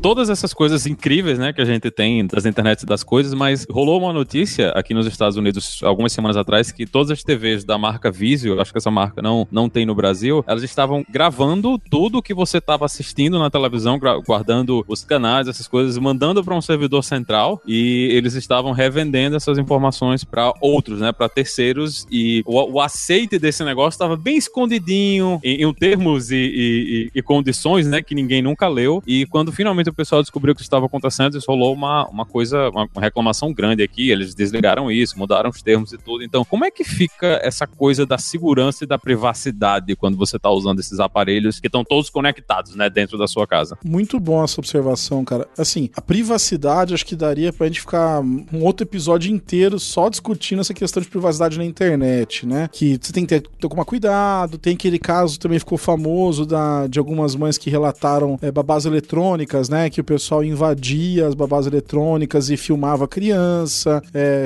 Todas 0.00 0.30
essas 0.30 0.54
coisas 0.54 0.86
incríveis, 0.86 1.38
né, 1.38 1.52
que 1.52 1.60
a 1.60 1.64
gente 1.64 1.90
tem 1.90 2.26
das 2.26 2.46
internet 2.46 2.86
das 2.86 3.02
coisas, 3.04 3.34
mas 3.34 3.66
rolou 3.70 3.98
uma 4.00 4.12
notícia 4.12 4.70
aqui 4.70 4.94
nos 4.94 5.06
Estados 5.06 5.36
Unidos 5.36 5.80
algumas 5.82 6.12
semanas 6.12 6.36
atrás 6.36 6.72
que 6.72 6.86
todas 6.86 7.10
as 7.10 7.22
TVs 7.22 7.64
da 7.64 7.76
marca 7.76 8.10
Vizio, 8.10 8.60
acho 8.60 8.72
que 8.72 8.78
essa 8.78 8.90
marca 8.90 9.20
não, 9.20 9.46
não 9.50 9.68
tem 9.68 9.84
no 9.84 9.94
Brasil, 9.94 10.42
elas 10.46 10.62
estavam 10.62 11.04
gravando 11.10 11.78
tudo 11.90 12.22
que 12.22 12.32
você 12.32 12.58
estava 12.58 12.84
assistindo 12.84 13.38
na 13.38 13.50
televisão, 13.50 13.98
guardando 14.26 14.84
os 14.88 15.04
canais, 15.04 15.48
essas 15.48 15.68
coisas, 15.68 15.98
mandando 15.98 16.42
para 16.42 16.54
um 16.54 16.60
servidor 16.62 17.02
central 17.02 17.60
e 17.66 18.08
eles 18.12 18.34
estavam 18.34 18.72
revendendo 18.72 19.36
essas 19.36 19.58
informações 19.58 20.24
para 20.24 20.52
outros, 20.60 21.00
né, 21.00 21.12
para 21.12 21.28
terceiros 21.28 22.06
e 22.10 22.42
o, 22.46 22.72
o 22.74 22.80
aceite 22.80 23.38
desse 23.38 23.62
negócio 23.64 23.96
estava 23.96 24.16
bem 24.16 24.36
escondidinho 24.36 25.38
em, 25.44 25.62
em 25.62 25.74
termos 25.74 26.30
e, 26.30 26.36
e- 26.36 27.10
e- 27.14 27.18
e 27.18 27.22
condições, 27.22 27.86
né, 27.86 28.00
que 28.02 28.14
ninguém 28.14 28.40
nunca 28.40 28.66
leu 28.68 29.02
e 29.06 29.26
quando 29.26 29.52
finalmente 29.52 29.89
o 29.90 29.94
pessoal 29.94 30.22
descobriu 30.22 30.52
o 30.52 30.54
que 30.56 30.62
estava 30.62 30.86
acontecendo, 30.86 31.36
isso 31.36 31.50
rolou 31.50 31.74
uma, 31.74 32.06
uma 32.08 32.24
coisa, 32.24 32.70
uma, 32.70 32.88
reclamação 32.96 33.52
grande 33.52 33.82
aqui, 33.82 34.10
eles 34.10 34.34
desligaram 34.34 34.90
isso, 34.90 35.18
mudaram 35.18 35.50
os 35.50 35.62
termos 35.62 35.92
e 35.92 35.98
tudo. 35.98 36.22
Então, 36.22 36.44
como 36.44 36.64
é 36.64 36.70
que 36.70 36.84
fica 36.84 37.40
essa 37.42 37.66
coisa 37.66 38.06
da 38.06 38.18
segurança 38.18 38.84
e 38.84 38.86
da 38.86 38.98
privacidade 38.98 39.96
quando 39.96 40.16
você 40.16 40.36
está 40.36 40.50
usando 40.50 40.80
esses 40.80 41.00
aparelhos 41.00 41.58
que 41.58 41.66
estão 41.66 41.84
todos 41.84 42.10
conectados, 42.10 42.74
né, 42.74 42.88
dentro 42.88 43.18
da 43.18 43.26
sua 43.26 43.46
casa? 43.46 43.78
Muito 43.84 44.20
bom 44.20 44.42
essa 44.44 44.60
observação, 44.60 45.24
cara. 45.24 45.48
Assim, 45.56 45.90
a 45.96 46.00
privacidade 46.00 46.94
acho 46.94 47.06
que 47.06 47.16
daria 47.16 47.52
pra 47.52 47.66
gente 47.66 47.80
ficar 47.80 48.20
um 48.20 48.62
outro 48.62 48.84
episódio 48.84 49.32
inteiro 49.32 49.78
só 49.78 50.08
discutindo 50.08 50.60
essa 50.60 50.74
questão 50.74 51.02
de 51.02 51.08
privacidade 51.08 51.58
na 51.58 51.64
internet, 51.64 52.46
né? 52.46 52.68
Que 52.70 52.98
você 53.00 53.12
tem 53.12 53.24
que 53.24 53.40
ter, 53.40 53.40
ter 53.40 53.68
tomar 53.68 53.84
cuidado, 53.84 54.58
tem 54.58 54.74
aquele 54.74 54.98
caso 54.98 55.38
também 55.38 55.58
ficou 55.58 55.78
famoso 55.78 56.44
da, 56.44 56.86
de 56.86 56.98
algumas 56.98 57.34
mães 57.34 57.56
que 57.56 57.70
relataram 57.70 58.38
é, 58.42 58.50
babás 58.50 58.84
eletrônicas, 58.84 59.68
né? 59.68 59.79
Né? 59.80 59.90
Que 59.90 60.00
o 60.00 60.04
pessoal 60.04 60.44
invadia 60.44 61.26
as 61.26 61.34
babás 61.34 61.66
eletrônicas 61.66 62.50
e 62.50 62.56
filmava 62.56 63.08
criança, 63.08 64.02
é, 64.12 64.44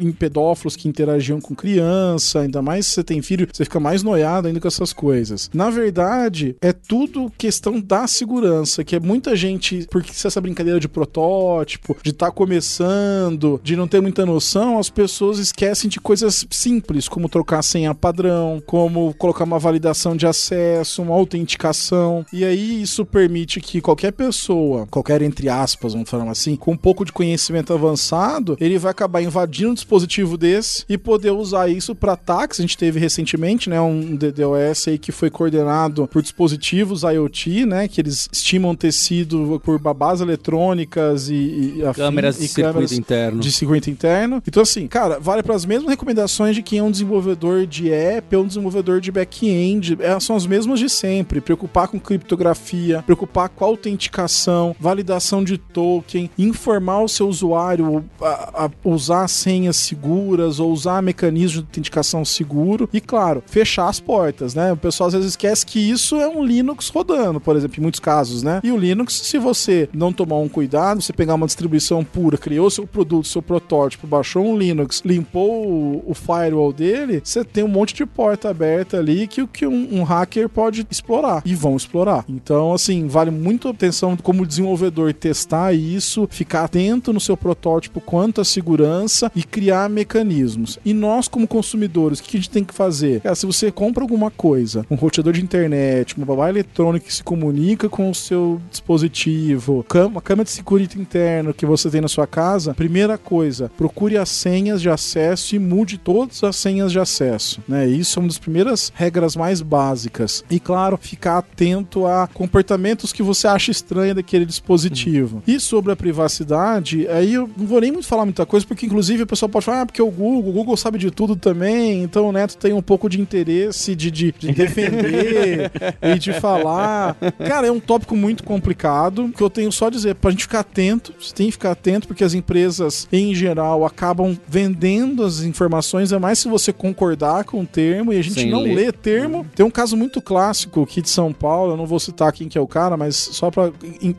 em 0.00 0.12
pedófilos 0.12 0.76
que 0.76 0.88
interagiam 0.88 1.40
com 1.40 1.54
criança, 1.54 2.40
ainda 2.40 2.62
mais 2.62 2.86
se 2.86 2.92
você 2.92 3.04
tem 3.04 3.22
filho, 3.22 3.48
você 3.52 3.64
fica 3.64 3.80
mais 3.80 4.02
noiado 4.02 4.48
ainda 4.48 4.60
com 4.60 4.68
essas 4.68 4.92
coisas. 4.92 5.50
Na 5.52 5.70
verdade, 5.70 6.56
é 6.60 6.72
tudo 6.72 7.32
questão 7.36 7.80
da 7.80 8.06
segurança, 8.06 8.84
que 8.84 8.96
é 8.96 9.00
muita 9.00 9.34
gente, 9.34 9.86
porque 9.90 10.12
se 10.12 10.26
essa 10.26 10.40
brincadeira 10.40 10.78
de 10.78 10.88
protótipo, 10.88 11.96
de 12.02 12.10
estar 12.10 12.26
tá 12.26 12.32
começando, 12.32 13.60
de 13.62 13.76
não 13.76 13.88
ter 13.88 14.00
muita 14.00 14.24
noção, 14.24 14.78
as 14.78 14.90
pessoas 14.90 15.38
esquecem 15.38 15.88
de 15.88 16.00
coisas 16.00 16.46
simples, 16.50 17.08
como 17.08 17.28
trocar 17.28 17.62
senha 17.62 17.94
padrão, 17.94 18.62
como 18.66 19.14
colocar 19.14 19.44
uma 19.44 19.58
validação 19.58 20.16
de 20.16 20.26
acesso, 20.26 21.02
uma 21.02 21.14
autenticação. 21.14 22.24
E 22.32 22.44
aí 22.44 22.82
isso 22.82 23.04
permite 23.04 23.60
que 23.60 23.80
qualquer 23.80 24.12
pessoa, 24.12 24.67
qualquer 24.90 25.22
entre 25.22 25.48
aspas, 25.48 25.92
vamos 25.92 26.08
falar 26.08 26.30
assim, 26.30 26.56
com 26.56 26.72
um 26.72 26.76
pouco 26.76 27.04
de 27.04 27.12
conhecimento 27.12 27.72
avançado, 27.72 28.56
ele 28.60 28.78
vai 28.78 28.90
acabar 28.90 29.22
invadindo 29.22 29.70
um 29.70 29.74
dispositivo 29.74 30.36
desse 30.36 30.84
e 30.88 30.96
poder 30.96 31.30
usar 31.30 31.68
isso 31.68 31.94
para 31.94 32.12
ataques. 32.12 32.60
A 32.60 32.62
gente 32.62 32.76
teve 32.76 32.98
recentemente, 32.98 33.68
né, 33.70 33.80
um 33.80 34.16
DDoS 34.16 34.88
aí 34.88 34.98
que 34.98 35.12
foi 35.12 35.30
coordenado 35.30 36.06
por 36.06 36.22
dispositivos 36.22 37.02
IoT, 37.02 37.66
né, 37.66 37.88
que 37.88 38.00
eles 38.00 38.28
estimam 38.32 38.74
ter 38.74 38.92
sido 38.92 39.60
por 39.64 39.78
babás 39.78 40.20
eletrônicas 40.20 41.28
e, 41.28 41.34
e 41.34 41.82
câmeras 41.94 42.38
e 42.38 42.48
de 42.48 42.54
câmeras 42.54 42.90
circuito 42.90 42.94
interno. 42.94 43.40
De 43.40 43.52
circuito 43.52 43.90
interno. 43.90 44.42
Então 44.46 44.62
assim, 44.62 44.86
cara, 44.86 45.18
vale 45.18 45.42
para 45.42 45.54
as 45.54 45.64
mesmas 45.64 45.90
recomendações 45.90 46.54
de 46.54 46.62
quem 46.62 46.78
é 46.78 46.82
um 46.82 46.90
desenvolvedor 46.90 47.66
de 47.66 47.90
app 47.92 48.34
ou 48.36 48.44
um 48.44 48.46
desenvolvedor 48.46 49.00
de 49.00 49.10
back-end. 49.10 49.96
É, 50.00 50.18
são 50.20 50.36
as 50.36 50.46
mesmas 50.46 50.80
de 50.80 50.88
sempre. 50.88 51.40
Preocupar 51.40 51.88
com 51.88 51.98
criptografia, 51.98 53.02
preocupar 53.02 53.48
com 53.48 53.64
autenticação, 53.64 54.57
validação 54.78 55.42
de 55.42 55.58
token, 55.58 56.30
informar 56.38 57.02
o 57.02 57.08
seu 57.08 57.28
usuário 57.28 58.04
a, 58.20 58.64
a 58.64 58.70
usar 58.84 59.28
senhas 59.28 59.76
seguras 59.76 60.60
ou 60.60 60.72
usar 60.72 61.02
mecanismos 61.02 61.52
de 61.52 61.58
autenticação 61.60 62.24
seguro 62.24 62.88
e, 62.92 63.00
claro, 63.00 63.42
fechar 63.46 63.88
as 63.88 64.00
portas, 64.00 64.54
né? 64.54 64.72
O 64.72 64.76
pessoal 64.76 65.08
às 65.08 65.14
vezes 65.14 65.30
esquece 65.30 65.64
que 65.64 65.78
isso 65.78 66.16
é 66.16 66.28
um 66.28 66.44
Linux 66.44 66.88
rodando, 66.88 67.40
por 67.40 67.56
exemplo, 67.56 67.78
em 67.78 67.82
muitos 67.82 68.00
casos, 68.00 68.42
né? 68.42 68.60
E 68.62 68.70
o 68.70 68.76
Linux, 68.76 69.14
se 69.14 69.38
você 69.38 69.88
não 69.92 70.12
tomar 70.12 70.38
um 70.38 70.48
cuidado, 70.48 71.00
você 71.00 71.12
pegar 71.12 71.34
uma 71.34 71.46
distribuição 71.46 72.04
pura, 72.04 72.36
criou 72.38 72.70
seu 72.70 72.86
produto, 72.86 73.28
seu 73.28 73.42
protótipo, 73.42 74.06
baixou 74.06 74.44
um 74.44 74.56
Linux, 74.56 75.02
limpou 75.04 75.66
o, 75.66 76.04
o 76.06 76.14
firewall 76.14 76.72
dele, 76.72 77.20
você 77.22 77.44
tem 77.44 77.64
um 77.64 77.68
monte 77.68 77.94
de 77.94 78.06
porta 78.06 78.48
aberta 78.48 78.98
ali 78.98 79.26
que, 79.26 79.46
que 79.46 79.66
um, 79.66 80.00
um 80.00 80.02
hacker 80.02 80.48
pode 80.48 80.86
explorar 80.90 81.42
e 81.44 81.54
vão 81.54 81.76
explorar. 81.76 82.24
Então, 82.28 82.72
assim, 82.72 83.06
vale 83.06 83.30
muito 83.30 83.68
a 83.68 83.70
atenção 83.70 84.16
como 84.16 84.46
desenvolvedor 84.48 85.12
testar 85.12 85.72
isso, 85.72 86.26
ficar 86.30 86.64
atento 86.64 87.12
no 87.12 87.20
seu 87.20 87.36
protótipo 87.36 88.00
quanto 88.00 88.40
à 88.40 88.44
segurança 88.44 89.30
e 89.34 89.42
criar 89.42 89.88
mecanismos. 89.88 90.78
E 90.84 90.92
nós, 90.94 91.28
como 91.28 91.46
consumidores, 91.46 92.18
o 92.18 92.22
que 92.22 92.36
a 92.36 92.40
gente 92.40 92.50
tem 92.50 92.64
que 92.64 92.74
fazer? 92.74 93.20
Cara, 93.20 93.34
se 93.34 93.46
você 93.46 93.70
compra 93.70 94.02
alguma 94.02 94.30
coisa, 94.30 94.86
um 94.90 94.94
roteador 94.94 95.32
de 95.32 95.42
internet, 95.42 96.16
uma 96.16 96.26
babá 96.26 96.48
eletrônica 96.48 97.06
que 97.06 97.14
se 97.14 97.22
comunica 97.22 97.88
com 97.88 98.10
o 98.10 98.14
seu 98.14 98.60
dispositivo, 98.70 99.84
uma 100.06 100.22
câmera 100.22 100.44
de 100.44 100.50
segurança 100.50 100.98
interno 100.98 101.54
que 101.54 101.66
você 101.66 101.90
tem 101.90 102.00
na 102.00 102.08
sua 102.08 102.26
casa, 102.26 102.74
primeira 102.74 103.18
coisa, 103.18 103.70
procure 103.76 104.16
as 104.16 104.28
senhas 104.28 104.80
de 104.80 104.88
acesso 104.88 105.56
e 105.56 105.58
mude 105.58 105.98
todas 105.98 106.42
as 106.44 106.56
senhas 106.56 106.92
de 106.92 106.98
acesso. 106.98 107.60
Né? 107.66 107.86
Isso 107.86 108.18
é 108.18 108.20
uma 108.20 108.28
das 108.28 108.38
primeiras 108.38 108.92
regras 108.94 109.34
mais 109.34 109.60
básicas. 109.60 110.44
E 110.50 110.60
claro, 110.60 110.96
ficar 110.96 111.38
atento 111.38 112.06
a 112.06 112.28
comportamentos 112.28 113.12
que 113.12 113.22
você 113.22 113.46
acha 113.46 113.70
estranho 113.70 114.14
daquele 114.14 114.37
dispositivo. 114.46 115.36
Uhum. 115.36 115.42
E 115.46 115.60
sobre 115.60 115.92
a 115.92 115.96
privacidade, 115.96 117.06
aí 117.08 117.34
eu 117.34 117.48
não 117.56 117.66
vou 117.66 117.80
nem 117.80 117.92
muito 117.92 118.06
falar 118.06 118.24
muita 118.24 118.46
coisa, 118.46 118.66
porque 118.66 118.86
inclusive 118.86 119.22
o 119.22 119.26
pessoal 119.26 119.48
pode 119.48 119.64
falar, 119.64 119.82
ah, 119.82 119.86
porque 119.86 120.02
o 120.02 120.10
Google, 120.10 120.50
o 120.50 120.52
Google 120.52 120.76
sabe 120.76 120.98
de 120.98 121.10
tudo 121.10 121.36
também, 121.36 122.02
então 122.02 122.28
o 122.28 122.32
Neto 122.32 122.56
tem 122.56 122.72
um 122.72 122.82
pouco 122.82 123.08
de 123.08 123.20
interesse 123.20 123.94
de, 123.94 124.10
de, 124.10 124.32
de 124.32 124.52
defender 124.52 125.70
e 126.02 126.18
de 126.18 126.32
falar. 126.34 127.16
Cara, 127.46 127.66
é 127.66 127.72
um 127.72 127.80
tópico 127.80 128.16
muito 128.16 128.42
complicado, 128.44 129.30
que 129.36 129.42
eu 129.42 129.50
tenho 129.50 129.70
só 129.72 129.86
a 129.86 129.90
dizer, 129.90 130.14
pra 130.14 130.30
gente 130.30 130.44
ficar 130.44 130.60
atento, 130.60 131.12
você 131.20 131.34
tem 131.34 131.46
que 131.46 131.52
ficar 131.52 131.72
atento, 131.72 132.06
porque 132.06 132.24
as 132.24 132.34
empresas, 132.34 133.08
em 133.12 133.34
geral, 133.34 133.84
acabam 133.84 134.36
vendendo 134.46 135.24
as 135.24 135.42
informações, 135.42 136.12
é 136.12 136.18
mais 136.18 136.38
se 136.38 136.48
você 136.48 136.72
concordar 136.72 137.44
com 137.44 137.60
o 137.60 137.66
termo, 137.66 138.12
e 138.12 138.18
a 138.18 138.22
gente 138.22 138.40
Sem 138.40 138.50
não 138.50 138.62
ler. 138.62 138.74
lê 138.74 138.92
termo. 138.92 139.46
Tem 139.54 139.64
um 139.64 139.70
caso 139.70 139.96
muito 139.96 140.20
clássico 140.20 140.82
aqui 140.82 141.02
de 141.02 141.10
São 141.10 141.32
Paulo, 141.32 141.72
eu 141.72 141.76
não 141.76 141.86
vou 141.86 141.98
citar 141.98 142.32
quem 142.32 142.48
que 142.48 142.58
é 142.58 142.60
o 142.60 142.66
cara, 142.66 142.96
mas 142.96 143.16
só 143.16 143.50
para 143.50 143.72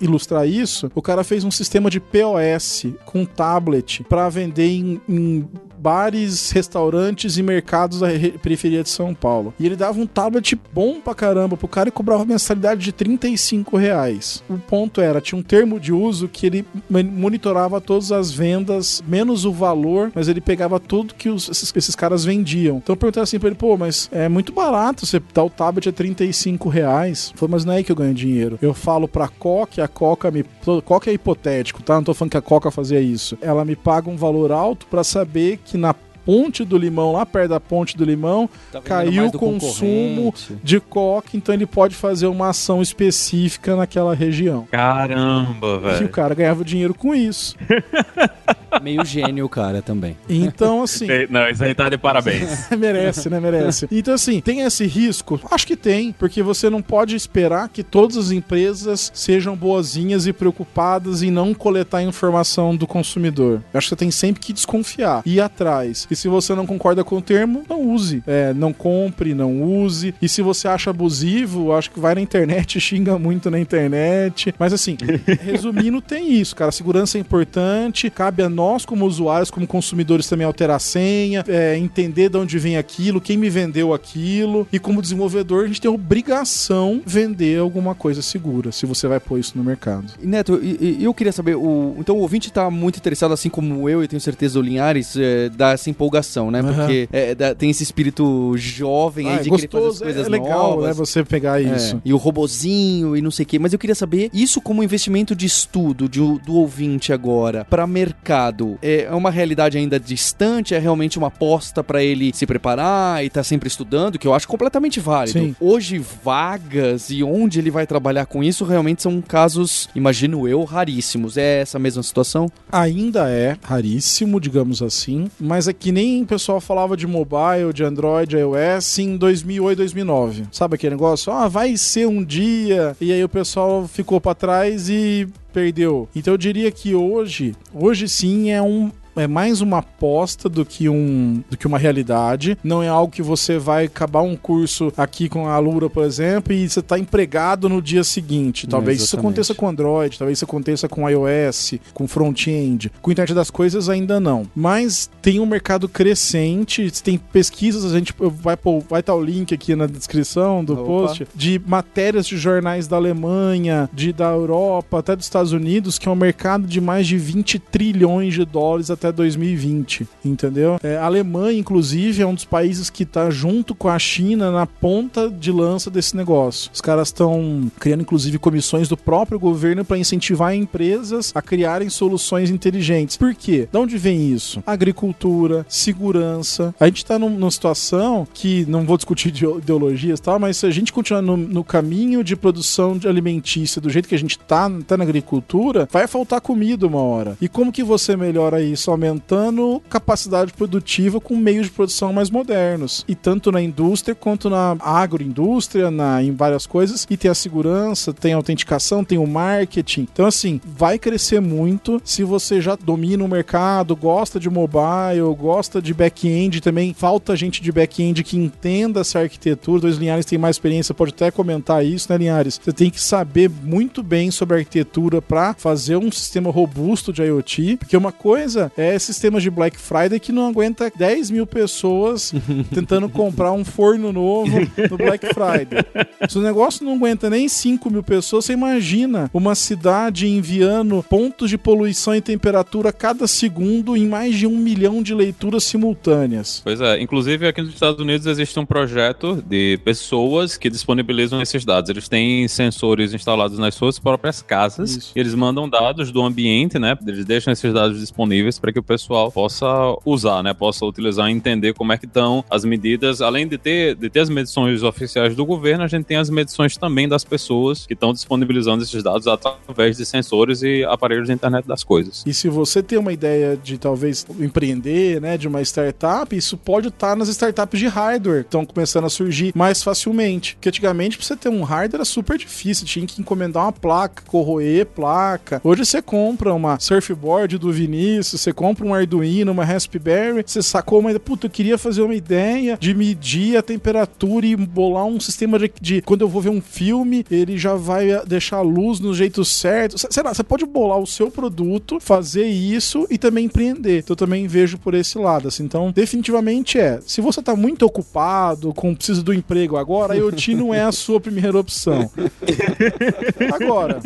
ilustrar 0.09 0.47
isso, 0.47 0.91
o 0.93 1.01
cara 1.01 1.23
fez 1.23 1.43
um 1.43 1.51
sistema 1.51 1.89
de 1.89 1.99
POS 1.99 2.87
com 3.05 3.25
tablet 3.25 4.03
para 4.03 4.27
vender 4.29 4.67
em, 4.67 5.01
em 5.07 5.49
bares, 5.79 6.51
restaurantes 6.51 7.37
e 7.37 7.43
mercados 7.43 7.99
da 7.99 8.07
periferia 8.41 8.83
de 8.83 8.89
São 8.89 9.13
Paulo. 9.13 9.53
E 9.59 9.65
ele 9.65 9.75
dava 9.75 9.99
um 9.99 10.05
tablet 10.05 10.59
bom 10.73 10.99
pra 10.99 11.15
caramba 11.15 11.55
pro 11.55 11.67
cara 11.67 11.89
e 11.89 11.91
cobrava 11.91 12.25
mensalidade 12.25 12.81
de 12.81 12.91
35 12.91 13.77
reais. 13.77 14.43
O 14.49 14.57
ponto 14.57 15.01
era, 15.01 15.21
tinha 15.21 15.39
um 15.39 15.43
termo 15.43 15.79
de 15.79 15.93
uso 15.93 16.27
que 16.27 16.45
ele 16.45 16.65
monitorava 16.89 17.79
todas 17.79 18.11
as 18.11 18.31
vendas, 18.31 19.03
menos 19.07 19.45
o 19.45 19.51
valor, 19.51 20.11
mas 20.13 20.27
ele 20.27 20.41
pegava 20.41 20.79
tudo 20.79 21.13
que 21.13 21.29
os, 21.29 21.49
esses, 21.49 21.73
esses, 21.75 21.95
caras 21.95 22.25
vendiam. 22.25 22.77
Então 22.77 22.93
eu 22.93 22.97
perguntei 22.97 23.23
assim 23.23 23.39
pra 23.39 23.47
ele, 23.47 23.55
pô, 23.55 23.77
mas 23.77 24.09
é 24.11 24.27
muito 24.27 24.51
barato, 24.51 25.05
você 25.05 25.21
dá 25.33 25.43
o 25.43 25.49
tablet 25.49 25.89
a 25.89 25.91
35 25.91 26.69
reais. 26.69 27.31
Foi, 27.35 27.47
mas 27.47 27.65
não 27.65 27.73
é 27.73 27.77
aí 27.77 27.83
que 27.83 27.91
eu 27.91 27.95
ganho 27.95 28.13
dinheiro. 28.13 28.57
Eu 28.61 28.73
falo 28.73 29.07
pra 29.07 29.27
Coca, 29.27 29.83
a 29.83 29.87
Coca 29.87 30.31
me... 30.31 30.43
Coca 30.85 31.09
é 31.09 31.13
hipotético, 31.13 31.81
tá? 31.81 31.95
Não 31.95 32.03
tô 32.03 32.13
falando 32.13 32.31
que 32.31 32.37
a 32.37 32.41
Coca 32.41 32.71
fazia 32.71 32.99
isso. 32.99 33.37
Ela 33.41 33.65
me 33.65 33.75
paga 33.75 34.09
um 34.09 34.15
valor 34.15 34.51
alto 34.51 34.85
para 34.87 35.03
saber 35.03 35.59
que 35.69 35.77
na 35.77 35.93
ponte 36.25 36.63
do 36.63 36.77
limão, 36.77 37.13
lá 37.13 37.25
perto 37.25 37.49
da 37.49 37.59
ponte 37.59 37.97
do 37.97 38.05
limão, 38.05 38.49
tá 38.71 38.81
caiu 38.81 39.27
o 39.27 39.31
consumo 39.31 40.33
de 40.63 40.79
coca, 40.79 41.29
então 41.33 41.55
ele 41.55 41.65
pode 41.65 41.95
fazer 41.95 42.27
uma 42.27 42.49
ação 42.49 42.81
específica 42.81 43.75
naquela 43.75 44.13
região. 44.13 44.67
Caramba, 44.69 45.79
velho. 45.79 46.03
E 46.03 46.05
o 46.05 46.09
cara 46.09 46.35
ganhava 46.35 46.63
dinheiro 46.63 46.93
com 46.93 47.15
isso. 47.15 47.55
Meio 48.81 49.03
gênio 49.05 49.45
o 49.45 49.49
cara 49.49 49.81
também. 49.81 50.17
Então, 50.27 50.83
assim. 50.83 51.07
Não, 51.29 51.49
isso 51.49 51.63
aí 51.63 51.73
tá 51.73 51.89
de 51.89 51.97
parabéns. 51.97 52.69
merece, 52.77 53.29
né? 53.29 53.39
Merece. 53.39 53.87
Então, 53.91 54.13
assim, 54.13 54.39
tem 54.41 54.61
esse 54.61 54.85
risco? 54.85 55.39
Acho 55.51 55.67
que 55.67 55.75
tem, 55.75 56.11
porque 56.11 56.41
você 56.41 56.69
não 56.69 56.81
pode 56.81 57.15
esperar 57.15 57.69
que 57.69 57.83
todas 57.83 58.17
as 58.17 58.31
empresas 58.31 59.11
sejam 59.13 59.55
boazinhas 59.55 60.27
e 60.27 60.33
preocupadas 60.33 61.21
em 61.23 61.31
não 61.31 61.53
coletar 61.53 62.01
informação 62.01 62.75
do 62.75 62.87
consumidor. 62.87 63.61
Eu 63.73 63.77
acho 63.77 63.87
que 63.87 63.89
você 63.89 63.95
tem 63.95 64.11
sempre 64.11 64.41
que 64.41 64.53
desconfiar, 64.53 65.21
ir 65.25 65.39
atrás. 65.39 66.07
E 66.09 66.15
se 66.15 66.27
você 66.27 66.53
não 66.55 66.65
concorda 66.65 67.03
com 67.03 67.17
o 67.17 67.21
termo, 67.21 67.63
não 67.69 67.81
use. 67.81 68.23
É, 68.25 68.53
não 68.53 68.73
compre, 68.73 69.33
não 69.33 69.61
use. 69.61 70.13
E 70.21 70.27
se 70.27 70.41
você 70.41 70.67
acha 70.67 70.89
abusivo, 70.89 71.73
acho 71.73 71.91
que 71.91 71.99
vai 71.99 72.15
na 72.15 72.21
internet, 72.21 72.79
xinga 72.79 73.17
muito 73.17 73.49
na 73.49 73.59
internet. 73.59 74.53
Mas 74.57 74.73
assim, 74.73 74.97
resumindo, 75.41 76.01
tem 76.01 76.33
isso, 76.33 76.55
cara. 76.55 76.71
Segurança 76.71 77.17
é 77.17 77.21
importante, 77.21 78.09
cabe 78.09 78.43
a 78.43 78.49
nós, 78.59 78.85
como 78.85 79.05
usuários, 79.05 79.49
como 79.49 79.65
consumidores, 79.65 80.27
também 80.27 80.45
alterar 80.45 80.75
a 80.75 80.79
senha, 80.79 81.45
é, 81.47 81.77
entender 81.77 82.27
de 82.27 82.37
onde 82.37 82.59
vem 82.59 82.75
aquilo, 82.75 83.21
quem 83.21 83.37
me 83.37 83.49
vendeu 83.49 83.93
aquilo. 83.93 84.67
E 84.71 84.77
como 84.77 85.01
desenvolvedor, 85.01 85.63
a 85.63 85.67
gente 85.67 85.79
tem 85.79 85.89
a 85.89 85.93
obrigação 85.93 87.01
de 87.05 87.13
vender 87.13 87.59
alguma 87.59 87.95
coisa 87.95 88.21
segura, 88.21 88.71
se 88.73 88.85
você 88.85 89.07
vai 89.07 89.19
pôr 89.19 89.39
isso 89.39 89.57
no 89.57 89.63
mercado. 89.63 90.13
Neto, 90.21 90.59
eu 90.99 91.13
queria 91.13 91.31
saber, 91.31 91.55
o, 91.55 91.95
então 91.99 92.17
o 92.17 92.19
ouvinte 92.19 92.49
está 92.49 92.69
muito 92.69 92.97
interessado, 92.97 93.33
assim 93.33 93.49
como 93.49 93.89
eu, 93.89 94.03
e 94.03 94.07
tenho 94.09 94.19
certeza 94.19 94.59
o 94.59 94.61
Linhares, 94.61 95.15
é, 95.15 95.47
dá 95.49 95.71
essa 95.71 95.89
empolgação, 95.89 96.51
né? 96.51 96.61
Uhum. 96.61 96.73
Porque 96.73 97.07
é, 97.13 97.33
dá, 97.33 97.55
tem 97.55 97.69
esse 97.69 97.83
espírito 97.83 98.53
jovem 98.57 99.29
ah, 99.29 99.37
aí 99.37 99.43
de 99.43 99.49
gostoso, 99.49 99.69
querer 99.69 99.83
fazer 99.83 99.87
as 99.87 99.99
coisas 99.99 100.27
é 100.27 100.29
legal, 100.29 100.71
novas. 100.71 100.85
né? 100.85 100.93
Você 100.93 101.23
pegar 101.23 101.61
é, 101.61 101.75
isso. 101.75 102.01
E 102.03 102.13
o 102.13 102.17
robozinho 102.17 103.15
e 103.15 103.21
não 103.21 103.31
sei 103.31 103.43
o 103.43 103.47
quê. 103.47 103.57
Mas 103.57 103.71
eu 103.71 103.79
queria 103.79 103.95
saber, 103.95 104.29
isso 104.33 104.59
como 104.59 104.83
investimento 104.83 105.33
de 105.33 105.45
estudo 105.45 106.09
de, 106.09 106.19
do 106.19 106.55
ouvinte 106.55 107.13
agora, 107.13 107.65
para 107.65 107.87
mercado, 107.87 108.48
é, 108.81 109.03
é 109.03 109.13
uma 109.13 109.31
realidade 109.31 109.77
ainda 109.77 109.99
distante? 109.99 110.73
É 110.73 110.79
realmente 110.79 111.17
uma 111.17 111.27
aposta 111.27 111.83
para 111.83 112.03
ele 112.03 112.31
se 112.33 112.45
preparar 112.45 113.23
e 113.23 113.29
tá 113.29 113.43
sempre 113.43 113.67
estudando, 113.67 114.17
que 114.17 114.27
eu 114.27 114.33
acho 114.33 114.47
completamente 114.47 114.99
válido. 114.99 115.39
Sim. 115.39 115.55
Hoje, 115.59 115.99
vagas 116.23 117.09
e 117.09 117.23
onde 117.23 117.59
ele 117.59 117.71
vai 117.71 117.85
trabalhar 117.85 118.25
com 118.25 118.43
isso 118.43 118.65
realmente 118.65 119.01
são 119.01 119.21
casos, 119.21 119.89
imagino 119.95 120.47
eu, 120.47 120.63
raríssimos. 120.63 121.37
É 121.37 121.61
essa 121.61 121.79
mesma 121.79 122.03
situação? 122.03 122.47
Ainda 122.71 123.29
é 123.29 123.57
raríssimo, 123.63 124.39
digamos 124.39 124.81
assim, 124.81 125.29
mas 125.39 125.67
é 125.67 125.73
que 125.73 125.91
nem 125.91 126.23
o 126.23 126.25
pessoal 126.25 126.59
falava 126.59 126.95
de 126.95 127.07
mobile, 127.07 127.73
de 127.73 127.83
Android, 127.83 128.35
iOS 128.35 128.99
em 128.99 129.17
2008, 129.17 129.77
2009. 129.77 130.43
Sabe 130.51 130.75
aquele 130.75 130.95
negócio? 130.95 131.31
Ah, 131.31 131.47
vai 131.47 131.77
ser 131.77 132.07
um 132.07 132.23
dia. 132.23 132.95
E 132.99 133.11
aí 133.11 133.23
o 133.23 133.29
pessoal 133.29 133.87
ficou 133.87 134.19
para 134.19 134.35
trás 134.35 134.89
e 134.89 135.27
perdeu. 135.53 136.07
Então 136.15 136.33
eu 136.33 136.37
diria 136.37 136.71
que 136.71 136.95
hoje, 136.95 137.55
hoje 137.73 138.07
sim 138.07 138.51
é 138.51 138.61
um 138.61 138.91
é 139.19 139.27
mais 139.27 139.61
uma 139.61 139.79
aposta 139.79 140.47
do 140.49 140.65
que, 140.65 140.89
um, 140.89 141.43
do 141.49 141.57
que 141.57 141.67
uma 141.67 141.77
realidade. 141.77 142.57
Não 142.63 142.81
é 142.81 142.87
algo 142.87 143.11
que 143.11 143.21
você 143.21 143.57
vai 143.57 143.85
acabar 143.85 144.21
um 144.21 144.35
curso 144.35 144.91
aqui 144.97 145.29
com 145.29 145.47
a 145.47 145.57
Lura, 145.57 145.89
por 145.89 146.03
exemplo, 146.03 146.53
e 146.53 146.67
você 146.67 146.79
está 146.79 146.97
empregado 146.97 147.69
no 147.69 147.81
dia 147.81 148.03
seguinte. 148.03 148.67
Talvez 148.67 149.01
isso 149.01 149.17
aconteça 149.17 149.53
com 149.53 149.67
Android, 149.67 150.17
talvez 150.17 150.37
isso 150.37 150.45
aconteça 150.45 150.87
com 150.87 151.09
iOS, 151.09 151.75
com 151.93 152.07
front-end. 152.07 152.91
Com 153.01 153.11
internet 153.11 153.33
das 153.33 153.49
coisas 153.49 153.89
ainda 153.89 154.19
não. 154.19 154.45
Mas 154.55 155.09
tem 155.21 155.39
um 155.39 155.45
mercado 155.45 155.87
crescente, 155.87 156.91
tem 157.03 157.17
pesquisas, 157.17 157.85
a 157.85 157.97
gente 157.97 158.13
vai 158.17 158.57
vai 158.89 158.99
estar 158.99 159.13
tá 159.13 159.15
o 159.15 159.21
link 159.21 159.53
aqui 159.53 159.75
na 159.75 159.85
descrição 159.85 160.63
do 160.63 160.73
Opa. 160.73 160.83
post 160.83 161.27
de 161.35 161.61
matérias 161.65 162.25
de 162.27 162.37
jornais 162.37 162.87
da 162.87 162.95
Alemanha, 162.97 163.89
de 163.93 164.13
da 164.13 164.29
Europa, 164.29 164.99
até 164.99 165.15
dos 165.15 165.25
Estados 165.25 165.51
Unidos, 165.51 165.97
que 165.97 166.07
é 166.07 166.11
um 166.11 166.15
mercado 166.15 166.67
de 166.67 166.81
mais 166.81 167.07
de 167.07 167.17
20 167.17 167.59
trilhões 167.59 168.33
de 168.33 168.45
dólares 168.45 168.89
até 168.89 169.08
2020, 169.11 170.07
entendeu? 170.23 170.79
É, 170.83 170.97
a 170.97 171.05
Alemanha, 171.05 171.59
inclusive, 171.59 172.21
é 172.21 172.27
um 172.27 172.33
dos 172.33 172.45
países 172.45 172.89
que 172.89 173.03
está 173.03 173.29
junto 173.29 173.73
com 173.75 173.89
a 173.89 173.99
China 173.99 174.51
na 174.51 174.65
ponta 174.65 175.29
de 175.29 175.51
lança 175.51 175.89
desse 175.89 176.15
negócio. 176.15 176.71
Os 176.73 176.81
caras 176.81 177.09
estão 177.09 177.71
criando, 177.79 178.01
inclusive, 178.01 178.37
comissões 178.39 178.87
do 178.87 178.97
próprio 178.97 179.39
governo 179.39 179.85
para 179.85 179.97
incentivar 179.97 180.53
empresas 180.55 181.31
a 181.35 181.41
criarem 181.41 181.89
soluções 181.89 182.49
inteligentes. 182.49 183.17
Por 183.17 183.33
quê? 183.33 183.67
De 183.71 183.77
onde 183.77 183.97
vem 183.97 184.31
isso? 184.31 184.63
Agricultura, 184.65 185.65
segurança. 185.67 186.73
A 186.79 186.85
gente 186.85 186.97
está 186.97 187.17
numa 187.19 187.51
situação 187.51 188.27
que, 188.33 188.65
não 188.67 188.85
vou 188.85 188.97
discutir 188.97 189.29
ideologias 189.29 190.19
e 190.19 190.21
tal, 190.21 190.39
mas 190.39 190.57
se 190.57 190.65
a 190.65 190.71
gente 190.71 190.93
continuar 190.93 191.21
no, 191.21 191.37
no 191.37 191.63
caminho 191.63 192.23
de 192.23 192.35
produção 192.35 192.97
de 192.97 193.07
alimentícia 193.07 193.81
do 193.81 193.89
jeito 193.89 194.07
que 194.07 194.15
a 194.15 194.19
gente 194.19 194.37
está 194.37 194.69
tá 194.87 194.97
na 194.97 195.03
agricultura, 195.03 195.87
vai 195.91 196.07
faltar 196.07 196.41
comida 196.41 196.87
uma 196.87 197.01
hora. 197.01 197.37
E 197.41 197.47
como 197.47 197.71
que 197.71 197.83
você 197.83 198.15
melhora 198.15 198.61
isso? 198.61 198.88
Aumentando 198.89 199.81
capacidade 199.89 200.53
produtiva 200.53 201.19
com 201.19 201.35
meios 201.35 201.67
de 201.67 201.71
produção 201.71 202.11
mais 202.11 202.29
modernos. 202.29 203.05
E 203.07 203.15
tanto 203.15 203.51
na 203.51 203.61
indústria 203.61 204.15
quanto 204.15 204.49
na 204.49 204.75
agroindústria, 204.79 205.91
na, 205.91 206.21
em 206.23 206.33
várias 206.33 206.65
coisas. 206.65 207.05
E 207.09 207.17
tem 207.17 207.29
a 207.29 207.35
segurança, 207.35 208.13
tem 208.13 208.33
a 208.33 208.35
autenticação, 208.35 209.03
tem 209.03 209.17
o 209.17 209.27
marketing. 209.27 210.07
Então, 210.11 210.25
assim, 210.25 210.59
vai 210.65 210.97
crescer 210.97 211.39
muito 211.39 212.01
se 212.03 212.23
você 212.23 212.61
já 212.61 212.75
domina 212.75 213.23
o 213.23 213.27
mercado, 213.27 213.95
gosta 213.95 214.39
de 214.39 214.49
mobile, 214.49 215.35
gosta 215.37 215.81
de 215.81 215.93
back-end 215.93 216.61
também. 216.61 216.93
Falta 216.93 217.35
gente 217.35 217.61
de 217.61 217.71
back-end 217.71 218.23
que 218.23 218.37
entenda 218.37 219.01
essa 219.01 219.19
arquitetura. 219.19 219.81
Dois 219.81 219.97
Linhares 219.97 220.25
tem 220.25 220.37
mais 220.37 220.55
experiência, 220.55 220.93
pode 220.93 221.11
até 221.11 221.31
comentar 221.31 221.85
isso, 221.85 222.11
né, 222.11 222.17
Linhares? 222.17 222.59
Você 222.61 222.73
tem 222.73 222.89
que 222.89 223.01
saber 223.01 223.49
muito 223.49 224.03
bem 224.03 224.31
sobre 224.31 224.55
a 224.55 224.59
arquitetura 224.59 225.21
para 225.21 225.53
fazer 225.53 225.97
um 225.97 226.11
sistema 226.11 226.51
robusto 226.51 227.13
de 227.13 227.21
IoT, 227.21 227.77
porque 227.77 227.97
uma 227.97 228.11
coisa 228.11 228.71
é 228.79 228.97
sistemas 228.97 229.43
de 229.43 229.49
Black 229.49 229.77
Friday 229.77 230.19
que 230.21 230.31
não 230.31 230.47
aguenta 230.47 230.89
10 230.95 231.31
mil 231.31 231.45
pessoas 231.45 232.33
tentando 232.73 233.09
comprar 233.09 233.51
um 233.51 233.65
forno 233.65 234.13
novo 234.13 234.57
no 234.89 234.97
Black 234.97 235.27
Friday. 235.27 235.83
Se 236.29 236.37
o 236.37 236.41
negócio 236.41 236.85
não 236.85 236.93
aguenta 236.93 237.29
nem 237.29 237.49
5 237.49 237.89
mil 237.89 238.01
pessoas, 238.01 238.45
você 238.45 238.53
imagina 238.53 239.29
uma 239.33 239.53
cidade 239.53 240.27
enviando 240.27 241.03
pontos 241.09 241.49
de 241.49 241.57
poluição 241.57 242.15
e 242.15 242.21
temperatura 242.21 242.93
cada 242.93 243.27
segundo 243.27 243.97
em 243.97 244.07
mais 244.07 244.35
de 244.35 244.47
um 244.47 244.55
milhão 244.55 245.03
de 245.03 245.13
leituras 245.13 245.65
simultâneas. 245.65 246.61
Pois 246.63 246.79
é, 246.79 247.01
inclusive 247.01 247.47
aqui 247.47 247.61
nos 247.61 247.73
Estados 247.73 247.99
Unidos 247.99 248.27
existe 248.27 248.57
um 248.57 248.65
projeto 248.65 249.43
de 249.45 249.77
pessoas 249.83 250.55
que 250.55 250.69
disponibilizam 250.69 251.41
esses 251.41 251.65
dados. 251.65 251.89
Eles 251.89 252.07
têm 252.07 252.47
sensores 252.47 253.13
instalados 253.13 253.59
nas 253.59 253.75
suas 253.75 253.99
próprias 253.99 254.41
casas. 254.41 254.95
Isso. 254.95 255.11
eles 255.15 255.35
mandam 255.35 255.67
dados 255.67 256.11
do 256.11 256.21
ambiente, 256.21 256.79
né? 256.79 256.97
Eles 257.05 257.25
deixam 257.25 257.51
esses 257.51 257.73
dados 257.73 257.99
disponíveis 257.99 258.57
para 258.57 258.68
que 258.71 258.79
o 258.79 258.83
pessoal 258.83 259.31
possa 259.31 259.67
usar, 260.05 260.43
né? 260.43 260.53
Possa 260.53 260.85
utilizar 260.85 261.29
e 261.29 261.33
entender 261.33 261.73
como 261.73 261.93
é 261.93 261.97
que 261.97 262.05
estão 262.05 262.43
as 262.49 262.63
medidas. 262.65 263.21
Além 263.21 263.47
de 263.47 263.57
ter, 263.57 263.95
de 263.95 264.09
ter 264.09 264.21
as 264.21 264.29
medições 264.29 264.83
oficiais 264.83 265.35
do 265.35 265.45
governo, 265.45 265.83
a 265.83 265.87
gente 265.87 266.05
tem 266.05 266.17
as 266.17 266.29
medições 266.29 266.77
também 266.77 267.07
das 267.07 267.23
pessoas 267.23 267.85
que 267.85 267.93
estão 267.93 268.13
disponibilizando 268.13 268.83
esses 268.83 269.03
dados 269.03 269.27
através 269.27 269.97
de 269.97 270.05
sensores 270.05 270.61
e 270.61 270.83
aparelhos 270.83 271.27
de 271.27 271.33
internet 271.33 271.67
das 271.67 271.83
coisas. 271.83 272.23
E 272.25 272.33
se 272.33 272.49
você 272.49 272.81
tem 272.81 272.97
uma 272.97 273.13
ideia 273.13 273.57
de 273.57 273.77
talvez 273.77 274.25
empreender, 274.39 275.21
né, 275.21 275.37
de 275.37 275.47
uma 275.47 275.61
startup, 275.61 276.35
isso 276.35 276.57
pode 276.57 276.87
estar 276.89 277.15
nas 277.15 277.29
startups 277.29 277.79
de 277.79 277.87
hardware, 277.87 278.41
estão 278.41 278.65
começando 278.65 279.05
a 279.05 279.09
surgir 279.09 279.51
mais 279.55 279.81
facilmente. 279.83 280.55
Porque 280.55 280.69
antigamente, 280.69 281.17
pra 281.17 281.25
você 281.25 281.35
ter 281.35 281.49
um 281.49 281.63
hardware 281.63 281.99
era 281.99 282.05
super 282.05 282.37
difícil, 282.37 282.85
tinha 282.85 283.05
que 283.05 283.21
encomendar 283.21 283.63
uma 283.63 283.71
placa, 283.71 284.23
corroer 284.27 284.85
placa. 284.85 285.61
Hoje 285.63 285.85
você 285.85 286.01
compra 286.01 286.53
uma 286.53 286.79
surfboard 286.79 287.57
do 287.57 287.71
Vinícius, 287.71 288.41
você 288.41 288.53
compra 288.59 288.85
um 288.85 288.93
Arduino, 288.93 289.53
uma 289.53 289.63
Raspberry, 289.63 290.43
você 290.45 290.61
sacou 290.61 290.99
uma 290.99 291.11
ideia, 291.11 291.19
puta, 291.21 291.45
eu 291.45 291.49
queria 291.49 291.77
fazer 291.77 292.01
uma 292.01 292.13
ideia 292.13 292.77
de 292.77 292.93
medir 292.93 293.55
a 293.55 293.61
temperatura 293.61 294.45
e 294.45 294.53
bolar 294.53 295.05
um 295.05 295.17
sistema 295.17 295.57
de, 295.57 295.71
de 295.79 296.01
quando 296.01 296.23
eu 296.23 296.27
vou 296.27 296.41
ver 296.41 296.49
um 296.49 296.59
filme, 296.59 297.25
ele 297.31 297.57
já 297.57 297.75
vai 297.75 298.07
deixar 298.27 298.57
a 298.57 298.61
luz 298.61 298.99
no 298.99 299.13
jeito 299.13 299.45
certo. 299.45 299.95
Sei 299.97 300.21
lá, 300.21 300.33
você 300.33 300.43
pode 300.43 300.65
bolar 300.65 300.99
o 300.99 301.07
seu 301.07 301.31
produto, 301.31 302.01
fazer 302.01 302.47
isso 302.47 303.07
e 303.09 303.17
também 303.17 303.45
empreender. 303.45 303.99
Então, 303.99 304.11
eu 304.11 304.17
também 304.17 304.45
vejo 304.45 304.77
por 304.77 304.93
esse 304.93 305.17
lado, 305.17 305.47
assim. 305.47 305.63
Então, 305.63 305.89
definitivamente 305.89 306.77
é. 306.77 306.99
Se 307.05 307.21
você 307.21 307.41
tá 307.41 307.55
muito 307.55 307.85
ocupado, 307.85 308.73
com 308.73 308.93
precisa 308.93 309.23
do 309.23 309.33
emprego 309.33 309.77
agora, 309.77 310.11
a 310.11 310.17
IoT 310.17 310.55
não 310.55 310.73
é 310.73 310.83
a 310.83 310.91
sua 310.91 311.21
primeira 311.21 311.57
opção. 311.57 312.11
Agora, 313.53 314.01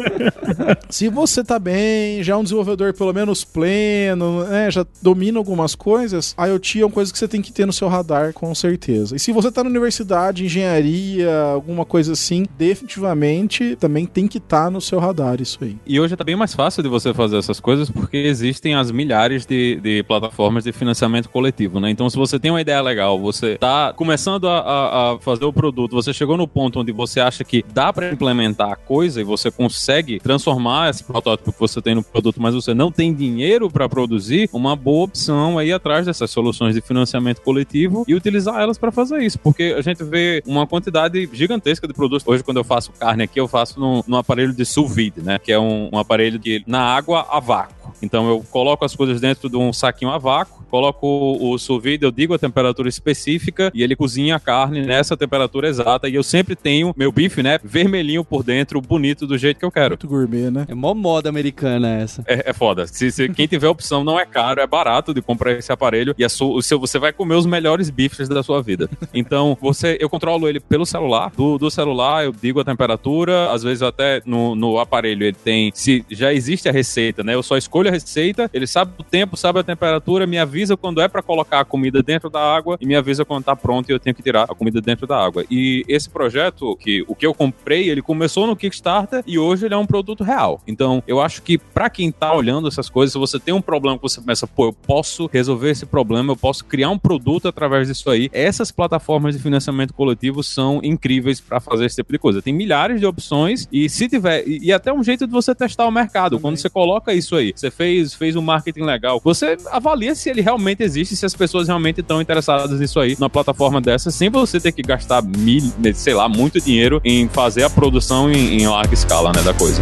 se 0.90 1.10
você 1.10 1.44
tá 1.44 1.58
bem, 1.58 2.22
já 2.22 2.34
é 2.34 2.36
um 2.36 2.44
desenvolvedor 2.44 2.94
pelo 2.94 3.14
menos 3.14 3.44
pleno, 3.44 4.43
né, 4.44 4.72
já 4.72 4.86
domina 5.02 5.38
algumas 5.38 5.76
coisas, 5.76 6.36
IoT 6.38 6.82
é 6.82 6.86
uma 6.86 6.92
coisa 6.92 7.12
que 7.12 7.18
você 7.18 7.28
tem 7.28 7.42
que 7.42 7.52
ter 7.52 7.66
no 7.66 7.74
seu 7.74 7.88
radar, 7.88 8.34
com 8.34 8.54
certeza. 8.54 9.16
E 9.16 9.20
se 9.20 9.32
você 9.32 9.52
tá 9.52 9.64
na 9.64 9.70
universidade, 9.70 10.46
engenharia, 10.46 11.32
alguma 11.54 11.86
coisa 11.86 12.14
assim, 12.14 12.46
definitivamente 12.58 13.76
também 13.76 14.06
tem 14.06 14.28
que 14.28 14.38
estar 14.38 14.66
tá 14.66 14.70
no 14.70 14.82
seu 14.82 15.00
radar 15.00 15.42
isso 15.42 15.60
aí. 15.62 15.78
E 15.86 16.00
hoje 16.00 16.16
tá 16.16 16.24
bem 16.24 16.36
mais 16.36 16.54
fácil 16.54 16.84
de 16.84 16.90
você 16.90 17.14
fazer 17.14 17.38
essas 17.38 17.60
coisas 17.60 17.90
porque 17.90 18.18
existem 18.18 18.76
as 18.76 18.92
milhares 18.92 19.46
de, 19.46 19.80
de 19.82 20.04
plataformas 20.04 20.64
de 20.64 20.72
financiamento 20.72 21.30
coletivo, 21.30 21.80
né? 21.80 21.90
Então, 21.90 22.10
se 22.10 22.18
você 22.18 22.40
tem 22.40 22.52
uma 22.52 22.62
ideia 22.62 22.82
legal, 22.82 23.20
você 23.20 23.58
tá 23.58 23.94
começando 23.94 24.48
a, 24.48 24.60
a, 24.60 25.14
a 25.14 25.20
fazer 25.20 25.46
o 25.46 25.54
produto, 25.54 25.92
você 25.92 26.14
chegou 26.14 26.38
no 26.38 26.48
ponto 26.48 26.80
onde 26.80 26.92
você 26.92 27.20
acha 27.20 27.44
que 27.44 27.64
dá 27.74 27.92
para 27.92 28.12
implementar 28.12 28.72
a 28.72 28.76
coisa 28.76 29.22
e 29.22 29.24
você 29.24 29.52
consegue 29.52 30.20
transformar 30.20 30.90
esse 30.90 31.04
protótipo 31.04 31.52
que 31.52 31.60
você 31.60 31.82
tem 31.82 31.96
no 31.96 32.04
produto, 32.04 32.42
mas 32.42 32.54
você 32.54 32.74
não 32.74 32.92
tem 32.92 33.14
dinheiro 33.14 33.70
para 33.70 33.88
produzir, 33.88 34.33
uma 34.52 34.76
boa 34.76 35.06
opção 35.06 35.58
aí 35.58 35.72
atrás 35.72 36.06
dessas 36.06 36.30
soluções 36.32 36.76
de 36.76 36.82
financiamento 36.82 37.42
coletivo 37.42 38.04
e 38.08 38.16
utilizar 38.16 38.60
elas 38.60 38.78
para 38.78 38.92
fazer 38.92 39.22
isso, 39.22 39.40
porque 39.40 39.76
a 39.78 39.82
gente 39.82 40.04
vê 40.04 40.42
uma 40.46 40.66
quantidade 40.68 41.30
gigantesca 41.34 41.88
de 41.88 41.94
produtos. 41.94 42.28
Hoje, 42.28 42.44
quando 42.44 42.58
eu 42.58 42.64
faço 42.64 42.92
carne 42.94 43.24
aqui, 43.24 43.40
eu 43.40 43.48
faço 43.48 43.80
num, 43.80 44.04
num 44.08 44.18
aparelho 44.18 44.54
de 44.54 44.66
sous 44.66 44.94
vide, 44.94 45.22
né? 45.22 45.40
Que 45.40 45.52
é 45.52 45.60
um, 45.60 45.90
um 45.92 45.98
aparelho 45.98 46.40
que 46.40 46.64
na 46.68 46.82
água 46.82 47.26
a 47.30 47.40
vácuo. 47.40 47.83
Então 48.02 48.28
eu 48.30 48.44
coloco 48.52 48.84
as 48.86 48.96
coisas 48.96 49.20
dentro 49.22 49.50
de 49.50 49.58
um 49.58 49.72
saquinho 49.72 50.12
a 50.12 50.18
vácuo, 50.18 50.64
coloco 50.70 51.38
o 51.40 51.58
sous 51.58 51.82
vide, 51.82 52.06
eu 52.06 52.12
digo 52.12 52.34
a 52.34 52.40
temperatura 52.40 52.90
específica 52.90 53.72
e 53.74 53.84
ele 53.84 53.96
cozinha 53.96 54.36
a 54.36 54.40
carne 54.40 54.82
nessa 54.82 55.16
temperatura 55.16 55.68
exata 55.68 56.10
e 56.10 56.16
eu 56.16 56.24
sempre 56.24 56.56
tenho 56.56 56.94
meu 56.98 57.12
bife, 57.12 57.44
né, 57.44 57.60
vermelhinho 57.64 58.24
por 58.24 58.44
dentro, 58.44 58.82
bonito 58.82 59.28
do 59.28 59.38
jeito 59.38 59.60
que 59.60 59.66
eu 59.66 59.72
quero. 59.72 59.92
Muito 59.92 60.08
gourmet, 60.08 60.50
né? 60.50 60.66
É 60.68 60.74
mó 60.74 60.94
moda 60.94 61.30
americana 61.30 61.96
essa. 61.96 62.24
É, 62.28 62.50
é 62.50 62.54
foda. 62.54 62.88
Se, 62.88 63.12
se, 63.12 63.30
quem 63.30 63.48
tiver 63.48 63.68
opção 63.68 64.04
não 64.04 64.20
é 64.20 64.26
caro, 64.26 64.62
é 64.62 64.68
barato 64.68 65.14
de 65.14 65.22
comprar 65.22 65.52
esse 65.52 65.72
aparelho 65.72 66.16
e 66.18 66.24
a 66.24 66.30
sua, 66.30 66.56
o 66.56 66.62
seu, 66.62 66.80
você 66.80 66.98
vai 66.98 67.12
comer 67.12 67.36
os 67.36 67.46
melhores 67.46 67.90
bifes 67.90 68.28
da 68.28 68.42
sua 68.42 68.62
vida. 68.62 68.90
Então, 69.14 69.58
você, 69.62 69.98
eu 70.00 70.10
controlo 70.10 70.48
ele 70.48 70.60
pelo 70.60 70.86
celular. 70.86 71.32
Do, 71.36 71.58
do 71.58 71.70
celular, 71.70 72.26
eu 72.26 72.32
digo 72.32 72.60
a 72.60 72.64
temperatura. 72.64 73.52
Às 73.52 73.64
vezes, 73.64 73.82
até 73.82 74.22
no, 74.26 74.56
no 74.56 74.80
aparelho, 74.80 75.24
ele 75.24 75.38
tem. 75.44 75.72
Se 75.74 76.06
já 76.10 76.34
existe 76.34 76.70
a 76.70 76.72
receita, 76.72 77.24
né? 77.24 77.34
Eu 77.36 77.44
só 77.44 77.58
escolho 77.58 77.73
a 77.82 77.92
receita, 77.92 78.50
ele 78.54 78.68
sabe 78.68 78.92
o 78.98 79.04
tempo, 79.04 79.36
sabe 79.36 79.60
a 79.60 79.64
temperatura, 79.64 80.28
me 80.28 80.38
avisa 80.38 80.78
quando 80.78 81.02
é 81.02 81.08
para 81.08 81.22
colocar 81.22 81.62
a 81.62 81.66
comida 81.66 82.04
dentro 82.04 82.30
da 82.30 82.40
água 82.40 82.78
e 82.80 82.86
me 82.86 82.96
avisa 82.96 83.26
quando 83.26 83.44
tá 83.44 83.56
pronto 83.56 83.90
e 83.90 83.94
eu 83.94 84.00
tenho 84.00 84.16
que 84.16 84.22
tirar 84.22 84.44
a 84.44 84.56
comida 84.56 84.80
dentro 84.80 85.08
da 85.08 85.18
água. 85.18 85.44
E 85.50 85.84
esse 85.88 86.10
projeto, 86.10 86.76
que 86.78 87.04
o 87.08 87.16
que 87.16 87.26
eu 87.26 87.34
comprei, 87.34 87.90
ele 87.90 88.02
começou 88.02 88.46
no 88.46 88.56
Kickstarter 88.56 89.24
e 89.26 89.40
hoje 89.40 89.66
ele 89.66 89.74
é 89.74 89.78
um 89.78 89.86
produto 89.86 90.24
real. 90.24 90.62
Então, 90.68 91.04
eu 91.08 91.20
acho 91.20 91.42
que 91.42 91.58
para 91.58 91.90
quem 91.90 92.12
tá 92.12 92.34
olhando 92.34 92.68
essas 92.68 92.90
coisas, 92.90 93.14
se 93.14 93.20
você 93.20 93.40
tem 93.40 93.54
um 93.54 93.62
problema 93.62 93.98
que 93.98 94.04
você 94.04 94.22
pensa, 94.22 94.46
pô, 94.46 94.68
eu 94.68 94.74
posso 94.74 95.30
resolver 95.32 95.72
esse 95.72 95.86
problema, 95.86 96.32
eu 96.32 96.38
posso 96.38 96.66
criar 96.66 96.90
um 96.90 96.98
produto 96.98 97.48
através 97.48 97.88
disso 97.88 98.10
aí. 98.10 98.30
Essas 98.32 98.72
plataformas 98.72 99.36
de 99.36 99.42
financiamento 99.42 99.94
coletivo 99.94 100.44
são 100.44 100.80
incríveis 100.84 101.42
para 101.42 101.60
fazer 101.60 101.86
esse 101.86 101.96
tipo 101.96 102.12
de 102.12 102.20
coisa. 102.20 102.42
Tem 102.42 102.54
milhares 102.54 103.00
de 103.00 103.06
opções 103.06 103.68
e 103.72 103.90
se 103.90 104.08
tiver 104.08 104.48
e, 104.48 104.68
e 104.68 104.74
até 104.74 104.94
um 104.94 105.04
jeito 105.04 105.26
de 105.26 105.34
você 105.34 105.54
testar 105.56 105.88
o 105.88 105.92
mercado. 105.92 106.32
Também. 106.32 106.42
Quando 106.42 106.58
você 106.58 106.70
coloca 106.70 107.14
isso 107.14 107.36
aí, 107.36 107.54
você 107.64 107.72
fez 107.72 108.14
fez 108.14 108.36
um 108.36 108.42
marketing 108.42 108.82
legal, 108.82 109.22
você 109.24 109.58
avalia 109.72 110.16
se 110.16 110.30
ele 110.30 110.42
realmente 110.42 110.84
existe, 110.84 111.16
se 111.16 111.26
as 111.26 111.34
pessoas 111.34 111.68
realmente 111.68 112.02
estão 112.02 112.22
interessadas 112.22 112.80
nisso 112.80 113.00
aí, 113.00 113.16
numa 113.20 113.30
plataforma 113.30 113.80
dessa, 113.80 114.12
sem 114.12 114.30
você 114.30 114.60
ter 114.60 114.72
que 114.72 114.82
gastar 114.82 115.22
mil, 115.22 115.64
sei 115.94 116.14
lá, 116.14 116.28
muito 116.28 116.60
dinheiro 116.60 117.02
em 117.04 117.28
fazer 117.30 117.64
a 117.64 117.70
produção 117.70 118.30
em, 118.32 118.62
em 118.62 118.68
larga 118.68 118.94
escala, 118.94 119.32
né, 119.34 119.42
da 119.42 119.54
coisa. 119.54 119.82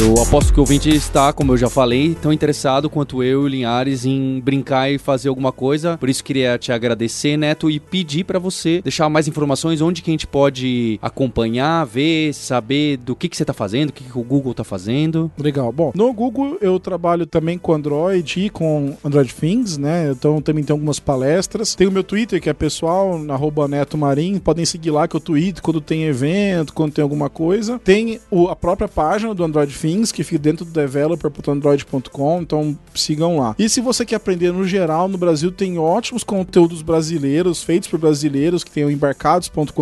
Eu 0.00 0.14
aposto 0.14 0.50
que 0.50 0.58
o 0.58 0.62
ouvinte 0.62 0.88
está, 0.88 1.30
como 1.30 1.52
eu 1.52 1.58
já 1.58 1.68
falei, 1.68 2.14
tão 2.14 2.32
interessado 2.32 2.88
quanto 2.88 3.22
eu 3.22 3.42
e 3.42 3.44
o 3.44 3.46
Linhares 3.46 4.06
em 4.06 4.40
brincar 4.40 4.90
e 4.90 4.96
fazer 4.96 5.28
alguma 5.28 5.52
coisa. 5.52 5.98
Por 5.98 6.08
isso 6.08 6.24
queria 6.24 6.56
te 6.56 6.72
agradecer, 6.72 7.36
Neto, 7.36 7.70
e 7.70 7.78
pedir 7.78 8.24
para 8.24 8.38
você 8.38 8.80
deixar 8.80 9.10
mais 9.10 9.28
informações 9.28 9.82
onde 9.82 10.00
que 10.00 10.10
a 10.10 10.14
gente 10.14 10.26
pode 10.26 10.98
acompanhar, 11.02 11.84
ver, 11.84 12.32
saber 12.32 12.96
do 12.96 13.14
que, 13.14 13.28
que 13.28 13.36
você 13.36 13.44
tá 13.44 13.52
fazendo, 13.52 13.90
o 13.90 13.92
que, 13.92 14.04
que 14.04 14.18
o 14.18 14.22
Google 14.22 14.54
tá 14.54 14.64
fazendo. 14.64 15.30
Legal. 15.36 15.70
Bom, 15.70 15.92
no 15.94 16.10
Google 16.14 16.56
eu 16.62 16.80
trabalho 16.80 17.26
também 17.26 17.58
com 17.58 17.74
Android 17.74 18.46
e 18.46 18.48
com 18.48 18.96
Android 19.04 19.34
Things, 19.34 19.76
né? 19.76 20.12
Então 20.12 20.40
também 20.40 20.64
tem 20.64 20.72
algumas 20.72 20.98
palestras. 20.98 21.74
Tem 21.74 21.86
o 21.86 21.92
meu 21.92 22.02
Twitter, 22.02 22.40
que 22.40 22.48
é 22.48 22.54
pessoal, 22.54 23.20
arroba 23.28 23.68
Neto 23.68 23.98
Marim. 23.98 24.38
Podem 24.38 24.64
seguir 24.64 24.92
lá 24.92 25.06
que 25.06 25.14
eu 25.14 25.20
tweet 25.20 25.60
quando 25.60 25.78
tem 25.78 26.04
evento, 26.04 26.72
quando 26.72 26.94
tem 26.94 27.02
alguma 27.02 27.28
coisa. 27.28 27.78
Tem 27.78 28.18
o, 28.30 28.48
a 28.48 28.56
própria 28.56 28.88
página 28.88 29.34
do 29.34 29.44
Android 29.44 29.74
Things, 29.74 29.89
que 30.12 30.24
fica 30.24 30.38
dentro 30.38 30.64
do 30.64 30.72
developer.android.com. 30.72 32.42
Então 32.42 32.78
sigam 32.94 33.38
lá. 33.38 33.54
E 33.58 33.68
se 33.68 33.80
você 33.80 34.04
quer 34.04 34.16
aprender 34.16 34.52
no 34.52 34.66
geral, 34.66 35.08
no 35.08 35.18
Brasil 35.18 35.50
tem 35.50 35.78
ótimos 35.78 36.24
conteúdos 36.24 36.82
brasileiros, 36.82 37.62
feitos 37.62 37.88
por 37.88 37.98
brasileiros, 37.98 38.64
que 38.64 38.70
tem 38.70 38.84
o 38.84 38.90
embarcados.com.br, 38.90 39.72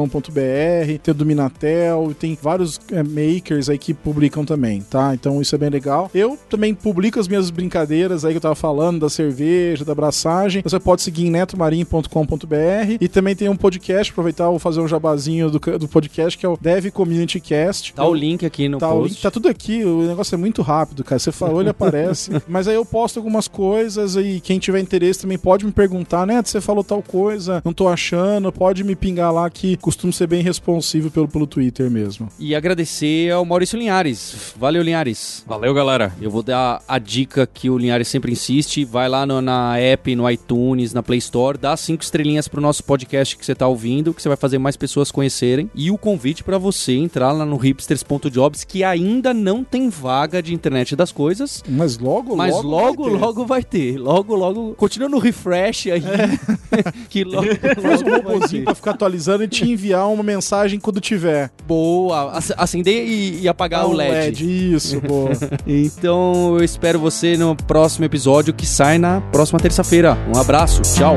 tem 1.02 1.12
o 1.12 1.14
do 1.14 1.26
Minatel, 1.26 2.14
tem 2.18 2.36
vários 2.40 2.80
é, 2.92 3.02
makers 3.02 3.68
aí 3.68 3.78
que 3.78 3.94
publicam 3.94 4.44
também, 4.44 4.80
tá? 4.82 5.14
Então 5.14 5.40
isso 5.40 5.54
é 5.54 5.58
bem 5.58 5.70
legal. 5.70 6.10
Eu 6.14 6.38
também 6.48 6.74
publico 6.74 7.18
as 7.18 7.28
minhas 7.28 7.50
brincadeiras 7.50 8.24
aí 8.24 8.32
que 8.32 8.38
eu 8.38 8.42
tava 8.42 8.54
falando, 8.54 9.00
da 9.00 9.08
cerveja, 9.08 9.84
da 9.84 9.92
abraçagem. 9.92 10.62
Você 10.62 10.78
pode 10.78 11.02
seguir 11.02 11.26
em 11.26 11.30
netomarim.com.br 11.30 12.96
e 13.00 13.08
também 13.08 13.34
tem 13.34 13.48
um 13.48 13.56
podcast, 13.56 14.12
aproveitar 14.12 14.48
vou 14.48 14.58
fazer 14.58 14.80
um 14.80 14.88
jabazinho 14.88 15.50
do, 15.50 15.58
do 15.78 15.88
podcast, 15.88 16.36
que 16.38 16.44
é 16.44 16.48
o 16.48 16.56
Dev 16.56 16.86
Community 16.90 17.40
Cast. 17.40 17.92
Tá 17.94 18.06
o 18.06 18.14
link 18.14 18.44
aqui 18.44 18.68
no 18.68 18.78
tá 18.78 18.88
post. 18.88 19.00
O 19.00 19.08
link, 19.08 19.22
tá 19.22 19.30
tudo 19.30 19.48
aqui, 19.48 19.84
o 19.84 19.97
negócio 20.06 20.34
é 20.34 20.38
muito 20.38 20.62
rápido, 20.62 21.02
cara. 21.02 21.18
Você 21.18 21.32
falou, 21.32 21.60
ele 21.60 21.70
aparece. 21.70 22.30
Mas 22.46 22.68
aí 22.68 22.74
eu 22.74 22.84
posto 22.84 23.18
algumas 23.18 23.48
coisas 23.48 24.16
e 24.16 24.40
quem 24.40 24.58
tiver 24.58 24.80
interesse 24.80 25.22
também 25.22 25.38
pode 25.38 25.64
me 25.64 25.72
perguntar, 25.72 26.26
né? 26.26 26.42
Você 26.44 26.60
falou 26.60 26.84
tal 26.84 27.02
coisa, 27.02 27.62
não 27.64 27.72
tô 27.72 27.88
achando, 27.88 28.52
pode 28.52 28.84
me 28.84 28.94
pingar 28.94 29.32
lá 29.32 29.48
que 29.50 29.76
costumo 29.76 30.12
ser 30.12 30.26
bem 30.26 30.42
responsivo 30.42 31.10
pelo, 31.10 31.28
pelo 31.28 31.46
Twitter 31.46 31.90
mesmo. 31.90 32.28
E 32.38 32.54
agradecer 32.54 33.32
ao 33.32 33.44
Maurício 33.44 33.78
Linhares. 33.78 34.54
Valeu, 34.56 34.82
Linhares. 34.82 35.44
Valeu, 35.46 35.72
galera. 35.74 36.12
Eu 36.20 36.30
vou 36.30 36.42
dar 36.42 36.82
a 36.86 36.98
dica 36.98 37.46
que 37.46 37.70
o 37.70 37.78
Linhares 37.78 38.08
sempre 38.08 38.32
insiste. 38.32 38.84
Vai 38.84 39.08
lá 39.08 39.26
no, 39.26 39.40
na 39.40 39.78
app, 39.78 40.14
no 40.14 40.30
iTunes, 40.30 40.92
na 40.92 41.02
Play 41.02 41.18
Store, 41.18 41.58
dá 41.58 41.76
cinco 41.76 42.02
estrelinhas 42.02 42.48
pro 42.48 42.60
nosso 42.60 42.84
podcast 42.84 43.36
que 43.36 43.44
você 43.44 43.54
tá 43.54 43.66
ouvindo, 43.66 44.12
que 44.12 44.22
você 44.22 44.28
vai 44.28 44.36
fazer 44.36 44.58
mais 44.58 44.76
pessoas 44.76 45.10
conhecerem. 45.10 45.70
E 45.74 45.90
o 45.90 45.98
convite 45.98 46.44
para 46.44 46.58
você 46.58 46.92
entrar 46.92 47.32
lá 47.32 47.44
no 47.44 47.56
hipsters.jobs, 47.56 48.64
que 48.64 48.84
ainda 48.84 49.32
não 49.32 49.64
tem 49.64 49.87
vaga 49.90 50.42
de 50.42 50.54
internet 50.54 50.94
das 50.96 51.10
coisas. 51.12 51.62
Mas 51.68 51.98
logo, 51.98 52.36
Mas 52.36 52.54
logo. 52.62 52.68
logo, 52.68 53.04
vai 53.04 53.12
ter. 53.12 53.18
logo 53.18 53.46
vai 53.46 53.62
ter. 53.62 53.98
Logo, 53.98 54.34
logo. 54.34 54.74
Continua 54.74 55.08
no 55.08 55.18
refresh 55.18 55.86
aí. 55.88 56.02
que 57.08 57.24
logo, 57.24 57.46
Faz 57.82 58.02
um 58.02 58.10
robôzinho 58.10 58.64
pra 58.64 58.74
ficar 58.74 58.90
atualizando 58.92 59.44
e 59.44 59.48
te 59.48 59.64
enviar 59.70 60.08
uma 60.08 60.22
mensagem 60.22 60.78
quando 60.80 61.00
tiver. 61.00 61.50
Boa. 61.66 62.32
Ac- 62.38 62.54
Acender 62.56 63.06
e, 63.08 63.40
e 63.42 63.48
apagar 63.48 63.86
o 63.86 63.90
Um 63.90 63.94
LED. 63.94 64.74
Isso, 64.74 65.00
boa. 65.06 65.30
Então 65.66 66.56
eu 66.58 66.64
espero 66.64 66.98
você 66.98 67.36
no 67.36 67.54
próximo 67.56 68.04
episódio 68.04 68.52
que 68.52 68.66
sai 68.66 68.98
na 68.98 69.20
próxima 69.20 69.58
terça-feira. 69.58 70.16
Um 70.34 70.38
abraço, 70.40 70.82
tchau. 70.82 71.16